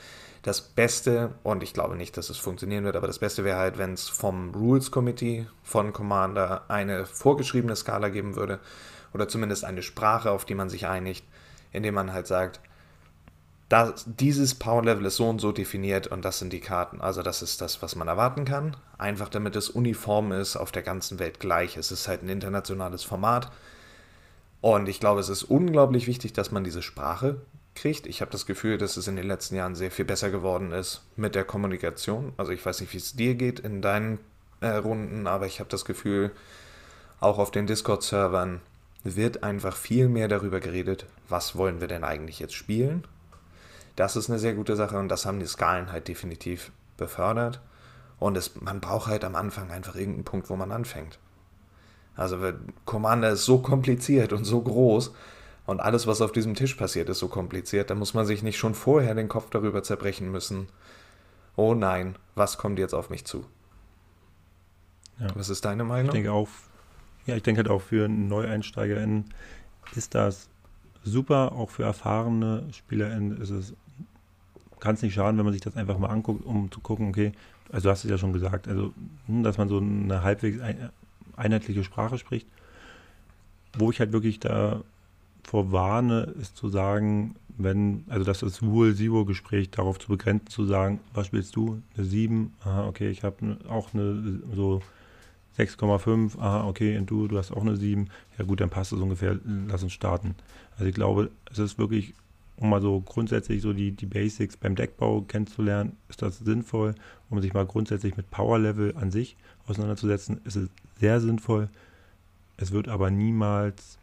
Das 0.42 0.61
Beste, 0.61 1.35
und 1.42 1.62
ich 1.62 1.73
glaube 1.73 1.97
nicht, 1.97 2.18
dass 2.18 2.29
es 2.29 2.37
funktionieren 2.37 2.85
wird, 2.85 2.97
aber 2.97 3.07
das 3.07 3.18
Beste 3.18 3.44
wäre 3.44 3.59
halt, 3.59 3.79
wenn 3.79 3.94
es 3.94 4.09
vom 4.11 4.55
Rules 4.55 4.90
Committee 4.90 5.47
von 5.62 5.94
Commander 5.94 6.64
eine 6.68 7.07
vorgeschriebene 7.07 7.75
Skala 7.75 8.11
geben 8.11 8.37
würde 8.37 8.61
oder 9.14 9.27
zumindest 9.27 9.64
eine 9.64 9.83
Sprache, 9.83 10.31
auf 10.31 10.44
die 10.44 10.55
man 10.55 10.68
sich 10.68 10.87
einigt, 10.87 11.25
indem 11.73 11.94
man 11.94 12.12
halt 12.12 12.27
sagt, 12.27 12.61
das, 13.68 14.05
dieses 14.07 14.55
Power-Level 14.55 15.07
ist 15.07 15.16
so 15.16 15.29
und 15.29 15.40
so 15.40 15.50
definiert 15.50 16.07
und 16.07 16.24
das 16.24 16.38
sind 16.38 16.53
die 16.53 16.61
Karten. 16.61 17.00
Also 17.00 17.22
das 17.22 17.42
ist 17.42 17.61
das, 17.61 17.81
was 17.83 17.96
man 17.96 18.09
erwarten 18.09 18.44
kann. 18.44 18.77
Einfach 18.98 19.29
damit 19.29 19.57
es 19.57 19.70
uniform 19.70 20.33
ist, 20.33 20.57
auf 20.57 20.70
der 20.70 20.83
ganzen 20.83 21.18
Welt 21.18 21.40
gleich. 21.40 21.77
Es 21.77 21.90
ist 21.90 22.07
halt 22.07 22.22
ein 22.22 22.29
internationales 22.29 23.05
Format. 23.05 23.50
Und 24.61 24.88
ich 24.88 25.00
glaube, 25.00 25.20
es 25.20 25.29
ist 25.29 25.44
unglaublich 25.44 26.07
wichtig, 26.07 26.35
dass 26.35 26.50
man 26.50 26.64
diese 26.64 26.83
Sprache 26.83 27.40
kriegt. 27.74 28.07
Ich 28.07 28.20
habe 28.20 28.31
das 28.31 28.46
Gefühl, 28.46 28.79
dass 28.79 28.96
es 28.96 29.09
in 29.09 29.16
den 29.16 29.27
letzten 29.27 29.57
Jahren 29.57 29.74
sehr 29.74 29.90
viel 29.90 30.05
besser 30.05 30.31
geworden 30.31 30.72
ist 30.72 31.03
mit 31.16 31.35
der 31.35 31.44
Kommunikation. 31.44 32.33
Also 32.37 32.53
ich 32.53 32.64
weiß 32.64 32.81
nicht, 32.81 32.92
wie 32.92 32.98
es 32.98 33.16
dir 33.16 33.35
geht 33.35 33.61
in 33.61 33.83
deinen 33.83 34.18
äh, 34.61 34.68
Runden, 34.68 35.27
aber 35.27 35.46
ich 35.46 35.59
habe 35.59 35.70
das 35.70 35.85
Gefühl, 35.85 36.31
auch 37.20 37.38
auf 37.38 37.50
den 37.50 37.66
Discord-Servern 37.66 38.61
wird 39.05 39.42
einfach 39.42 39.77
viel 39.77 40.09
mehr 40.09 40.29
darüber 40.29 40.61
geredet, 40.61 41.07
was 41.29 41.57
wollen 41.57 41.81
wir 41.81 41.88
denn 41.88 42.05
eigentlich 42.05 42.38
jetzt 42.38 42.55
spielen 42.55 43.05
das 43.96 44.16
ist 44.16 44.28
eine 44.28 44.38
sehr 44.38 44.54
gute 44.54 44.76
Sache 44.76 44.98
und 44.98 45.09
das 45.09 45.26
haben 45.26 45.40
die 45.40 45.46
Skalen 45.46 45.92
halt 45.92 46.09
definitiv 46.09 46.72
befördert. 46.96 47.61
Und 48.18 48.37
es, 48.37 48.61
man 48.61 48.80
braucht 48.80 49.09
halt 49.09 49.24
am 49.24 49.35
Anfang 49.35 49.70
einfach 49.70 49.96
irgendeinen 49.96 50.24
Punkt, 50.24 50.48
wo 50.50 50.57
man 50.57 50.72
anfängt. 50.72 51.18
Also 52.16 52.38
Commander 52.85 53.30
ist 53.30 53.44
so 53.44 53.59
kompliziert 53.59 54.33
und 54.33 54.44
so 54.44 54.61
groß 54.61 55.12
und 55.66 55.80
alles, 55.80 56.07
was 56.07 56.20
auf 56.20 56.33
diesem 56.33 56.54
Tisch 56.54 56.74
passiert, 56.74 57.09
ist 57.09 57.18
so 57.18 57.28
kompliziert, 57.28 57.90
da 57.90 57.94
muss 57.94 58.14
man 58.14 58.26
sich 58.26 58.42
nicht 58.42 58.59
schon 58.59 58.74
vorher 58.74 59.14
den 59.14 59.28
Kopf 59.28 59.50
darüber 59.50 59.83
zerbrechen 59.83 60.30
müssen. 60.30 60.68
Oh 61.57 61.74
nein, 61.74 62.16
was 62.35 62.59
kommt 62.59 62.78
jetzt 62.78 62.94
auf 62.94 63.11
mich 63.11 63.24
zu? 63.24 63.44
Ja. 65.18 65.28
Was 65.35 65.48
ist 65.48 65.64
deine 65.64 65.85
Meinung? 65.85 66.07
Ich 66.07 66.12
denke 66.12 66.33
auch, 66.33 66.48
ja, 67.26 67.37
ich 67.37 67.42
denke 67.42 67.61
halt 67.61 67.70
auch 67.70 67.83
für 67.83 68.09
NeueinsteigerInnen 68.09 69.33
ist 69.94 70.14
das 70.14 70.48
super, 71.02 71.52
auch 71.52 71.70
für 71.70 71.85
erfahrene 71.85 72.66
SpielerInnen 72.72 73.40
ist 73.40 73.50
es 73.50 73.74
kann 74.85 74.97
es 74.97 75.03
nicht 75.03 75.14
schaden, 75.14 75.38
wenn 75.38 75.47
man 75.47 75.55
sich 75.55 75.62
das 75.62 75.77
einfach 75.77 75.97
mal 75.97 76.11
anguckt, 76.11 76.44
um 76.44 76.70
zu 76.70 76.79
gucken, 76.79 77.09
okay, 77.09 77.33
also 77.73 77.88
du 77.88 77.90
hast 77.90 78.05
es 78.05 78.11
ja 78.11 78.18
schon 78.18 78.35
gesagt, 78.35 78.68
also 78.68 78.92
hm, 79.27 79.42
dass 79.42 79.57
man 79.57 79.70
so 79.70 79.79
eine 79.79 80.23
halbwegs 80.23 80.59
einheitliche 81.37 81.83
Sprache 81.83 82.18
spricht. 82.18 82.47
Wo 83.79 83.90
ich 83.90 83.99
halt 83.99 84.12
wirklich 84.12 84.40
davor 84.40 85.73
warne, 85.73 86.35
ist 86.38 86.59
zu 86.59 86.68
sagen, 86.68 87.35
wenn, 87.57 88.05
also 88.09 88.27
das 88.27 88.42
ist 88.42 88.61
Rule-Zero-Gespräch 88.62 89.70
darauf 89.70 89.99
zu 89.99 90.09
begrenzen, 90.09 90.49
zu 90.49 90.66
sagen, 90.66 91.01
was 91.14 91.29
spielst 91.29 91.57
du? 91.57 91.81
Eine 91.97 92.05
7, 92.05 92.53
aha, 92.62 92.87
okay, 92.87 93.09
ich 93.09 93.25
habe 93.25 93.57
auch 93.66 93.94
eine 93.94 94.42
so 94.55 94.83
6,5, 95.57 96.38
aha, 96.38 96.68
okay, 96.68 96.99
und 96.99 97.11
du, 97.11 97.27
du 97.27 97.38
hast 97.38 97.53
auch 97.53 97.62
eine 97.62 97.77
7, 97.77 98.11
ja 98.38 98.44
gut, 98.44 98.61
dann 98.61 98.69
passt 98.69 98.92
es 98.92 99.00
ungefähr, 99.00 99.38
lass 99.67 99.83
uns 99.83 99.94
starten. 99.94 100.35
Also 100.73 100.85
ich 100.85 100.94
glaube, 100.94 101.31
es 101.50 101.58
ist 101.58 101.79
wirklich 101.79 102.13
um 102.57 102.71
mal 102.71 102.81
so 102.81 103.00
grundsätzlich 103.00 103.63
so 103.63 103.73
die, 103.73 103.92
die 103.92 104.07
Basics 104.07 104.57
beim 104.57 104.77
Deckbau 104.77 105.23
kennenzulernen, 105.23 105.96
ist 106.09 106.23
das 106.23 106.38
sinnvoll. 106.38 106.94
Um 107.31 107.40
sich 107.40 107.52
mal 107.52 107.67
grundsätzlich 107.67 108.17
mit 108.17 108.31
Power 108.31 108.59
Level 108.59 108.94
an 108.96 109.11
sich 109.11 109.37
auseinanderzusetzen, 109.67 110.40
ist 110.44 110.57
es 110.57 110.69
sehr 111.00 111.21
sinnvoll. 111.21 111.69
Es 112.57 112.71
wird 112.71 112.88
aber 112.88 113.11
niemals, 113.11 113.98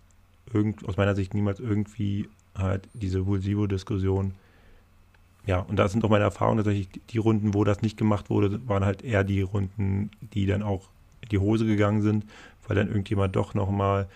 irgend, 0.52 0.86
aus 0.86 0.98
meiner 0.98 1.16
Sicht 1.16 1.34
niemals 1.34 1.60
irgendwie 1.60 2.28
halt 2.56 2.90
diese 2.94 3.26
Vulsivo-Diskussion. 3.26 4.34
Ja, 5.46 5.60
und 5.60 5.78
da 5.78 5.88
sind 5.88 6.04
auch 6.04 6.10
meine 6.10 6.26
Erfahrungen 6.26 6.58
tatsächlich, 6.58 6.90
die 7.10 7.18
Runden, 7.18 7.54
wo 7.54 7.64
das 7.64 7.82
nicht 7.82 7.98
gemacht 7.98 8.30
wurde, 8.30 8.68
waren 8.68 8.86
halt 8.86 9.02
eher 9.04 9.24
die 9.24 9.42
Runden, 9.42 10.12
die 10.34 10.46
dann 10.46 10.62
auch 10.62 10.90
in 11.22 11.30
die 11.30 11.40
Hose 11.40 11.66
gegangen 11.66 12.02
sind, 12.02 12.26
weil 12.68 12.76
dann 12.76 12.90
irgendjemand 12.90 13.36
doch 13.36 13.54
nochmal 13.54 14.08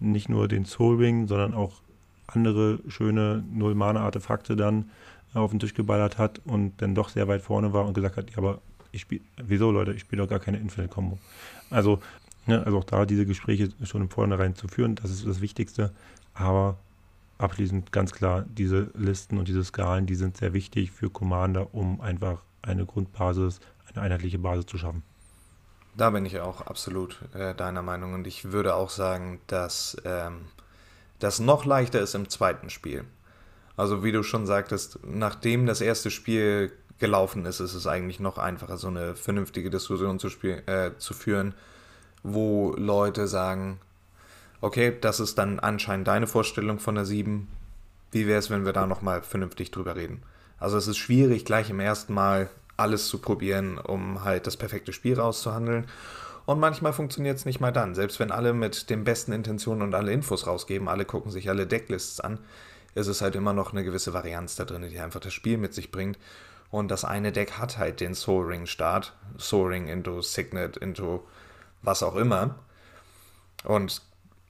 nicht 0.00 0.28
nur 0.28 0.48
den 0.48 0.64
Soul 0.64 0.96
Ring, 0.96 1.28
sondern 1.28 1.54
auch 1.54 1.83
andere 2.26 2.80
schöne 2.88 3.44
Null-Mana-Artefakte 3.52 4.56
dann 4.56 4.90
auf 5.34 5.50
den 5.50 5.60
Tisch 5.60 5.74
geballert 5.74 6.18
hat 6.18 6.40
und 6.44 6.80
dann 6.80 6.94
doch 6.94 7.08
sehr 7.08 7.28
weit 7.28 7.42
vorne 7.42 7.72
war 7.72 7.84
und 7.86 7.94
gesagt 7.94 8.16
hat, 8.16 8.30
ja, 8.30 8.38
aber 8.38 8.60
ich 8.92 9.02
spiele, 9.02 9.22
wieso 9.36 9.70
Leute, 9.70 9.92
ich 9.92 10.02
spiele 10.02 10.22
doch 10.22 10.28
gar 10.28 10.38
keine 10.38 10.58
Infinite-Kombo. 10.58 11.18
Also, 11.70 11.98
ne, 12.46 12.64
also 12.64 12.78
auch 12.78 12.84
da 12.84 13.04
diese 13.04 13.26
Gespräche 13.26 13.70
schon 13.82 14.02
im 14.02 14.10
Vornherein 14.10 14.54
zu 14.54 14.68
führen, 14.68 14.94
das 14.94 15.10
ist 15.10 15.26
das 15.26 15.40
Wichtigste. 15.40 15.92
Aber 16.34 16.76
abschließend 17.38 17.90
ganz 17.92 18.12
klar, 18.12 18.44
diese 18.48 18.90
Listen 18.94 19.38
und 19.38 19.48
diese 19.48 19.64
Skalen, 19.64 20.06
die 20.06 20.14
sind 20.14 20.36
sehr 20.36 20.52
wichtig 20.52 20.92
für 20.92 21.10
Commander, 21.10 21.74
um 21.74 22.00
einfach 22.00 22.42
eine 22.62 22.86
Grundbasis, 22.86 23.60
eine 23.92 24.02
einheitliche 24.02 24.38
Basis 24.38 24.66
zu 24.66 24.78
schaffen. 24.78 25.02
Da 25.96 26.10
bin 26.10 26.26
ich 26.26 26.40
auch 26.40 26.60
absolut 26.62 27.20
äh, 27.34 27.54
deiner 27.54 27.82
Meinung 27.82 28.14
und 28.14 28.26
ich 28.26 28.50
würde 28.50 28.74
auch 28.74 28.90
sagen, 28.90 29.40
dass 29.46 29.96
ähm, 30.04 30.46
das 31.18 31.38
noch 31.38 31.64
leichter 31.64 32.00
ist 32.00 32.14
im 32.14 32.28
zweiten 32.28 32.70
Spiel. 32.70 33.04
Also 33.76 34.04
wie 34.04 34.12
du 34.12 34.22
schon 34.22 34.46
sagtest, 34.46 34.98
nachdem 35.04 35.66
das 35.66 35.80
erste 35.80 36.10
Spiel 36.10 36.72
gelaufen 36.98 37.44
ist, 37.44 37.60
ist 37.60 37.74
es 37.74 37.86
eigentlich 37.86 38.20
noch 38.20 38.38
einfacher, 38.38 38.76
so 38.76 38.88
eine 38.88 39.16
vernünftige 39.16 39.70
Diskussion 39.70 40.18
zu, 40.18 40.28
äh, 40.46 40.92
zu 40.98 41.12
führen, 41.12 41.54
wo 42.22 42.74
Leute 42.76 43.26
sagen, 43.26 43.80
okay, 44.60 44.96
das 45.00 45.20
ist 45.20 45.36
dann 45.36 45.58
anscheinend 45.58 46.08
deine 46.08 46.26
Vorstellung 46.26 46.78
von 46.78 46.94
der 46.94 47.04
7. 47.04 47.48
Wie 48.12 48.26
wäre 48.26 48.38
es, 48.38 48.48
wenn 48.48 48.64
wir 48.64 48.72
da 48.72 48.86
nochmal 48.86 49.22
vernünftig 49.22 49.70
drüber 49.72 49.96
reden? 49.96 50.22
Also 50.58 50.78
es 50.78 50.86
ist 50.86 50.96
schwierig, 50.96 51.44
gleich 51.44 51.68
im 51.68 51.80
ersten 51.80 52.14
Mal 52.14 52.48
alles 52.76 53.08
zu 53.08 53.18
probieren, 53.18 53.78
um 53.78 54.24
halt 54.24 54.46
das 54.46 54.56
perfekte 54.56 54.92
Spiel 54.92 55.18
rauszuhandeln. 55.18 55.86
Und 56.46 56.60
manchmal 56.60 56.92
funktioniert 56.92 57.38
es 57.38 57.46
nicht 57.46 57.60
mal 57.60 57.72
dann. 57.72 57.94
Selbst 57.94 58.20
wenn 58.20 58.30
alle 58.30 58.52
mit 58.52 58.90
den 58.90 59.04
besten 59.04 59.32
Intentionen 59.32 59.82
und 59.82 59.94
alle 59.94 60.12
Infos 60.12 60.46
rausgeben, 60.46 60.88
alle 60.88 61.04
gucken 61.04 61.30
sich 61.30 61.48
alle 61.48 61.66
Decklists 61.66 62.20
an, 62.20 62.38
ist 62.94 63.06
es 63.06 63.22
halt 63.22 63.34
immer 63.34 63.52
noch 63.52 63.72
eine 63.72 63.84
gewisse 63.84 64.12
Varianz 64.12 64.54
da 64.56 64.64
drin, 64.64 64.88
die 64.88 65.00
einfach 65.00 65.20
das 65.20 65.32
Spiel 65.32 65.58
mit 65.58 65.74
sich 65.74 65.90
bringt. 65.90 66.18
Und 66.70 66.90
das 66.90 67.04
eine 67.04 67.32
Deck 67.32 67.52
hat 67.52 67.78
halt 67.78 68.00
den 68.00 68.14
Soul 68.14 68.46
Ring 68.46 68.66
Start, 68.66 69.16
Soul 69.38 69.68
Ring 69.68 69.88
into 69.88 70.20
Signet, 70.20 70.76
into 70.76 71.26
was 71.82 72.02
auch 72.02 72.16
immer. 72.16 72.56
Und 73.64 74.02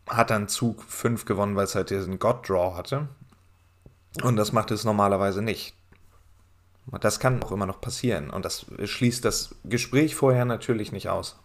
hat 0.08 0.30
dann 0.30 0.48
Zug 0.48 0.82
5 0.82 1.24
gewonnen, 1.24 1.56
weil 1.56 1.64
es 1.64 1.74
halt 1.74 1.90
diesen 1.90 2.18
God 2.18 2.48
Draw 2.48 2.74
hatte. 2.76 3.08
Und 4.22 4.36
das 4.36 4.52
macht 4.52 4.70
es 4.70 4.84
normalerweise 4.84 5.42
nicht. 5.42 5.74
Das 7.00 7.20
kann 7.20 7.42
auch 7.42 7.52
immer 7.52 7.66
noch 7.66 7.80
passieren. 7.80 8.30
Und 8.30 8.44
das 8.44 8.66
schließt 8.84 9.24
das 9.24 9.54
Gespräch 9.64 10.14
vorher 10.14 10.44
natürlich 10.44 10.92
nicht 10.92 11.08
aus. 11.08 11.38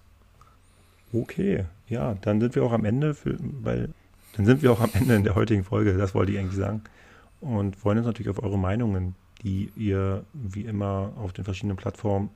Okay, 1.14 1.66
ja, 1.88 2.16
dann 2.22 2.40
sind 2.40 2.56
wir 2.56 2.64
auch 2.64 2.72
am 2.72 2.86
Ende, 2.86 3.14
für, 3.14 3.38
weil 3.40 3.90
dann 4.36 4.46
sind 4.46 4.62
wir 4.62 4.72
auch 4.72 4.80
am 4.80 4.92
Ende 4.94 5.16
in 5.16 5.24
der 5.24 5.36
heutigen 5.36 5.64
Folge, 5.64 5.98
das 5.98 6.14
wollte 6.14 6.32
ich 6.32 6.40
eigentlich 6.40 6.60
sagen. 6.60 6.84
Und 7.42 7.76
freuen 7.76 8.00
uns 8.00 8.08
natürlich 8.08 8.30
auf 8.30 8.44
eure 8.44 8.60
Meinungen, 8.60 9.16
die 9.42 9.72
ihr 9.76 10.24
wie 10.34 10.66
immer 10.66 11.14
auf 11.18 11.34
den 11.34 11.46
verschiedenen 11.46 11.78
Plattformen, 11.78 12.30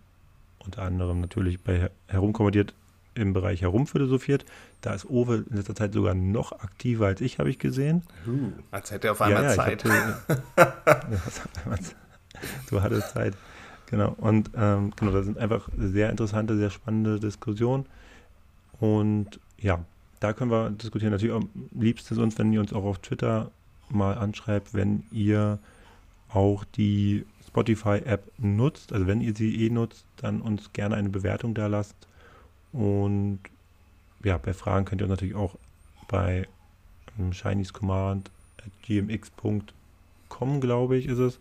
unter 0.60 0.82
anderem 0.82 1.22
natürlich 1.22 1.62
bei 1.62 1.92
herumkommentiert 2.08 2.74
im 3.16 3.34
Bereich 3.34 3.62
herumphilosophiert. 3.62 4.46
Da 4.82 4.94
ist 4.94 5.06
Owe 5.06 5.46
in 5.50 5.56
letzter 5.56 5.76
Zeit 5.76 5.94
sogar 5.94 6.16
noch 6.16 6.52
aktiver 6.52 7.08
als 7.08 7.22
ich, 7.22 7.40
habe 7.40 7.50
ich 7.50 7.60
gesehen. 7.60 8.04
Uh, 8.28 8.52
als 8.72 8.92
hätte 8.92 9.08
er 9.08 9.12
auf 9.12 9.22
einmal 9.22 9.44
ja, 9.44 9.50
ja, 9.50 9.56
Zeit. 9.56 9.84
du 12.70 12.82
hattest 12.82 13.12
Zeit. 13.12 13.36
Genau. 13.88 14.16
Und 14.18 14.52
ähm, 14.56 14.92
genau, 14.96 15.12
das 15.12 15.26
sind 15.26 15.38
einfach 15.38 15.70
sehr 15.78 16.10
interessante, 16.10 16.58
sehr 16.58 16.72
spannende 16.72 17.20
Diskussionen. 17.20 17.86
Und 18.84 19.40
ja, 19.60 19.86
da 20.20 20.34
können 20.34 20.52
wir 20.52 20.70
diskutieren. 20.72 21.14
Natürlich 21.14 21.34
am 21.34 21.48
liebsten 21.72 22.16
ist 22.16 22.20
uns, 22.20 22.38
wenn 22.38 22.52
ihr 22.52 22.60
uns 22.60 22.74
auch 22.74 22.84
auf 22.84 23.00
Twitter 23.00 23.50
mal 23.88 24.18
anschreibt, 24.18 24.74
wenn 24.74 25.06
ihr 25.10 25.58
auch 26.28 26.66
die 26.66 27.26
Spotify-App 27.48 28.30
nutzt. 28.40 28.92
Also 28.92 29.08
wenn 29.08 29.22
ihr 29.22 29.34
sie 29.34 29.66
eh 29.66 29.70
nutzt, 29.70 30.06
dann 30.18 30.42
uns 30.42 30.74
gerne 30.74 30.96
eine 30.96 31.08
Bewertung 31.08 31.54
da 31.54 31.68
lasst. 31.68 31.96
Und 32.74 33.40
ja, 34.22 34.38
bei 34.38 34.54
Fragen 34.54 34.84
könnt 34.84 35.00
ihr 35.00 35.06
uns 35.06 35.12
natürlich 35.12 35.36
auch 35.36 35.56
bei 36.10 36.46
ähm, 37.18 37.32
Chinese 37.32 37.72
Command 37.72 38.32
gmx.com, 38.82 40.60
glaube 40.60 40.98
ich, 40.98 41.06
ist 41.06 41.20
es, 41.20 41.40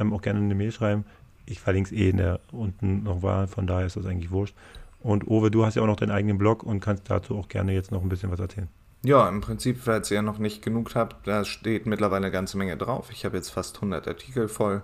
ähm, 0.00 0.14
auch 0.14 0.22
gerne 0.22 0.40
eine 0.40 0.54
Mail 0.54 0.72
schreiben. 0.72 1.04
Ich 1.44 1.60
verlinke 1.60 1.94
es 1.94 2.00
eh 2.00 2.08
in 2.08 2.16
der 2.16 2.40
unten 2.50 3.02
noch 3.02 3.22
war, 3.22 3.46
von 3.46 3.66
daher 3.66 3.84
ist 3.84 3.96
das 3.96 4.06
eigentlich 4.06 4.30
wurscht. 4.30 4.54
Und 5.00 5.28
Owe, 5.28 5.50
du 5.50 5.64
hast 5.64 5.76
ja 5.76 5.82
auch 5.82 5.86
noch 5.86 5.96
deinen 5.96 6.10
eigenen 6.10 6.38
Blog 6.38 6.62
und 6.62 6.80
kannst 6.80 7.08
dazu 7.08 7.36
auch 7.36 7.48
gerne 7.48 7.72
jetzt 7.72 7.92
noch 7.92 8.02
ein 8.02 8.08
bisschen 8.08 8.30
was 8.30 8.40
erzählen. 8.40 8.68
Ja, 9.04 9.28
im 9.28 9.40
Prinzip, 9.40 9.78
falls 9.80 10.10
ihr 10.10 10.22
noch 10.22 10.38
nicht 10.38 10.62
genug 10.62 10.94
habt, 10.96 11.26
da 11.26 11.44
steht 11.44 11.86
mittlerweile 11.86 12.26
eine 12.26 12.32
ganze 12.32 12.58
Menge 12.58 12.76
drauf. 12.76 13.10
Ich 13.12 13.24
habe 13.24 13.36
jetzt 13.36 13.50
fast 13.50 13.76
100 13.76 14.08
Artikel 14.08 14.48
voll. 14.48 14.82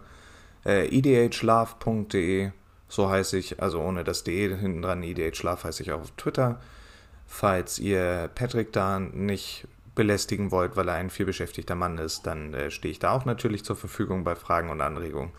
Äh, 0.65 0.87
edhlove.de, 0.97 2.51
so 2.89 3.11
heiße 3.11 3.37
ich, 3.37 3.61
also 3.61 3.81
ohne 3.81 4.05
das 4.05 4.23
D 4.23 4.55
hinten 4.57 4.83
dran, 4.83 5.03
edhlove 5.03 5.65
heiße 5.65 5.83
ich 5.83 5.93
auch 5.93 6.01
auf 6.03 6.13
Twitter. 6.13 6.61
Falls 7.27 7.79
ihr 7.81 8.31
Patrick 8.35 8.73
da 8.73 9.01
nicht 9.01 9.67
belästigen 9.95 10.51
wollt, 10.51 10.77
weil 10.77 10.89
er 10.89 10.95
ein 10.95 11.11
vielbeschäftigter 11.11 11.75
Mann 11.75 11.99
ist, 11.99 12.27
dann 12.27 12.55
äh, 12.55 12.71
stehe 12.71 12.93
ich 12.93 12.99
da 12.99 13.13
auch 13.13 13.25
natürlich 13.25 13.65
zur 13.65 13.77
Verfügung 13.77 14.25
bei 14.25 14.37
Fragen 14.37 14.71
und 14.71 14.81
Anregungen. 14.81 15.33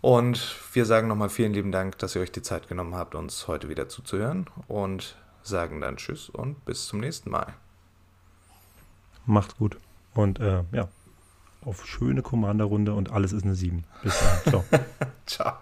Und 0.00 0.56
wir 0.72 0.84
sagen 0.84 1.08
nochmal 1.08 1.28
vielen 1.28 1.52
lieben 1.52 1.72
Dank, 1.72 1.98
dass 1.98 2.14
ihr 2.14 2.22
euch 2.22 2.32
die 2.32 2.42
Zeit 2.42 2.68
genommen 2.68 2.94
habt, 2.94 3.14
uns 3.14 3.48
heute 3.48 3.68
wieder 3.68 3.88
zuzuhören 3.88 4.46
und 4.68 5.16
sagen 5.42 5.80
dann 5.80 5.96
Tschüss 5.96 6.28
und 6.28 6.64
bis 6.64 6.86
zum 6.86 7.00
nächsten 7.00 7.30
Mal. 7.30 7.54
Macht's 9.26 9.56
gut. 9.56 9.76
Und 10.14 10.40
äh, 10.40 10.62
ja, 10.72 10.88
auf 11.64 11.86
schöne 11.86 12.22
Commander-Runde 12.22 12.94
und 12.94 13.10
alles 13.12 13.32
ist 13.32 13.44
eine 13.44 13.54
7. 13.54 13.84
Bis 14.02 14.18
dann. 14.20 14.64
Ciao. 14.64 14.64
Ciao. 15.26 15.58